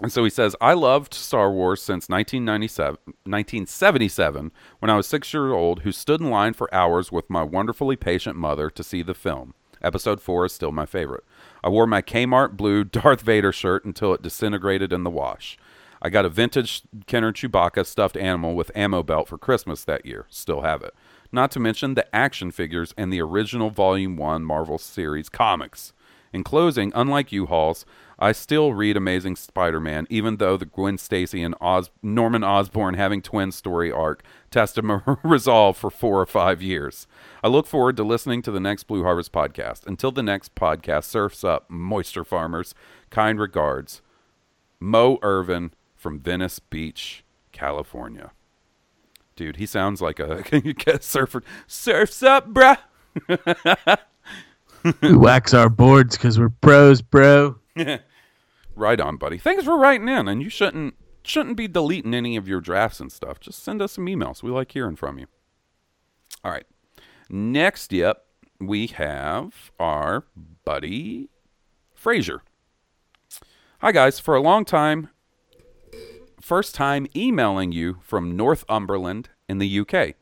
[0.00, 5.34] and so he says, I loved Star Wars since 1997, 1977 when I was six
[5.34, 9.02] years old, who stood in line for hours with my wonderfully patient mother to see
[9.02, 9.54] the film.
[9.82, 11.24] Episode 4 is still my favorite.
[11.62, 15.58] I wore my Kmart blue Darth Vader shirt until it disintegrated in the wash.
[16.00, 20.26] I got a vintage Kenner Chewbacca stuffed animal with ammo belt for Christmas that year.
[20.28, 20.94] Still have it.
[21.32, 25.92] Not to mention the action figures and the original Volume 1 Marvel series comics.
[26.32, 27.84] In closing, unlike U-Hauls,
[28.18, 33.22] I still read Amazing Spider-Man, even though the Gwen Stacy and Os- Norman Osborn having
[33.22, 37.06] twin story arc tested my resolve for four or five years.
[37.44, 39.86] I look forward to listening to the next Blue Harvest podcast.
[39.86, 42.74] Until the next podcast, surfs up, moisture farmers.
[43.10, 44.02] Kind regards,
[44.80, 48.32] Mo Irvin from Venice Beach, California.
[49.36, 51.44] Dude, he sounds like a can you get surfer.
[51.68, 52.78] Surfs up, bruh.
[55.02, 57.56] we wax our boards because we're pros, bro.
[58.78, 59.38] Right on, buddy.
[59.38, 60.94] Thanks for writing in, and you shouldn't
[61.24, 63.40] shouldn't be deleting any of your drafts and stuff.
[63.40, 64.40] Just send us some emails.
[64.40, 65.26] We like hearing from you.
[66.44, 66.64] All right.
[67.28, 68.24] Next, yep,
[68.60, 70.26] we have our
[70.64, 71.28] buddy
[71.92, 72.42] Frazier.
[73.80, 75.08] Hi guys, for a long time,
[76.40, 80.14] first time emailing you from Northumberland in the UK.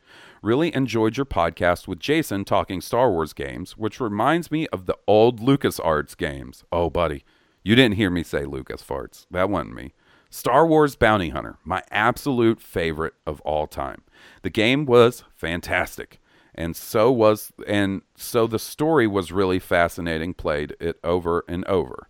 [0.43, 4.97] Really enjoyed your podcast with Jason talking Star Wars games, which reminds me of the
[5.07, 6.65] old LucasArts games.
[6.73, 7.23] Oh, buddy,
[7.67, 9.27] you didn't hear me say Lucas farts.
[9.29, 9.93] That wasn't me.
[10.31, 14.03] Star Wars Bounty Hunter, my absolute favorite of all time.
[14.43, 16.21] The game was fantastic,
[16.55, 20.33] and so was and so the story was really fascinating.
[20.33, 22.09] Played it over and over.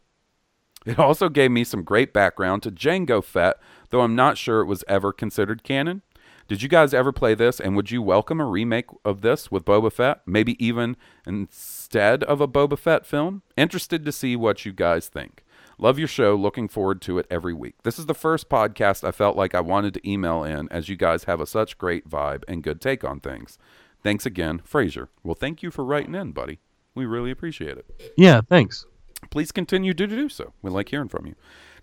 [0.85, 3.57] It also gave me some great background to Jango Fett,
[3.89, 6.03] though I'm not sure it was ever considered canon.
[6.49, 9.65] Did you guys ever play this, and would you welcome a remake of this with
[9.65, 10.20] Boba Fett?
[10.27, 13.41] Maybe even instead of a Boba Fett film?
[13.57, 15.43] Interested to see what you guys think.
[15.78, 16.35] Love your show.
[16.35, 17.74] Looking forward to it every week.
[17.82, 20.97] This is the first podcast I felt like I wanted to email in, as you
[20.97, 23.59] guys have a such great vibe and good take on things.
[24.03, 25.09] Thanks again, Frazier.
[25.23, 26.61] Well, thank you for writing in, buddy.
[26.94, 28.15] We really appreciate it.
[28.16, 28.86] Yeah, thanks.
[29.31, 30.53] Please continue to do so.
[30.62, 31.35] We like hearing from you.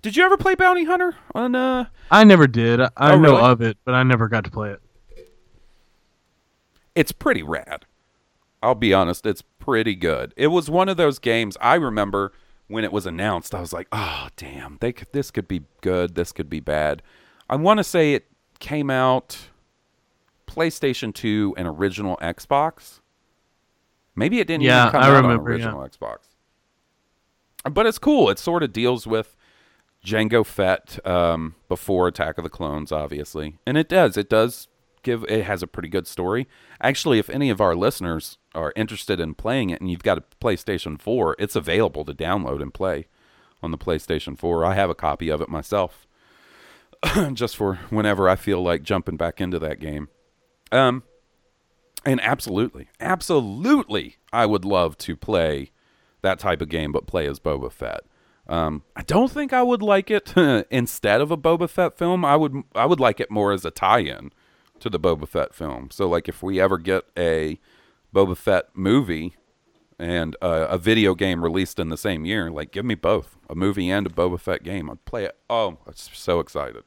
[0.01, 2.81] Did you ever play Bounty Hunter on uh I never did.
[2.81, 3.41] I, I Oh, know really?
[3.43, 4.81] of it, but I never got to play it.
[6.95, 7.85] it's pretty rad.
[8.61, 10.33] I'll be honest, it's pretty good.
[10.37, 12.31] It was one of those games I remember
[12.67, 13.53] when it was announced.
[13.55, 14.77] I was like, "Oh, damn!
[14.81, 16.15] They could, this could be good.
[16.15, 17.01] This could be bad."
[17.49, 18.27] I want to say it
[18.59, 19.49] came out
[20.47, 23.01] PlayStation 2 and original Xbox.
[24.15, 25.65] Maybe it didn't Yeah, even come I out remember, on yeah.
[25.65, 26.17] original Xbox.
[27.69, 28.29] But it's cool.
[28.29, 29.35] It sort of deals with
[30.05, 34.17] Jango Fett um, before Attack of the Clones, obviously, and it does.
[34.17, 34.67] It does
[35.03, 35.23] give.
[35.25, 36.47] It has a pretty good story.
[36.81, 40.23] Actually, if any of our listeners are interested in playing it, and you've got a
[40.41, 43.07] PlayStation 4, it's available to download and play
[43.61, 44.65] on the PlayStation 4.
[44.65, 46.07] I have a copy of it myself,
[47.33, 50.09] just for whenever I feel like jumping back into that game.
[50.71, 51.03] Um,
[52.05, 55.71] and absolutely, absolutely, I would love to play
[56.21, 58.01] that type of game, but play as Boba Fett.
[58.47, 60.35] Um, I don't think I would like it
[60.71, 62.25] instead of a Boba Fett film.
[62.25, 64.31] I would I would like it more as a tie-in
[64.83, 65.89] to the Boba Fett film.
[65.91, 67.57] So like if we ever get a
[68.13, 69.35] Boba Fett movie
[69.97, 73.55] and uh, a video game released in the same year, like give me both, a
[73.55, 74.89] movie and a Boba Fett game.
[74.89, 75.37] I'd play it.
[75.49, 76.83] Oh, I'm so excited.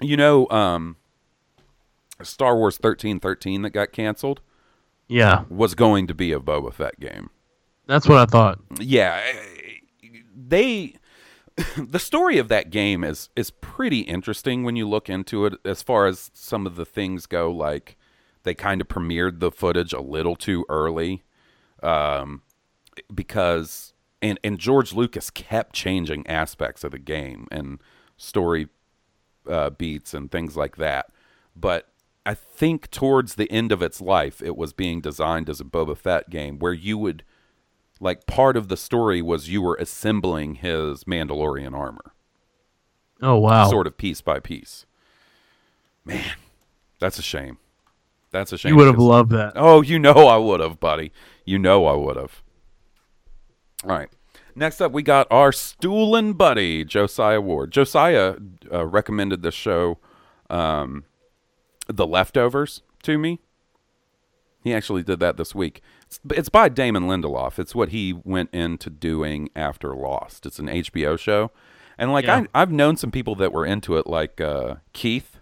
[0.00, 0.96] You know, um,
[2.22, 4.40] Star Wars thirteen thirteen that got canceled
[5.08, 7.30] Yeah, was going to be a Boba Fett game.
[7.86, 8.60] that's what I thought.
[8.78, 9.20] Yeah,
[10.34, 10.94] they
[11.76, 15.82] the story of that game is is pretty interesting when you look into it as
[15.82, 17.96] far as some of the things go like
[18.42, 21.22] they kind of premiered the footage a little too early
[21.82, 22.42] um
[23.14, 23.92] because
[24.22, 27.80] and and George Lucas kept changing aspects of the game and
[28.16, 28.68] story
[29.48, 31.06] uh, beats and things like that.
[31.56, 31.88] But
[32.26, 35.96] I think towards the end of its life, it was being designed as a Boba
[35.96, 37.24] Fett game where you would,
[38.00, 42.14] like, part of the story was you were assembling his Mandalorian armor,
[43.22, 44.86] Oh wow, sort of piece by piece.
[46.04, 46.24] Man,
[46.98, 47.58] that's a shame.
[48.30, 48.70] That's a shame.
[48.70, 49.52] you would have loved that.
[49.56, 51.12] Oh, you know I would have, buddy.
[51.44, 52.42] You know I would have.
[53.84, 54.08] All right.
[54.54, 57.70] Next up, we got our stoolin' buddy, Josiah Ward.
[57.70, 58.36] Josiah
[58.72, 59.98] uh, recommended the show,
[60.48, 61.04] um,
[61.86, 63.40] The Leftovers, to me.
[64.62, 65.82] He actually did that this week.
[66.10, 67.60] It's, it's by Damon Lindelof.
[67.60, 70.44] It's what he went into doing after Lost.
[70.44, 71.52] It's an HBO show.
[71.96, 72.46] And, like, Yeah.
[72.52, 75.36] I, I've known some people that were into it, like uh, Keith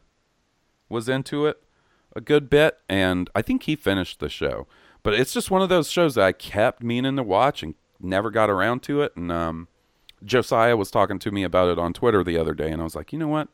[0.91, 1.63] was into it
[2.15, 4.67] a good bit, and I think he finished the show.
[5.03, 8.31] But it's just one of those shows that I kept meaning to watch and never
[8.31, 9.17] got around to it.
[9.17, 9.69] And um,
[10.25, 12.97] Josiah was talking to me about it on Twitter the other day, and I was
[12.97, 13.49] like, you know what?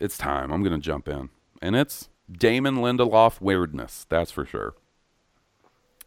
[0.00, 0.50] It's time.
[0.50, 1.28] I'm going to jump in.
[1.62, 4.74] And it's Damon Lindelof weirdness, that's for sure.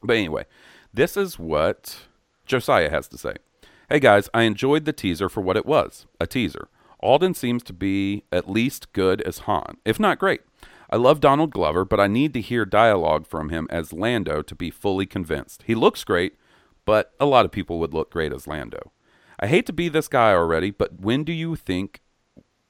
[0.01, 0.45] But anyway,
[0.93, 1.99] this is what
[2.45, 3.35] Josiah has to say.
[3.89, 6.69] Hey guys, I enjoyed the teaser for what it was a teaser.
[6.99, 10.41] Alden seems to be at least good as Han, if not great.
[10.89, 14.55] I love Donald Glover, but I need to hear dialogue from him as Lando to
[14.55, 15.63] be fully convinced.
[15.65, 16.35] He looks great,
[16.85, 18.91] but a lot of people would look great as Lando.
[19.39, 22.01] I hate to be this guy already, but when do you think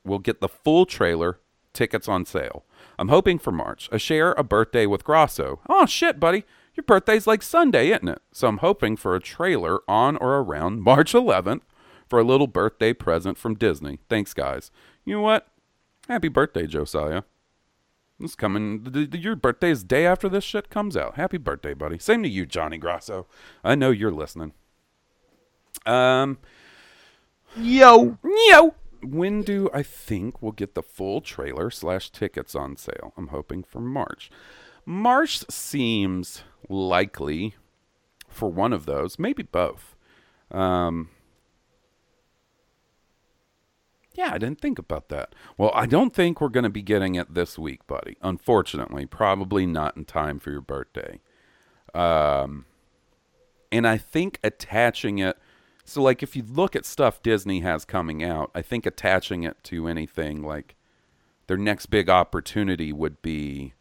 [0.04, 1.40] we'll get the full trailer,
[1.74, 2.66] tickets on sale?
[3.00, 3.90] I'm hoping for March.
[3.92, 5.62] A share a birthday with Grosso.
[5.70, 6.44] Oh shit, buddy.
[6.80, 8.22] Your birthday's like Sunday, isn't it?
[8.32, 11.60] So I'm hoping for a trailer on or around March 11th
[12.08, 14.00] for a little birthday present from Disney.
[14.08, 14.72] Thanks, guys.
[15.04, 15.50] You know what?
[16.08, 17.24] Happy birthday, Josiah.
[18.18, 18.86] This coming.
[18.86, 21.16] th- th- Your birthday is day after this shit comes out.
[21.16, 22.00] Happy birthday, buddy.
[22.00, 23.28] Same to you, Johnny Grasso.
[23.62, 24.54] I know you're listening.
[25.86, 26.38] Um,
[27.58, 28.18] Yo.
[28.24, 28.74] yo.
[29.04, 33.12] When do I think we'll get the full trailer slash tickets on sale?
[33.18, 34.32] I'm hoping for March.
[34.90, 37.54] March seems likely
[38.28, 39.96] for one of those, maybe both.
[40.50, 41.10] Um,
[44.16, 45.36] yeah, I didn't think about that.
[45.60, 48.18] Well, I don't think we're going to be getting it this week, buddy.
[48.24, 51.20] Unfortunately, probably not in time for your birthday.
[51.94, 52.66] Um,
[53.72, 55.38] and I think attaching it
[55.86, 59.64] so like if you look at stuff Disney has coming out, I think attaching it
[59.66, 60.76] to anything like
[61.46, 63.74] their next big opportunity would be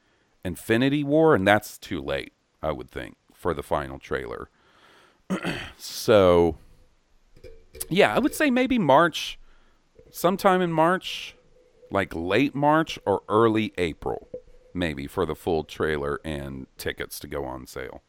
[0.44, 2.32] Infinity War and that's too late,
[2.62, 4.48] I would think, for the final trailer.
[5.76, 6.56] so
[7.88, 9.38] yeah, I would say maybe March
[10.10, 11.36] sometime in March,
[11.90, 14.28] like late March or early April,
[14.74, 18.02] maybe for the full trailer and tickets to go on sale.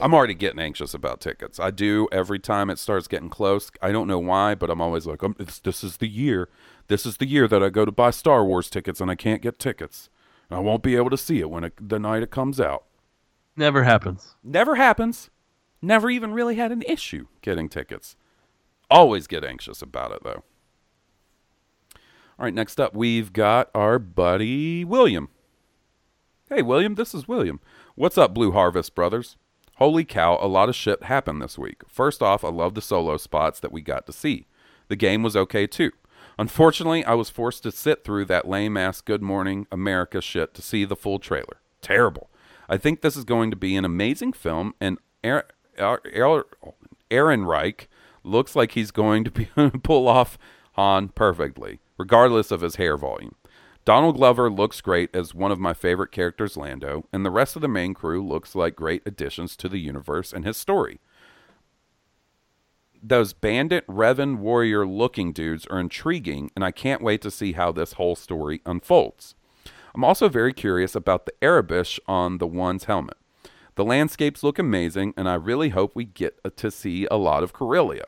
[0.00, 1.58] I'm already getting anxious about tickets.
[1.58, 3.70] I do every time it starts getting close.
[3.82, 6.48] I don't know why, but I'm always like, um, this is the year.
[6.88, 9.42] This is the year that I go to buy Star Wars tickets and I can't
[9.42, 10.08] get tickets.
[10.50, 12.84] And I won't be able to see it when it, the night it comes out.
[13.56, 14.34] Never happens.
[14.42, 15.30] Never happens.
[15.80, 18.16] Never even really had an issue getting tickets.
[18.90, 20.42] Always get anxious about it though.
[22.38, 25.28] All right, next up we've got our buddy William.
[26.48, 27.60] Hey William, this is William.
[27.94, 29.36] What's up, Blue Harvest brothers?
[29.76, 31.82] Holy cow, a lot of shit happened this week.
[31.86, 34.46] First off, I love the solo spots that we got to see.
[34.88, 35.92] The game was okay too.
[36.40, 40.62] Unfortunately, I was forced to sit through that lame ass Good Morning America shit to
[40.62, 41.60] see the full trailer.
[41.82, 42.30] Terrible.
[42.66, 45.44] I think this is going to be an amazing film, and Aaron,
[47.44, 47.90] Reich
[48.24, 49.50] looks like he's going to be
[49.82, 50.38] pull off
[50.76, 53.34] Han perfectly, regardless of his hair volume.
[53.84, 57.60] Donald Glover looks great as one of my favorite characters, Lando, and the rest of
[57.60, 61.00] the main crew looks like great additions to the universe and his story.
[63.02, 67.72] Those bandit, Revan warrior looking dudes are intriguing, and I can't wait to see how
[67.72, 69.34] this whole story unfolds.
[69.94, 73.16] I'm also very curious about the Aurebesh on the one's helmet.
[73.76, 77.54] The landscapes look amazing, and I really hope we get to see a lot of
[77.54, 78.04] Corellia.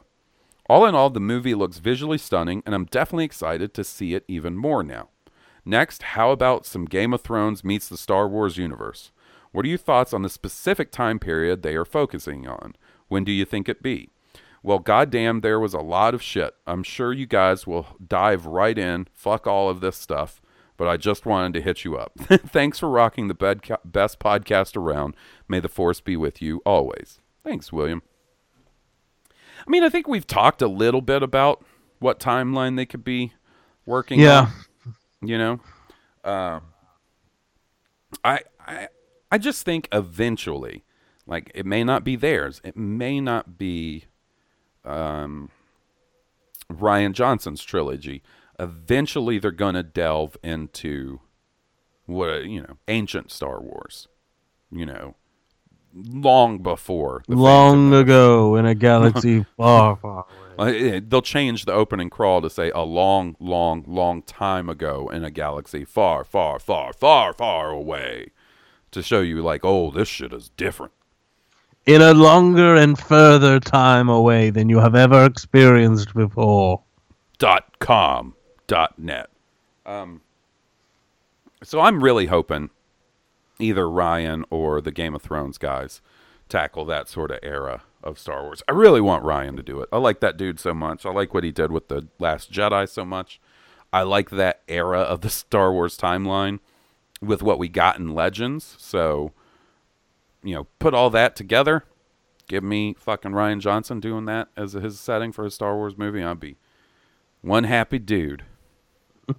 [0.69, 4.25] All in all, the movie looks visually stunning, and I'm definitely excited to see it
[4.29, 5.09] even more now.
[5.65, 9.11] Next, how about some Game of Thrones meets the Star Wars universe?
[9.53, 12.75] What are your thoughts on the specific time period they are focusing on?
[13.09, 14.11] When do you think it be?
[14.63, 16.55] Well, goddamn, there was a lot of shit.
[16.67, 19.09] I'm sure you guys will dive right in.
[19.13, 20.41] Fuck all of this stuff.
[20.77, 22.13] But I just wanted to hit you up.
[22.19, 25.15] Thanks for rocking the bed best podcast around.
[25.49, 27.21] May the force be with you always.
[27.45, 28.03] Thanks, William.
[29.31, 31.65] I mean, I think we've talked a little bit about
[31.99, 33.33] what timeline they could be
[33.87, 34.49] working Yeah.
[34.87, 34.95] on
[35.25, 35.61] you know
[36.25, 36.63] um
[38.25, 38.89] I, I
[39.31, 40.85] i just think eventually
[41.29, 44.07] like it may not be theirs it may not be
[44.85, 45.49] um
[46.73, 48.23] rian johnson's trilogy
[48.59, 51.21] eventually they're gonna delve into
[52.07, 54.09] what you know ancient star wars
[54.71, 55.15] you know
[55.95, 60.27] long before Long ago in a galaxy far, far
[60.57, 60.97] away.
[60.97, 65.25] Uh, They'll change the opening crawl to say a long, long, long time ago in
[65.25, 68.29] a galaxy far, far, far, far, far away
[68.91, 70.93] to show you, like, oh, this shit is different.
[71.85, 76.81] In a longer and further time away than you have ever experienced before.
[77.39, 78.35] Dot com
[78.69, 79.29] dot net.
[79.85, 80.21] Um,
[81.63, 82.71] so I'm really hoping
[83.59, 86.01] either Rian or the Game of Thrones guys
[86.49, 88.63] tackle that sort of era of Star Wars.
[88.69, 89.89] I really want Rian to do it.
[89.93, 91.05] I like that dude so much.
[91.05, 93.41] I like what he did with the Last Jedi so much.
[93.93, 96.61] I like that era of the Star Wars timeline
[97.21, 98.77] with what we got in Legends.
[98.79, 99.33] So,
[100.43, 101.85] you know, put all that together.
[102.49, 106.23] Give me fucking Rian Johnson doing that as his setting for a Star Wars movie.
[106.23, 106.57] I'd be
[107.41, 108.45] one happy dude.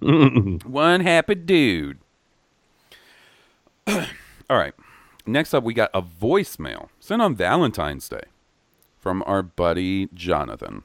[0.00, 1.98] one happy dude.
[3.86, 3.98] All
[4.50, 4.74] right.
[5.26, 8.22] next up, we got a voicemail sent on Valentine's Day
[8.98, 10.82] from our buddy Jonathan.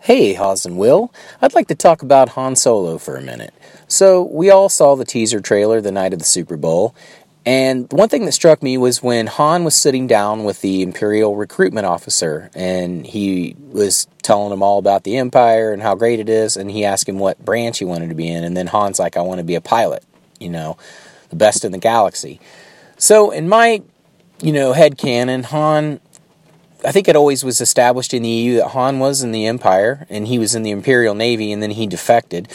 [0.00, 1.12] Hey, Haas and Will.
[1.40, 3.54] I'd like to talk about Han Solo for a minute.
[3.86, 6.92] So, we all saw the teaser trailer the night of the Super Bowl,
[7.44, 11.34] and one thing that struck me was when Han was sitting down with the Imperial
[11.34, 16.28] recruitment officer, and he was telling him all about the Empire and how great it
[16.28, 18.98] is, and he asked him what branch he wanted to be in, and then Han's
[18.98, 20.04] like, I want to be a pilot,
[20.38, 20.76] you know,
[21.30, 22.40] the best in the galaxy.
[22.96, 23.82] So, in my,
[24.40, 26.00] you know, head canon, Han
[26.84, 30.06] I think it always was established in the EU that Han was in the Empire
[30.10, 32.48] and he was in the Imperial Navy and then he defected.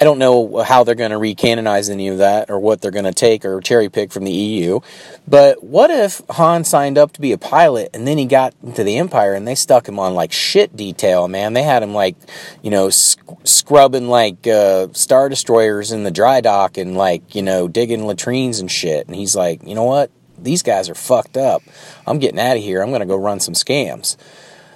[0.00, 3.04] I don't know how they're going to recanonize any of that or what they're going
[3.04, 4.80] to take or cherry pick from the EU.
[5.28, 8.84] But what if Han signed up to be a pilot and then he got into
[8.84, 11.52] the Empire and they stuck him on like shit detail, man?
[11.52, 12.16] They had him like,
[12.62, 17.42] you know, sc- scrubbing like uh, Star Destroyers in the dry dock and like, you
[17.42, 19.06] know, digging latrines and shit.
[19.06, 20.10] And he's like, you know what?
[20.38, 21.62] These guys are fucked up.
[22.06, 22.82] I'm getting out of here.
[22.82, 24.16] I'm going to go run some scams.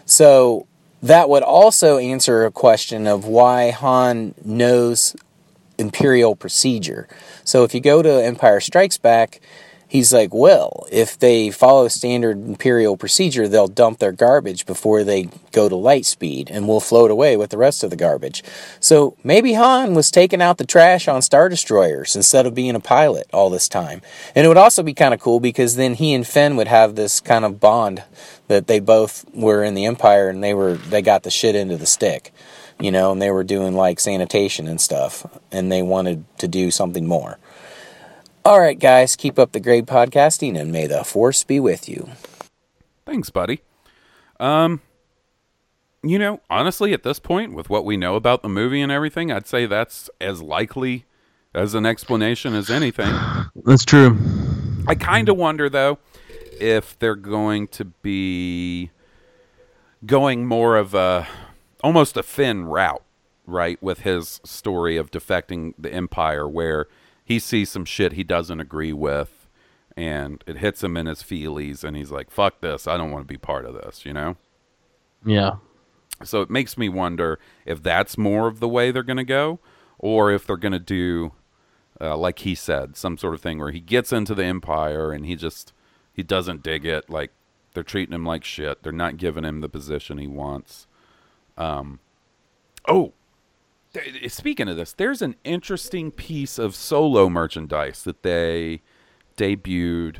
[0.05, 0.66] So
[1.02, 5.14] that would also answer a question of why Han knows
[5.78, 7.09] imperial procedure.
[7.44, 9.40] So if you go to Empire Strikes Back,
[9.89, 15.31] he's like, well, if they follow standard imperial procedure, they'll dump their garbage before they
[15.51, 18.44] go to light speed, and we'll float away with the rest of the garbage.
[18.78, 22.81] So maybe Han was taking out the trash on Star Destroyers instead of being a
[22.81, 24.02] pilot all this time.
[24.35, 26.94] And it would also be kind of cool because then he and Finn would have
[26.94, 28.05] this kind of bond
[28.48, 31.77] that they both were in the Empire and they were they got the shit into
[31.77, 32.32] the stick.
[32.81, 36.70] You know, and they were doing like sanitation and stuff, and they wanted to do
[36.70, 37.36] something more.
[38.49, 42.09] All right, guys, keep up the great podcasting and may the force be with you.
[43.05, 43.61] Thanks, buddy.
[44.41, 44.81] Um,
[46.03, 49.31] you know, honestly, at this point, with what we know about the movie and everything,
[49.31, 51.05] I'd say that's as likely
[51.55, 53.15] as an explanation as anything.
[53.66, 54.16] That's true.
[54.87, 55.99] I kind of wonder, though,
[56.59, 58.91] if they're going to be
[60.07, 61.29] going more of a
[61.85, 63.03] almost a Finn route,
[63.47, 66.87] right, with his story of defecting the Empire, where
[67.28, 69.46] he sees some shit he doesn't agree with,
[69.94, 72.88] and it hits him in his feelies, and he's like, "Fuck this!
[72.88, 74.38] I don't want to be part of this," you know.
[75.26, 75.56] Yeah.
[76.24, 79.60] So it makes me wonder if that's more of the way they're going to go,
[79.98, 81.32] or if they're going to do,
[82.00, 85.26] uh, like he said, some sort of thing where he gets into the empire and
[85.26, 85.74] he just
[86.10, 87.10] he doesn't dig it.
[87.10, 87.32] Like
[87.74, 88.82] they're treating him like shit.
[88.82, 90.86] They're not giving him the position he wants.
[91.59, 92.00] Um.
[92.88, 93.12] Oh,
[94.28, 98.82] speaking of this, there's an interesting piece of solo merchandise that they
[99.36, 100.16] debuted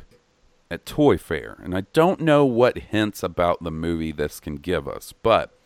[0.71, 4.87] at Toy Fair, and I don't know what hints about the movie this can give
[4.87, 5.57] us, but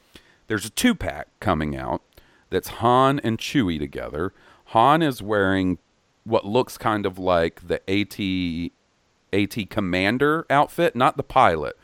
[0.47, 2.03] there's a two pack coming out
[2.51, 4.33] that's Han and Chewie together.
[4.66, 5.79] Han is wearing
[6.24, 8.70] what looks kind of like the AT
[9.33, 11.77] AT commander outfit, not the pilot.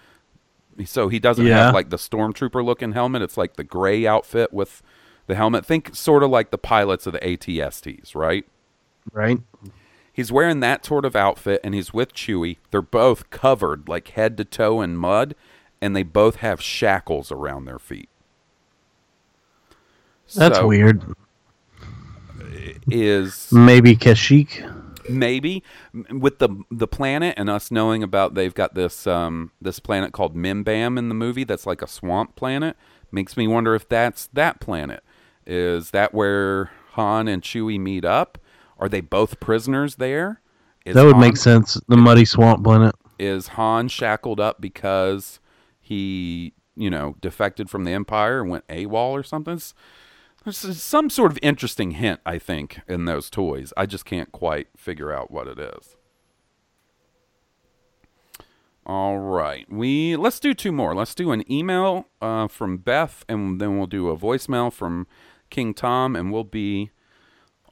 [0.85, 1.65] So he doesn't Yeah.
[1.67, 3.23] have like the stormtrooper looking helmet.
[3.23, 4.83] It's like the gray outfit with
[5.29, 5.67] the helmet.
[5.67, 8.47] Think sort of like the pilots of the ATSTs, right?
[9.13, 9.41] Right.
[10.13, 12.59] He's wearing that sort of outfit and he's with Chewie.
[12.71, 15.35] They're both covered like head to toe in mud
[15.81, 18.11] and they both have shackles around their feet.
[20.35, 21.05] That's So, weird.
[22.91, 24.63] Is Maybe Kashyyyk.
[25.09, 25.63] maybe
[26.11, 30.37] with the the planet and us knowing about they've got this um this planet called
[30.37, 32.77] Mimban in the movie that's like a swamp planet
[33.11, 35.03] makes me wonder if that's that planet.
[35.49, 38.39] Is that where Han and Chewie meet up?
[38.79, 40.41] Are they both prisoners there?
[40.85, 41.81] Is That would Han- make sense.
[41.89, 42.95] The muddy swamp planet.
[43.19, 45.41] is Han shackled up because
[45.81, 49.61] he, you know, defected from the Empire and went AWOL or something?
[50.45, 53.73] There's some sort of interesting hint, I think, in those toys.
[53.77, 55.97] I just can't quite figure out what it is.
[58.87, 60.95] All right, we let's do two more.
[60.95, 65.07] Let's do an email uh, from Beth, and then we'll do a voicemail from
[65.51, 66.91] King Tom, and we'll be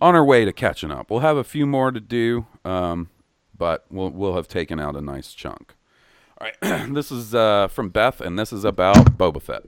[0.01, 1.11] on our way to catching up.
[1.11, 3.11] We'll have a few more to do, um,
[3.57, 5.75] but we'll we'll have taken out a nice chunk.
[6.41, 9.63] All right, this is uh, from Beth, and this is about Boba Fett.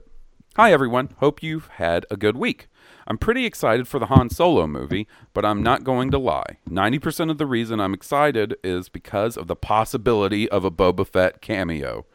[0.55, 2.67] Hi everyone, hope you've had a good week.
[3.07, 6.57] I'm pretty excited for the Han Solo movie, but I'm not going to lie.
[6.67, 11.41] 90% of the reason I'm excited is because of the possibility of a Boba Fett
[11.41, 12.05] cameo.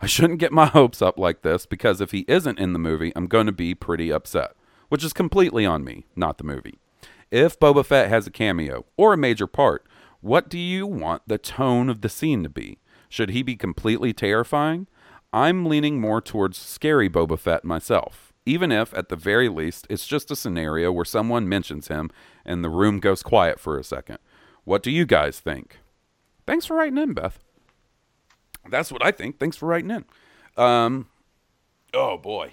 [0.00, 3.12] I shouldn't get my hopes up like this because if he isn't in the movie,
[3.16, 4.55] I'm going to be pretty upset,
[4.88, 6.78] which is completely on me, not the movie.
[7.30, 9.86] If Boba Fett has a cameo or a major part,
[10.20, 12.78] what do you want the tone of the scene to be?
[13.08, 14.86] Should he be completely terrifying?
[15.32, 20.06] I'm leaning more towards scary Boba Fett myself, even if, at the very least, it's
[20.06, 22.10] just a scenario where someone mentions him
[22.44, 24.18] and the room goes quiet for a second.
[24.64, 25.78] What do you guys think?
[26.46, 27.40] Thanks for writing in, Beth.
[28.68, 29.38] That's what I think.
[29.38, 30.04] Thanks for writing in.
[30.56, 31.08] Um,
[31.92, 32.52] oh boy.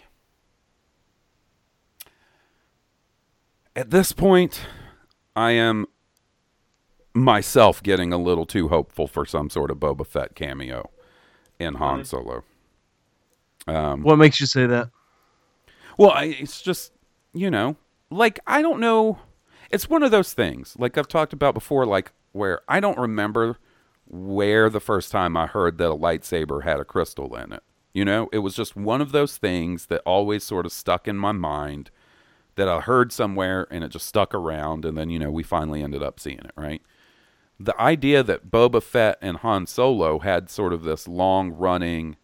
[3.75, 4.61] At this point,
[5.35, 5.87] I am
[7.13, 10.91] myself getting a little too hopeful for some sort of Boba Fett cameo
[11.59, 12.43] in Han Solo.
[13.67, 14.89] Um, What makes you say that?
[15.97, 16.91] Well, I, it's just,
[17.33, 17.77] you know,
[18.09, 19.19] like, I don't know.
[19.71, 23.57] It's one of those things, like I've talked about before, like, where I don't remember
[24.07, 27.63] where the first time I heard that a lightsaber had a crystal in it.
[27.93, 31.17] You know, it was just one of those things that always sort of stuck in
[31.17, 31.89] my mind
[32.55, 34.85] that I heard somewhere and it just stuck around.
[34.85, 36.81] And then, you know, we finally ended up seeing it, right?
[37.59, 42.17] The idea that Boba Fett and Han Solo had sort of this long running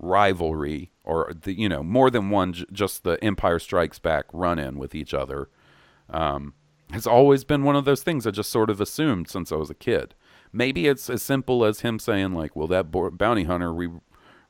[0.00, 4.58] rivalry or the you know more than one j- just the empire strikes back run
[4.58, 5.50] in with each other
[6.08, 6.54] um,
[6.90, 9.68] has always been one of those things i just sort of assumed since i was
[9.68, 10.14] a kid
[10.52, 13.88] maybe it's as simple as him saying like well that bo- bounty hunter we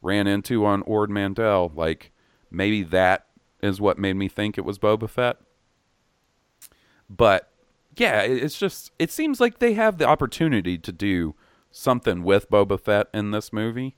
[0.03, 2.13] ran into on ord mantell like
[2.51, 3.27] maybe that
[3.63, 5.37] is what made me think it was boba fett
[7.09, 7.51] but
[7.97, 11.35] yeah it's just it seems like they have the opportunity to do
[11.71, 13.97] something with boba fett in this movie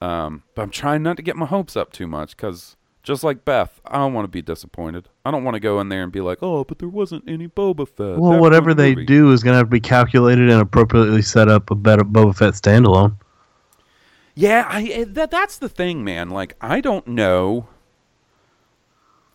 [0.00, 3.44] um, but I'm trying not to get my hopes up too much because just like
[3.44, 5.08] Beth, I don't want to be disappointed.
[5.24, 7.48] I don't want to go in there and be like, oh, but there wasn't any
[7.48, 8.18] Boba Fett.
[8.18, 11.22] Well, That whatever they movie." do is going to have to be calculated and appropriately
[11.22, 13.16] set up a better Boba Fett standalone.
[14.34, 16.28] Yeah, I, that that's the thing, man.
[16.28, 17.68] Like, I don't know.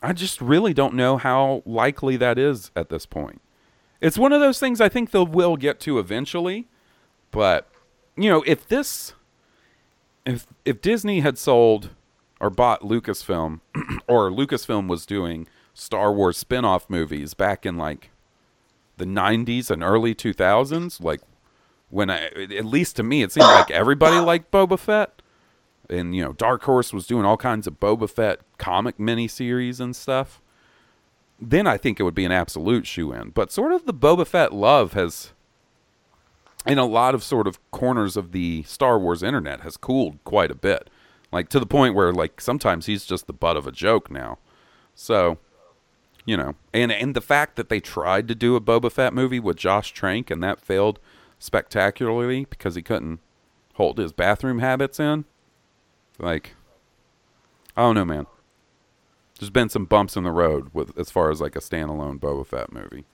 [0.02, 3.40] I just really don't know how likely that is at this point.
[4.00, 6.66] It's one of those things I think they will get to eventually,
[7.30, 7.68] but
[8.16, 9.14] you know, if this,
[10.26, 11.90] if if Disney had sold
[12.40, 13.60] or bought Lucasfilm,
[14.08, 18.10] or Lucasfilm was doing Star Wars spin-off movies back in like
[18.96, 21.20] the 90s and early 2000s, like
[21.90, 25.21] when I, at least to me, it seemed like everybody liked Boba Fett.
[25.92, 29.94] And, you know, Dark Horse was doing all kinds of Boba Fett comic miniseries and
[29.94, 30.40] stuff.
[31.40, 33.30] Then I think it would be an absolute shoe in.
[33.30, 35.32] But sort of the Boba Fett love has,
[36.66, 40.50] in a lot of sort of corners of the Star Wars internet, has cooled quite
[40.50, 40.88] a bit.
[41.30, 44.38] Like to the point where, like, sometimes he's just the butt of a joke now.
[44.94, 45.38] So,
[46.24, 49.40] you know, and and the fact that they tried to do a Boba Fett movie
[49.40, 51.00] with Josh Trank and that failed
[51.38, 53.20] spectacularly because he couldn't
[53.74, 55.24] hold his bathroom habits in.
[56.18, 56.54] Like,
[57.76, 58.26] I don't know, man.
[59.38, 62.46] There's been some bumps in the road with as far as like a standalone Boba
[62.46, 63.04] Fett movie.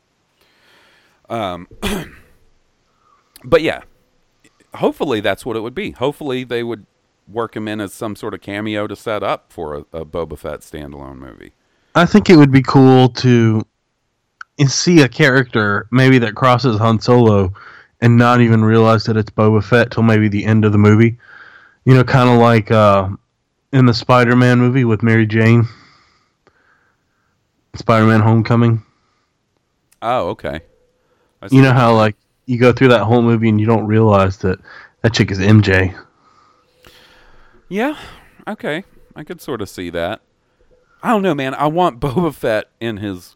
[1.31, 1.69] Um,
[3.45, 3.83] but yeah,
[4.75, 5.93] hopefully that's what it would be.
[5.93, 6.87] Hopefully they would
[7.27, 10.39] work him in as some sort of cameo to set up for a, a Boba
[10.39, 11.53] Fett standalone movie.
[11.95, 13.67] I think it would be cool to
[14.67, 17.53] see a character maybe that crosses Han Solo
[18.01, 21.19] and not even realize that it's Boba Fett till maybe the end of the movie.
[21.89, 23.09] You know, kind of like uh,
[23.73, 25.67] in the Spider-Man movie with Mary Jane,
[27.75, 28.83] Spider-Man: Homecoming.
[30.03, 30.61] Oh, okay.
[31.51, 34.59] You know how like you go through that whole movie and you don't realize that
[35.01, 35.99] that chick is MJ.
[37.71, 37.97] Yeah.
[38.47, 38.85] Okay.
[39.17, 40.21] I could sort of see that.
[41.03, 41.55] I don't know, man.
[41.55, 43.35] I want Boba Fett in his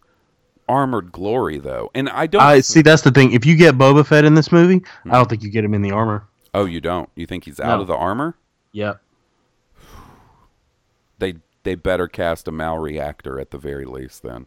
[0.68, 2.42] armored glory, though, and I don't.
[2.42, 2.82] I see.
[2.82, 3.32] That's the thing.
[3.32, 5.80] If you get Boba Fett in this movie, I don't think you get him in
[5.80, 6.26] the armor.
[6.52, 7.08] oh, you don't?
[7.14, 7.80] You think he's out No.
[7.80, 8.36] of the armor?
[8.72, 9.00] Yep.
[11.18, 14.22] They they better cast a Maori actor at the very least.
[14.22, 14.46] Then.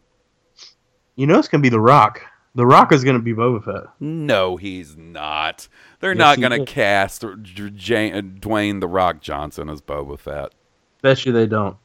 [1.14, 2.22] You know it's gonna be The Rock.
[2.54, 3.84] The Rock is gonna be Boba Fett.
[4.00, 5.68] No, he's not.
[6.00, 6.68] They're Yes, not going to is.
[6.68, 10.54] cast J- J- Dwayne the Rock Johnson as Boba Fett.
[11.02, 11.76] Bet you they don't.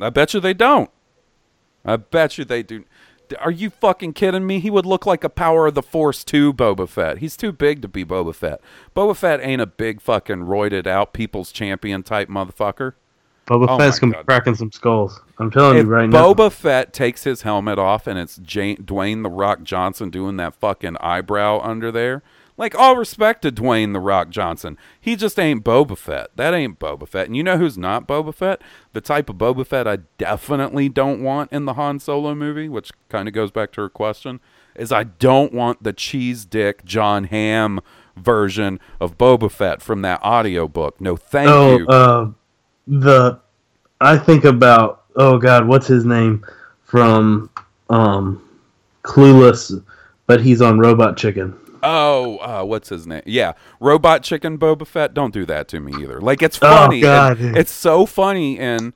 [0.00, 0.90] I bet you they don't.
[1.84, 2.84] I bet you they do.
[3.36, 4.60] Are you fucking kidding me?
[4.60, 7.18] He would look like a Power of the Force 2 Boba Fett.
[7.18, 8.60] He's too big to be Boba Fett.
[8.94, 12.94] Boba Fett ain't a big fucking roided out people's champion type motherfucker.
[13.46, 15.20] Boba Oh Fett's gonna be cracking some skulls.
[15.38, 16.32] I'm telling If you right now.
[16.32, 20.54] Boba Fett takes his helmet off and it's J- Dwayne the Rock Johnson doing that
[20.54, 22.22] fucking eyebrow under there,
[22.56, 26.28] like all respect to Dwayne the Rock Johnson, he just ain't Boba Fett.
[26.36, 27.26] That ain't Boba Fett.
[27.26, 28.62] And you know who's not Boba Fett?
[28.92, 32.92] The type of Boba Fett I definitely don't want in the Han Solo movie, which
[33.08, 34.40] kind of goes back to her question,
[34.74, 37.80] is I don't want the cheese dick Jon Hamm
[38.16, 41.00] version of Boba Fett from that audiobook.
[41.00, 41.86] No, thank oh, you.
[41.88, 42.30] uh,
[42.86, 43.40] the
[44.00, 46.44] I think about oh god, what's his name
[46.84, 47.50] from
[47.90, 48.40] um,
[49.02, 49.82] Clueless,
[50.26, 51.58] but he's on Robot Chicken.
[51.86, 53.22] Oh, uh, what's his name?
[53.26, 55.12] Yeah, Robot Chicken Boba Fett.
[55.12, 56.20] Don't do that to me either.
[56.20, 56.74] Like it's funny.
[56.74, 57.00] Oh, funny.
[57.02, 57.38] God.
[57.40, 58.94] and it's so funny in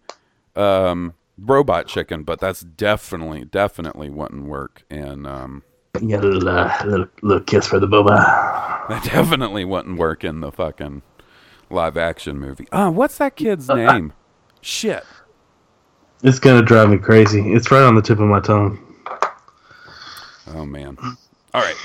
[0.57, 5.63] um, Robot Chicken, but that's definitely, definitely wouldn't work in um,
[6.01, 8.65] You got a little, uh, little, little kiss for the boba.
[8.89, 11.03] That definitely wouldn't work in the fucking
[11.69, 12.67] live action movie.
[12.73, 14.15] Uh, what's that kid's name?
[14.63, 15.05] Shit.
[16.23, 17.53] It's gonna drive me crazy.
[17.53, 18.83] It's right on the tip of my tongue.
[20.47, 20.97] Oh man.
[21.55, 21.77] All right.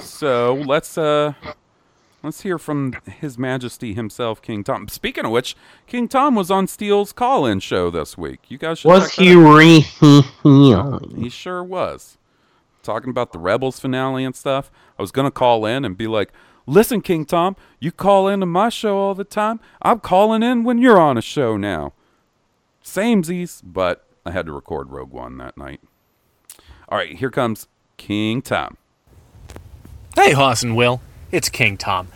[0.00, 1.34] So let's uh
[2.22, 4.88] let's hear from His Majesty himself, King Tom.
[4.88, 5.54] Speaking of which,
[5.86, 8.40] King Tom was on Steele's call-in show this week.
[8.48, 9.80] You guys should Was he re?
[11.14, 12.16] He sure was.
[12.82, 14.70] Talking about the Rebels finale and stuff.
[14.98, 16.32] I was gonna call in and be like,
[16.66, 19.60] "Listen, King Tom, you call into my show all the time.
[19.82, 21.92] I'm calling in when you're on a show now."
[22.82, 25.80] Samesies, but I had to record Rogue One that night.
[26.88, 27.66] All right, here comes
[27.96, 28.76] King Tom.
[30.16, 31.02] Hey, Hoss and Will.
[31.30, 32.08] It's King Tom.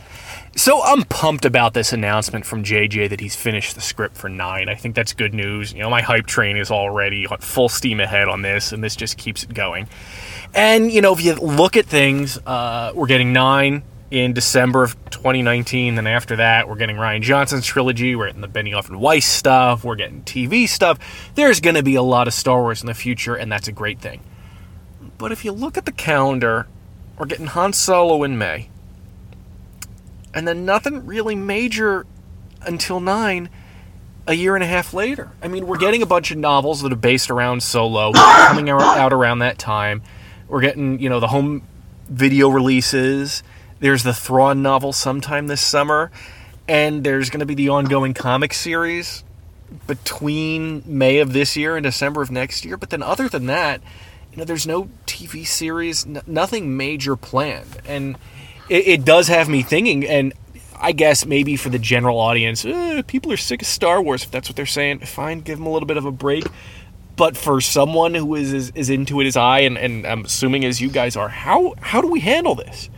[0.56, 4.70] So I'm pumped about this announcement from JJ that he's finished the script for nine.
[4.70, 5.74] I think that's good news.
[5.74, 9.18] You know, my hype train is already full steam ahead on this, and this just
[9.18, 9.86] keeps it going.
[10.54, 14.96] And you know, if you look at things, uh, we're getting nine in December of
[15.10, 15.96] 2019.
[15.96, 18.16] Then after that, we're getting Rian Johnson's trilogy.
[18.16, 19.84] We're getting the Benioff and Weiss stuff.
[19.84, 20.98] We're getting TV stuff.
[21.34, 23.72] There's going to be a lot of Star Wars in the future, and that's a
[23.72, 24.22] great thing.
[25.18, 26.66] But if you look at the calendar,
[27.20, 28.70] we're getting Han Solo in May.
[30.32, 32.06] And then nothing really major
[32.62, 33.50] until 9
[34.26, 35.30] a year and a half later.
[35.42, 39.12] I mean, we're getting a bunch of novels that are based around Solo coming out
[39.12, 40.00] around that time.
[40.48, 41.62] We're getting, you know, the home
[42.08, 43.42] video releases.
[43.80, 46.10] There's the Thrawn novel sometime this summer.
[46.68, 49.24] And there's going to be the ongoing comic series
[49.86, 52.78] between May of this year and December of next year.
[52.78, 53.82] But then, other than that,
[54.32, 58.16] you know, there's no TV series, n- nothing major planned, and
[58.68, 60.06] it, it does have me thinking.
[60.06, 60.32] And
[60.80, 64.24] I guess maybe for the general audience, eh, people are sick of Star Wars.
[64.24, 66.44] If that's what they're saying, fine, give them a little bit of a break.
[67.16, 70.64] But for someone who is as, as into it as I, and, and I'm assuming
[70.64, 72.88] as you guys are, how how do we handle this?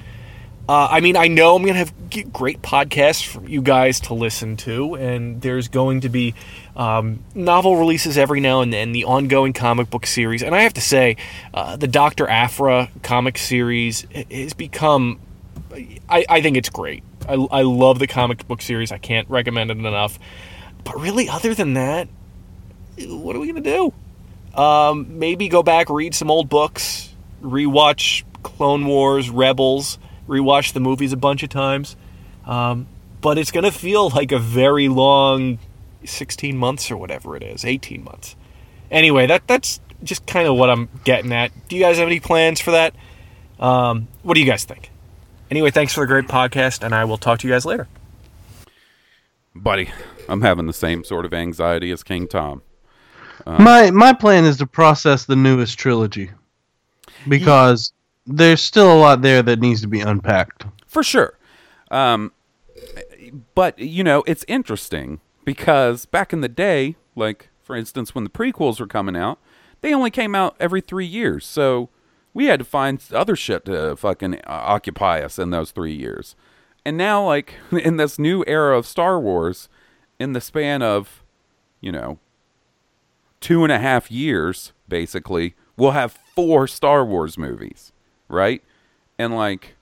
[0.69, 4.15] Uh, I mean, I know I'm going to have great podcasts for you guys to
[4.15, 6.35] listen to, and there's going to be
[6.77, 10.43] um, novel releases every now and then, the ongoing comic book series.
[10.43, 11.17] And I have to say,
[11.53, 12.29] uh, the Dr.
[12.29, 15.21] Aphra comic series has become,
[16.09, 17.03] I, I think it's great.
[17.29, 18.91] I, I love the comic book series.
[18.91, 20.19] I can't recommend it enough.
[20.85, 22.09] But really, other than that,
[22.99, 23.93] what are we going to
[24.55, 24.61] do?
[24.61, 31.13] Um, maybe go back, read some old books, rewatch Clone Wars, Rebels, rewatch the movies
[31.13, 31.97] a bunch of times.
[32.45, 32.87] Um,
[33.21, 35.59] but it's going to feel like a very long
[36.05, 38.37] 16 months or whatever it is, 18 months.
[38.91, 41.51] Anyway, that that's just kind of what I'm getting at.
[41.69, 42.95] Do you guys have any plans for that?
[43.59, 44.91] Um, what do you guys think?
[45.51, 47.89] Anyway, thanks for the great podcast, and I will talk to you guys later.
[49.55, 49.91] Buddy,
[50.29, 52.63] I'm having the same sort of anxiety as King Tom.
[53.47, 56.31] my my plan is to process the newest trilogy
[57.29, 57.93] because
[58.27, 60.65] there's still a lot there that needs to be unpacked.
[60.87, 61.39] For sure.
[61.91, 62.33] Um,
[63.55, 68.31] but, you know, it's interesting because back in the day, like, for instance, when the
[68.31, 69.39] prequels were coming out,
[69.81, 71.47] they only came out every three years.
[71.47, 71.91] So
[72.35, 76.35] we had to find other shit to fucking uh, occupy us in those three years.
[76.85, 79.69] And now, like, in this new era of Star Wars,
[80.19, 81.23] in the span of,
[81.81, 82.19] you know,
[83.41, 87.93] two and a half years, basically, we'll have four Star Wars movies,
[88.29, 88.63] right?
[89.19, 89.77] And like,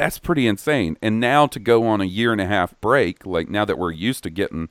[0.00, 0.96] that's pretty insane.
[1.02, 3.90] And now to go on a year and a half break, like now that we're
[3.90, 4.70] used to getting,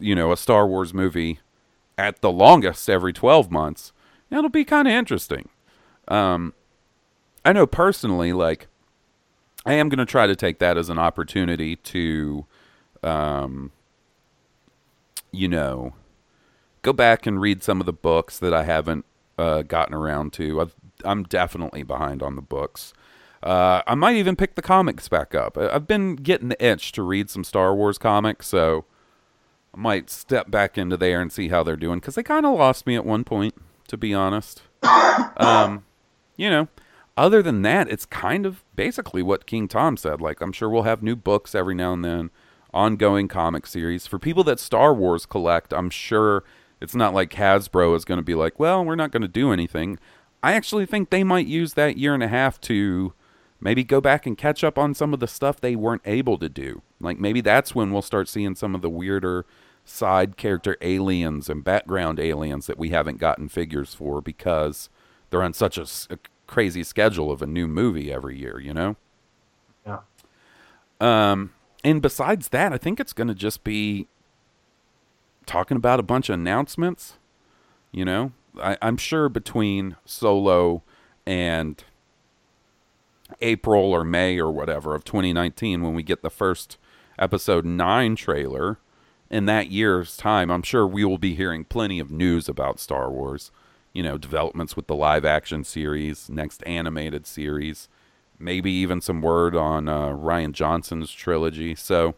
[0.00, 1.38] you know, a Star Wars movie
[1.96, 3.92] at the longest every 12 months,
[4.32, 5.48] it'll be kind of interesting.
[6.08, 6.54] Um,
[7.44, 8.66] I know personally, like,
[9.64, 12.44] I am going to try to take that as an opportunity to,
[13.04, 13.70] um,
[15.30, 15.94] you know,
[16.82, 19.04] go back and read some of the books that I haven't
[19.38, 20.60] uh, gotten around to.
[20.60, 20.74] I've,
[21.04, 22.92] I'm definitely behind on the books.
[23.42, 25.56] Uh, I might even pick the comics back up.
[25.56, 28.84] I've been getting the itch to read some Star Wars comics, so
[29.74, 32.58] I might step back into there and see how they're doing because they kind of
[32.58, 33.54] lost me at one point,
[33.88, 34.62] to be honest.
[35.36, 35.84] um,
[36.36, 36.68] you know,
[37.16, 40.20] other than that, it's kind of basically what King Tom said.
[40.20, 42.30] Like, I'm sure we'll have new books every now and then,
[42.74, 44.06] ongoing comic series.
[44.06, 46.42] For people that Star Wars collect, I'm sure
[46.80, 49.52] it's not like Hasbro is going to be like, well, we're not going to do
[49.52, 49.98] anything.
[50.42, 53.12] I actually think they might use that year and a half to
[53.60, 56.48] maybe go back and catch up on some of the stuff they weren't able to
[56.48, 56.82] do.
[57.00, 59.46] Like, maybe that's when we'll start seeing some of the weirder
[59.84, 64.90] side character aliens and background aliens that we haven't gotten figures for because
[65.30, 68.96] they're on such a crazy schedule of a new movie every year, you know?
[69.86, 70.00] Yeah.
[71.00, 71.52] Um,
[71.84, 74.08] and besides that, I think it's going to just be
[75.46, 77.14] talking about a bunch of announcements.
[77.92, 80.82] You know, I, I'm sure between Solo
[81.24, 81.82] and
[83.40, 86.78] April or May or whatever of 2019 when we get the first
[87.18, 88.78] episode 9 trailer
[89.30, 93.10] in that year's time, I'm sure we will be hearing plenty of news about Star
[93.10, 93.50] Wars.
[93.92, 97.88] You know, developments with the live action series, next animated series,
[98.38, 101.74] maybe even some word on uh, Rian Johnson's trilogy.
[101.74, 102.14] So,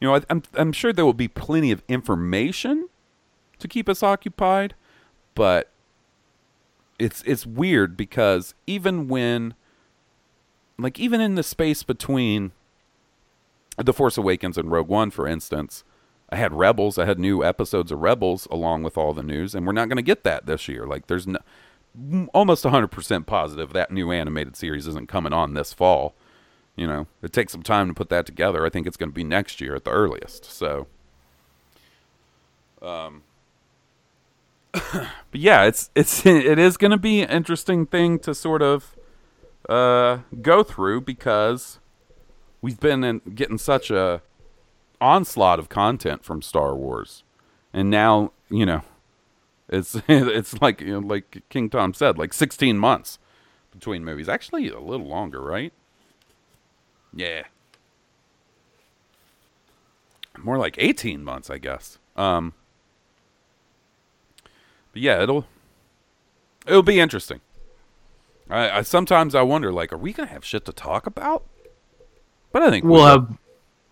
[0.00, 2.88] you know, I, I'm I'm sure there will be plenty of information
[3.58, 4.74] to keep us occupied,
[5.34, 5.70] but
[6.98, 9.54] it's it's weird because even when
[10.82, 12.52] like even in the space between
[13.76, 15.84] The Force Awakens and Rogue One, for instance,
[16.30, 19.66] I had Rebels, I had new episodes of Rebels along with all the news, and
[19.66, 20.86] we're not going to get that this year.
[20.86, 21.38] Like there's no,
[22.32, 26.14] almost 100% positive that new animated series isn't coming on this fall.
[26.74, 28.64] You know, it takes some time to put that together.
[28.64, 30.46] I think it's going to be next year at the earliest.
[30.46, 30.86] So,
[32.80, 33.24] um,
[34.72, 38.96] but yeah, it's it's it is going to be an interesting thing to sort of
[39.72, 41.78] uh, go through because
[42.60, 44.22] we've been in, getting such a
[45.00, 47.24] onslaught of content from Star Wars,
[47.72, 48.82] and now you know
[49.68, 53.18] it's it's like you know, like King Tom said, like 16 months
[53.72, 54.28] between movies.
[54.28, 55.72] Actually, a little longer, right?
[57.14, 57.44] Yeah,
[60.38, 61.98] more like 18 months, I guess.
[62.16, 62.52] Um,
[64.92, 65.46] but yeah, it'll
[66.66, 67.40] it'll be interesting.
[68.52, 71.44] I, I sometimes I wonder, like, are we gonna have shit to talk about?
[72.52, 73.38] But I think We'll we have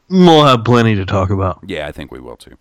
[0.08, 1.60] we'll have plenty to talk about.
[1.66, 2.58] Yeah, I think we will too.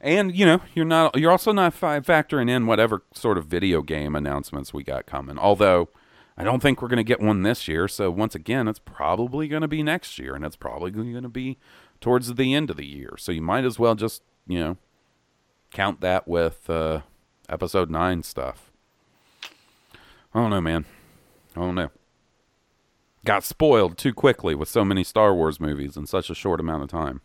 [0.00, 4.14] And you know, you're not you're also not factoring in whatever sort of video game
[4.14, 5.38] announcements we got coming.
[5.38, 5.88] Although
[6.36, 9.48] I don't think we're going to get one this year, so once again, it's probably
[9.48, 11.56] going to be next year and it's probably going to be
[12.00, 13.14] towards the end of the year.
[13.18, 14.76] So you might as well just, you know,
[15.72, 17.00] count that with uh
[17.48, 18.70] episode 9 stuff.
[20.34, 20.84] I don't know, man.
[21.56, 21.90] I don't know.
[23.24, 26.84] Got spoiled too quickly with so many Star Wars movies in such a short amount
[26.84, 27.22] of time.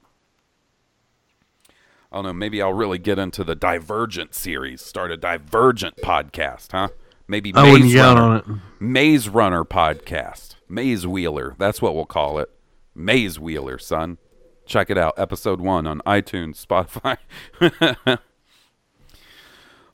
[2.11, 2.33] I don't know.
[2.33, 4.81] Maybe I'll really get into the Divergent series.
[4.81, 6.89] Start a Divergent podcast, huh?
[7.27, 8.45] Maybe I Maze Runner, on it.
[8.81, 10.55] Maze Runner podcast.
[10.67, 11.55] Maze Wheeler.
[11.57, 12.49] That's what we'll call it.
[12.95, 14.17] Maze Wheeler, son.
[14.65, 15.13] Check it out.
[15.17, 17.17] Episode one on iTunes, Spotify.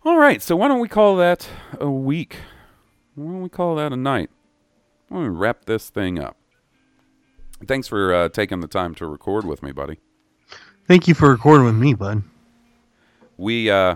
[0.04, 0.42] All right.
[0.42, 1.48] So why don't we call that
[1.80, 2.38] a week?
[3.18, 4.30] Why don't we call that a night?
[5.10, 6.38] Why don't we wrap this thing up?
[7.66, 10.00] Thanks for uh, taking the time to record with me, buddy.
[10.88, 12.22] Thank you for recording with me, bud.
[13.38, 13.96] we uh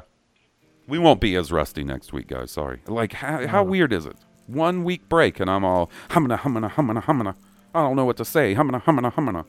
[0.88, 4.16] we won't be as rusty next week guys sorry like how, how weird is it
[4.48, 7.36] one week break and i'm all humana humana humana humana
[7.74, 9.46] i don't know what to say humana humana humana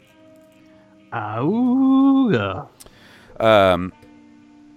[1.13, 2.69] Auga.
[3.41, 3.93] um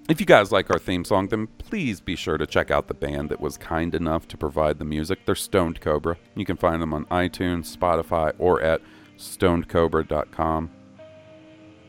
[0.09, 2.93] if you guys like our theme song then please be sure to check out the
[2.93, 6.81] band that was kind enough to provide the music they're stoned cobra you can find
[6.81, 8.81] them on itunes spotify or at
[9.17, 10.69] stonedcobra.com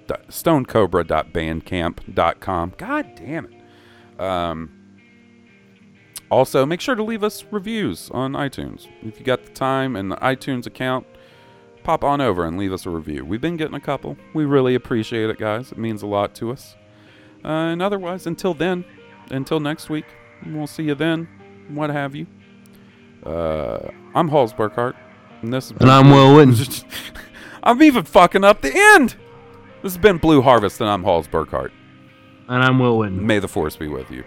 [0.09, 4.71] stonedcobra.bandcamp.com god damn it Um,
[6.31, 8.89] also, make sure to leave us reviews on iTunes.
[9.03, 11.07] If you got the time and the iTunes account,
[11.85, 13.25] pop on over and leave us a review.
[13.25, 14.17] We've been getting a couple.
[14.35, 15.71] We really appreciate it, guys.
[15.71, 16.75] It means a lot to us.
[17.45, 18.85] Uh, and otherwise, until then,
[19.31, 20.05] until next week,
[20.47, 21.29] we'll see you then.
[21.69, 22.27] What have you?
[23.25, 24.95] Uh, I'm Halls Burkhart,
[25.43, 26.85] and this has And I'm Will Witten.
[27.63, 29.17] I'm even fucking up the end.
[29.83, 31.71] This has been Blue Harvest, and I'm Halls Burkhart.
[32.49, 33.21] And I'm Will Witten.
[33.21, 34.25] May the force be with you.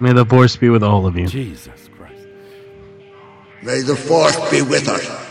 [0.00, 1.26] May the force be with all of you.
[1.26, 2.26] Jesus Christ.
[3.62, 5.21] May the force be with us.